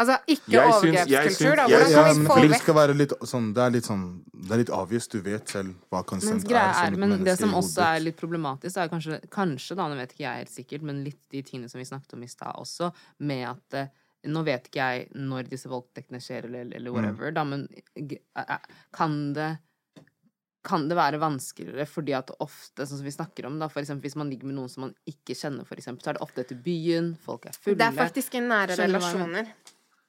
Altså 0.00 0.16
ikke 0.32 0.62
overgrepskultur, 0.64 1.58
da. 1.58 1.66
Hvordan 1.68 1.92
ja, 1.92 2.02
kan 2.06 2.20
vi 2.20 2.28
få 2.30 2.36
det 2.40 2.50
vekk 2.54 2.62
skal 2.64 2.76
være 2.78 2.96
litt 2.96 3.14
sånn 3.28 3.48
Det 3.56 3.62
er 3.64 3.74
litt 3.74 3.88
sånn 3.88 4.04
Det 4.32 4.54
er 4.54 4.62
litt 4.62 4.72
avgjørende. 4.72 5.20
Du 5.20 5.26
vet 5.26 5.54
selv 5.54 5.92
hva 5.92 6.02
konsent 6.08 6.46
er. 6.48 6.60
er, 6.86 6.98
men 7.00 7.16
det 7.26 7.36
som 7.40 7.56
også 7.58 7.84
er 7.84 8.04
litt 8.04 8.18
problematisk, 8.20 8.78
er 8.80 8.90
kanskje, 8.92 9.20
kanskje 9.32 9.76
da, 9.78 9.88
nå 9.90 9.98
vet 10.00 10.14
ikke 10.14 10.24
jeg 10.24 10.44
helt 10.44 10.52
sikkert, 10.52 10.86
men 10.88 11.02
litt 11.04 11.20
de 11.32 11.42
tingene 11.46 11.72
som 11.72 11.80
vi 11.80 11.88
snakket 11.88 12.16
om 12.16 12.24
i 12.24 12.30
stad 12.30 12.56
også, 12.60 12.90
med 13.28 13.44
at 13.50 13.78
eh, 13.80 13.90
nå 14.30 14.44
vet 14.46 14.68
ikke 14.68 14.86
jeg 14.92 15.08
når 15.16 15.50
disse 15.50 15.70
voldtektene 15.70 16.20
skjer, 16.22 16.48
eller, 16.48 16.70
eller 16.76 16.94
whatever, 16.94 17.32
da, 17.36 17.44
men 17.48 17.66
eh, 17.96 18.16
eh, 18.16 18.70
kan 18.96 19.18
det 19.36 19.50
kan 20.66 20.82
det 20.90 20.96
være 20.98 21.20
vanskeligere 21.20 21.86
fordi 21.88 22.12
at 22.16 22.32
ofte, 22.44 22.84
sånn 22.84 23.00
som 23.00 23.06
vi 23.06 23.14
snakker 23.14 23.46
om, 23.48 23.56
da, 23.62 23.70
for 23.72 23.80
eksempel 23.80 24.08
hvis 24.08 24.18
man 24.20 24.28
ligger 24.28 24.50
med 24.50 24.58
noen 24.58 24.72
som 24.72 24.84
man 24.86 24.94
ikke 25.08 25.36
kjenner, 25.38 25.64
for 25.68 25.80
eksempel, 25.80 26.04
så 26.04 26.12
er 26.12 26.18
det 26.18 26.24
ofte 26.26 26.44
etter 26.44 26.58
byen, 26.60 27.14
folk 27.20 27.48
er 27.48 27.56
fulle 27.56 27.80
Det 27.80 27.86
er 27.86 27.96
faktisk 27.96 28.36
i 28.36 28.42
nære 28.44 28.76
relasjoner. 28.82 29.54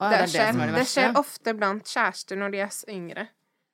Det, 0.02 0.18
er 0.18 0.32
skjer, 0.32 0.58
er 0.58 0.74
det 0.74 0.88
skjer 0.90 1.20
ofte 1.20 1.54
blant 1.58 1.86
kjærester 1.86 2.40
når 2.40 2.54
de 2.56 2.64
er 2.66 2.72
yngre. 2.90 3.28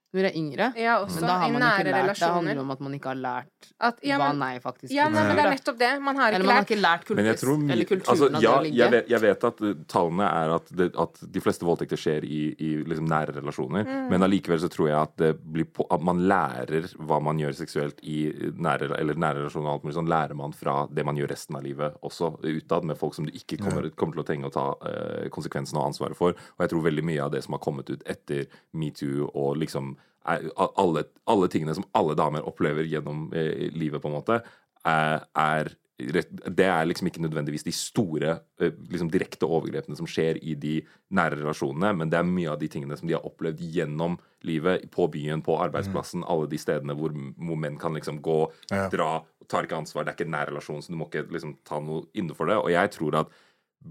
Når 0.08 0.22
dere 0.22 0.30
er 0.32 0.38
yngre. 0.40 0.68
Ja, 0.80 0.94
også 1.04 1.20
Men 1.20 1.28
da 1.28 1.34
har 1.36 1.50
man 1.52 1.64
ikke 1.68 1.68
lært 1.68 1.88
Det 1.88 1.94
relasjoner. 1.98 2.36
handler 2.38 2.60
om 2.62 2.70
at 2.72 2.84
man 2.86 2.94
ikke 2.96 3.10
har 3.12 3.18
lært 3.20 3.66
At, 3.76 3.98
ja, 4.08 4.18
hva 4.22 4.30
nei 4.40 4.54
faktisk 4.64 4.94
ja, 4.96 5.10
nei, 5.12 5.24
men 5.28 5.36
det 5.36 5.44
er 5.44 5.52
nettopp 5.52 5.80
det. 5.82 5.90
Man 6.00 6.22
har 6.22 6.32
Eller 6.32 6.40
ikke 6.40 6.48
man 6.48 6.56
har 6.56 6.68
ikke 6.68 6.78
lært 6.80 7.04
kultus, 7.04 7.18
Men 7.18 7.28
jeg 7.28 7.40
tror 7.42 7.64
eller 7.76 7.90
kulturen 7.90 8.14
altså, 8.14 8.30
av 8.30 8.46
ja, 8.46 8.54
det 8.54 8.58
å 8.58 8.64
ligge. 8.64 8.78
jeg 8.78 8.94
vet, 8.94 9.10
jeg 9.12 9.22
vet 9.26 9.44
at 9.50 9.60
uh, 9.66 9.74
tallene 9.92 10.30
er 10.30 10.54
at, 10.56 10.72
det, 10.80 10.88
at 11.04 11.20
de 11.36 11.44
fleste 11.44 11.68
voldtekter 11.68 12.00
skjer 12.00 12.24
i, 12.24 12.40
i 12.56 12.70
liksom 12.88 13.10
nære 13.12 13.36
relasjoner. 13.36 13.84
Mm. 13.84 14.08
Men 14.14 14.28
allikevel 14.30 14.62
så 14.64 14.72
tror 14.72 14.90
jeg 14.94 14.98
at, 15.02 15.14
det 15.20 15.34
blir 15.44 15.68
på, 15.76 15.84
at 15.92 16.08
man 16.08 16.24
lærer 16.32 16.88
hva 17.04 17.20
man 17.28 17.44
gjør 17.44 17.60
seksuelt 17.60 18.00
i 18.08 18.18
nære, 18.56 18.94
eller 18.96 19.20
nære 19.20 19.44
relasjoner. 19.44 19.68
og 19.68 19.74
alt 19.76 19.90
mulig 19.90 20.00
sånn, 20.00 20.12
lærer 20.16 20.40
man 20.40 20.56
fra 20.56 20.78
det 20.88 21.04
man 21.04 21.20
gjør 21.20 21.34
resten 21.36 21.60
av 21.60 21.68
livet 21.68 22.00
også 22.08 22.32
utad, 22.48 22.88
med 22.88 22.96
folk 22.96 23.18
som 23.18 23.28
du 23.28 23.36
ikke 23.36 23.60
kommer, 23.60 23.92
kommer 23.92 24.16
til 24.16 24.24
å 24.24 24.28
trenge 24.32 24.48
å 24.48 24.56
ta 24.56 24.68
uh, 24.72 25.28
konsekvensen 25.36 25.82
og 25.82 25.92
ansvaret 25.92 26.16
for. 26.16 26.40
Og 26.56 26.64
jeg 26.64 26.72
tror 26.72 26.88
veldig 26.88 27.06
mye 27.12 27.28
av 27.28 27.36
det 27.36 27.44
som 27.44 27.60
har 27.60 27.64
kommet 27.68 27.92
ut 27.92 28.08
etter 28.08 28.48
metoo 28.72 29.28
og 29.34 29.58
liksom 29.60 29.98
alle, 30.28 31.04
alle 31.30 31.50
tingene 31.52 31.76
som 31.78 31.88
alle 31.98 32.16
damer 32.20 32.48
opplever 32.48 32.88
gjennom 32.90 33.28
eh, 33.36 33.68
livet, 33.74 34.02
på 34.04 34.12
en 34.12 34.18
måte, 34.20 34.42
er, 34.88 35.24
er 35.34 35.74
det 35.98 36.66
er 36.70 36.86
liksom 36.86 37.08
ikke 37.10 37.24
nødvendigvis 37.24 37.64
de 37.66 37.72
store 37.74 38.36
eh, 38.62 38.74
liksom 38.92 39.10
direkte 39.10 39.48
overgrepene 39.50 39.98
som 39.98 40.06
skjer 40.06 40.38
i 40.46 40.54
de 40.54 40.76
nære 41.18 41.40
relasjonene, 41.40 41.90
men 41.98 42.12
det 42.14 42.20
er 42.20 42.28
mye 42.28 42.52
av 42.54 42.60
de 42.62 42.70
tingene 42.70 42.98
som 43.00 43.10
de 43.10 43.16
har 43.18 43.26
opplevd 43.26 43.64
gjennom 43.74 44.20
livet, 44.46 44.86
på 44.94 45.08
byen, 45.10 45.42
på 45.42 45.56
arbeidsplassen, 45.58 46.22
alle 46.30 46.46
de 46.52 46.60
stedene 46.62 46.94
hvor, 46.94 47.16
hvor 47.42 47.58
menn 47.58 47.80
kan 47.82 47.98
liksom 47.98 48.22
gå, 48.22 48.38
Ja. 48.70 48.86
dra, 48.94 49.24
tar 49.50 49.66
ikke 49.66 49.80
ansvar, 49.82 50.06
det 50.06 50.14
er 50.14 50.20
ikke 50.20 50.30
nær 50.30 50.52
relasjon, 50.52 50.84
så 50.86 50.94
du 50.94 51.00
må 51.00 51.10
ikke 51.10 51.26
liksom 51.34 51.58
ta 51.66 51.80
noe 51.82 52.06
innenfor 52.14 52.52
det. 52.52 52.60
Og 52.62 52.70
jeg 52.76 52.92
tror 52.94 53.24
at 53.24 53.34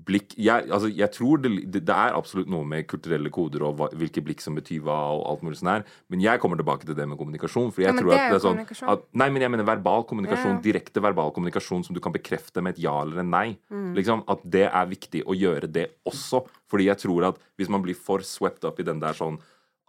blikk 0.07 0.35
jeg, 0.37 0.67
altså, 0.69 0.89
jeg 0.93 1.09
tror 1.15 1.41
det, 1.41 1.51
det, 1.73 1.83
er 1.89 2.17
absolutt 2.17 2.51
noe 2.53 2.67
med 2.69 2.87
kulturelle 2.91 3.31
koder 3.33 3.65
og 3.65 3.79
hva, 3.79 3.89
hvilke 3.97 4.23
blikk 4.25 4.43
som 4.45 4.57
betyr 4.59 4.83
hva, 4.85 4.97
og 5.15 5.23
alt 5.31 5.45
mulig 5.47 5.61
sånn 5.61 5.71
her, 5.73 5.87
men 6.13 6.23
jeg 6.25 6.43
kommer 6.43 6.61
tilbake 6.61 6.89
til 6.89 6.99
det 6.99 7.07
med 7.09 7.19
kommunikasjon. 7.21 7.73
For 7.75 7.85
jeg 7.85 7.95
Ja, 7.95 7.97
tror 8.01 8.13
det 8.13 8.19
at 8.19 8.35
det 8.35 8.39
er 8.39 8.45
sånn 8.45 8.93
at, 8.93 9.07
Nei, 9.17 9.31
men 9.33 9.47
jeg 9.47 9.55
mener 9.55 9.69
verbal 9.69 10.07
kommunikasjon. 10.11 10.59
Ja. 10.59 10.65
Direkte 10.67 11.03
verbal 11.05 11.33
kommunikasjon 11.37 11.87
som 11.87 11.97
du 11.97 12.03
kan 12.05 12.15
bekrefte 12.15 12.65
med 12.65 12.77
et 12.77 12.85
ja 12.85 12.95
eller 13.03 13.23
en 13.23 13.33
nei. 13.33 13.47
Mm. 13.73 13.91
Liksom, 13.97 14.25
at 14.33 14.45
det 14.45 14.67
er 14.69 14.91
viktig 14.91 15.25
å 15.25 15.37
gjøre 15.37 15.71
det 15.71 15.89
også. 16.09 16.45
Fordi 16.71 16.91
jeg 16.91 17.01
tror 17.07 17.31
at 17.31 17.43
hvis 17.57 17.71
man 17.73 17.85
blir 17.85 17.97
for 17.97 18.25
swept 18.27 18.67
up 18.67 18.81
i 18.83 18.87
den 18.87 19.01
der 19.03 19.17
sånn 19.17 19.39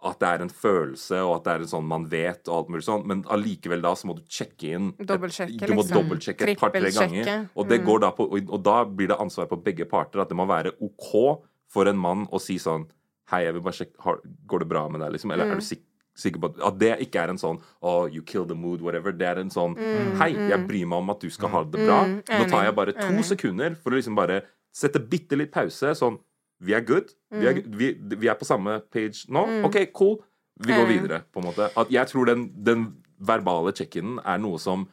at 0.04 0.18
det 0.20 0.28
er 0.28 0.42
en 0.44 0.48
følelse, 0.48 1.16
og 1.26 1.36
at 1.36 1.44
det 1.44 1.52
er 1.56 1.62
en 1.64 1.70
sånn 1.72 1.86
man 1.90 2.04
vet, 2.06 2.46
og 2.48 2.54
alt 2.54 2.68
mulig 2.70 2.84
sånn, 2.86 3.04
men 3.04 3.22
allikevel 3.34 3.80
da 3.82 3.94
så 3.98 4.06
må 4.06 4.14
du 4.14 4.22
sjekke 4.30 4.74
inn 4.76 4.92
Dobbeltsjekke, 5.00 5.66
Du 5.66 5.72
må 5.74 5.82
liksom. 5.82 5.96
dobbeltsjekke 6.04 6.48
et 6.52 6.58
par-tre 6.60 6.80
Trippelsjekke. 6.84 7.24
ganger. 7.24 7.48
Og 7.56 7.68
det 7.68 7.80
Mm. 7.80 7.86
går 7.86 8.00
da 8.00 8.10
på 8.12 8.28
og, 8.30 8.62
da 8.62 8.84
blir 8.84 9.08
det 9.08 9.18
ansvar 9.18 9.48
på 9.48 9.62
begge 9.62 9.84
parter. 9.88 10.20
At 10.20 10.28
det 10.28 10.36
må 10.36 10.46
være 10.46 10.72
OK 10.80 11.42
for 11.66 11.88
en 11.88 11.98
mann 11.98 12.26
å 12.28 12.40
si 12.40 12.56
sånn 12.58 12.86
Hei, 13.30 13.42
jeg 13.44 13.52
vil 13.54 13.60
bare 13.62 13.74
sjekke 13.74 14.00
har, 14.00 14.20
Går 14.46 14.58
det 14.60 14.68
bra 14.68 14.88
med 14.88 15.00
deg, 15.02 15.12
liksom? 15.12 15.32
Eller 15.32 15.44
Mm. 15.46 15.50
er 15.52 15.54
du 15.56 15.60
sik 15.60 15.82
sikker 16.16 16.40
på 16.40 16.44
at, 16.56 16.62
at 16.66 16.78
det 16.78 16.98
ikke 17.00 17.22
er 17.24 17.28
en 17.30 17.36
sånn 17.36 17.60
Oh, 17.82 18.06
you 18.06 18.22
kill 18.22 18.44
the 18.46 18.54
mood, 18.54 18.80
whatever. 18.80 19.12
Det 19.12 19.26
er 19.26 19.38
en 19.40 19.50
sånn 19.50 19.76
Hei, 20.16 20.30
jeg 20.32 20.66
bryr 20.68 20.86
meg 20.86 20.98
om 20.98 21.10
at 21.10 21.20
du 21.20 21.28
skal 21.28 21.48
ha 21.50 21.62
det 21.64 21.84
bra. 21.86 22.04
Mm, 22.04 22.22
Nå 22.24 22.48
tar 22.48 22.64
jeg 22.64 22.74
bare 22.76 22.92
to 22.92 23.22
sekunder 23.22 23.74
for 23.76 23.90
å 23.90 23.94
liksom 24.00 24.14
bare 24.14 24.42
sette 24.72 24.98
bitte 25.08 25.36
litt 25.36 25.50
pause. 25.50 25.90
Sånn 25.94 26.18
Vi 26.60 26.74
er 26.74 26.84
good. 26.86 27.12
Vi 27.30 27.46
er, 27.46 27.60
vi, 27.66 27.92
vi 28.18 28.30
er 28.30 28.38
på 28.38 28.48
samme 28.48 28.80
page 28.92 29.28
nå. 29.32 29.44
OK, 29.68 29.80
cool. 29.94 30.18
Vi 30.58 30.74
går 30.74 30.88
videre, 30.90 31.20
på 31.30 31.38
en 31.38 31.46
måte. 31.52 31.68
At 31.78 31.90
jeg 31.94 32.10
tror 32.10 32.26
den, 32.26 32.48
den 32.66 32.88
verbale 33.18 33.70
check-in 33.76 34.18
er 34.26 34.40
noe 34.42 34.58
som 34.58 34.88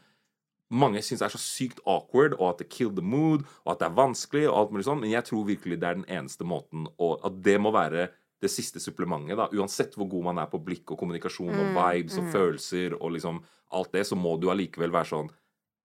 mange 0.74 1.02
syns 1.06 1.22
er 1.22 1.34
så 1.34 1.40
sykt 1.42 1.80
awkward, 1.90 2.36
og 2.40 2.52
at 2.52 2.62
det 2.62 2.70
kill 2.74 2.92
the 2.94 3.04
mood, 3.06 3.46
og 3.64 3.74
at 3.74 3.82
det 3.82 3.88
er 3.88 3.98
vanskelig, 3.98 4.46
og 4.50 4.58
alt 4.60 4.76
mulig 4.76 4.86
sånn, 4.88 5.02
men 5.04 5.14
jeg 5.14 5.28
tror 5.28 5.46
virkelig 5.48 5.78
det 5.82 5.90
er 5.90 6.00
den 6.00 6.08
eneste 6.10 6.48
måten, 6.48 6.88
og 7.02 7.26
at 7.26 7.38
det 7.46 7.58
må 7.62 7.74
være 7.74 8.08
det 8.44 8.52
siste 8.52 8.82
supplementet, 8.84 9.38
da. 9.40 9.48
Uansett 9.56 9.96
hvor 9.98 10.10
god 10.12 10.30
man 10.30 10.42
er 10.42 10.50
på 10.52 10.60
blikk 10.66 10.94
og 10.94 11.00
kommunikasjon 11.00 11.54
og 11.54 11.78
vibes 11.78 12.18
og 12.22 12.30
følelser 12.34 12.98
og 13.00 13.14
liksom 13.16 13.40
alt 13.78 13.94
det, 13.96 14.04
så 14.10 14.18
må 14.20 14.36
du 14.42 14.50
allikevel 14.52 14.94
være 14.94 15.12
sånn 15.14 15.34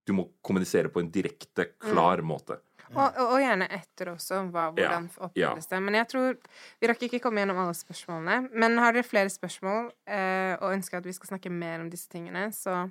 Du 0.09 0.15
må 0.17 0.25
kommunisere 0.43 0.91
på 0.91 1.03
en 1.03 1.11
direkte, 1.13 1.69
klar 1.79 2.23
måte. 2.27 2.57
Og, 2.91 3.03
og, 3.07 3.27
og 3.35 3.41
gjerne 3.43 3.67
etter 3.71 4.11
også. 4.15 4.41
Hva, 4.51 4.65
Ja, 4.81 4.97
oppleves 5.23 5.69
det. 5.71 5.83
Men 5.83 5.95
jeg 5.95 6.09
tror 6.11 6.39
Vi 6.81 6.89
rakk 6.91 7.03
ikke 7.07 7.21
komme 7.23 7.43
gjennom 7.43 7.61
alle 7.63 7.75
spørsmålene. 7.79 8.51
Men 8.53 8.79
har 8.83 8.97
dere 8.97 9.07
flere 9.07 9.31
spørsmål 9.31 9.91
eh, 10.09 10.55
og 10.59 10.73
ønsker 10.75 10.99
at 10.99 11.07
vi 11.07 11.15
skal 11.15 11.35
snakke 11.35 11.53
mer 11.55 11.81
om 11.85 11.91
disse 11.93 12.09
tingene, 12.11 12.49
så 12.53 12.89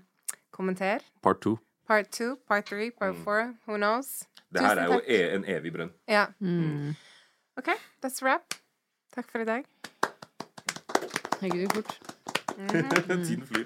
kommenter. 0.56 1.04
Part 1.22 1.41
two. 1.41 1.58
Part 1.88 2.12
two, 2.14 2.36
part 2.47 2.66
three, 2.70 2.91
part 2.91 3.16
four. 3.24 3.56
Who 3.68 3.78
knows? 3.78 4.24
Det 4.54 4.62
her 4.62 4.78
er 4.78 4.93
jo 4.93 5.02
e 5.06 5.20
en 5.36 5.45
evig 5.45 5.74
brønn. 5.74 5.91
Ja. 6.08 6.26
Mm. 6.39 6.95
OK, 7.58 7.70
that's 8.06 8.22
wrap. 8.22 8.54
Takk 9.16 9.32
for 9.32 9.39
i 9.39 9.45
dag. 9.45 9.66
Herregud, 11.41 11.74
fort. 11.74 12.00
Tiden 13.26 13.45
flyr. 13.47 13.66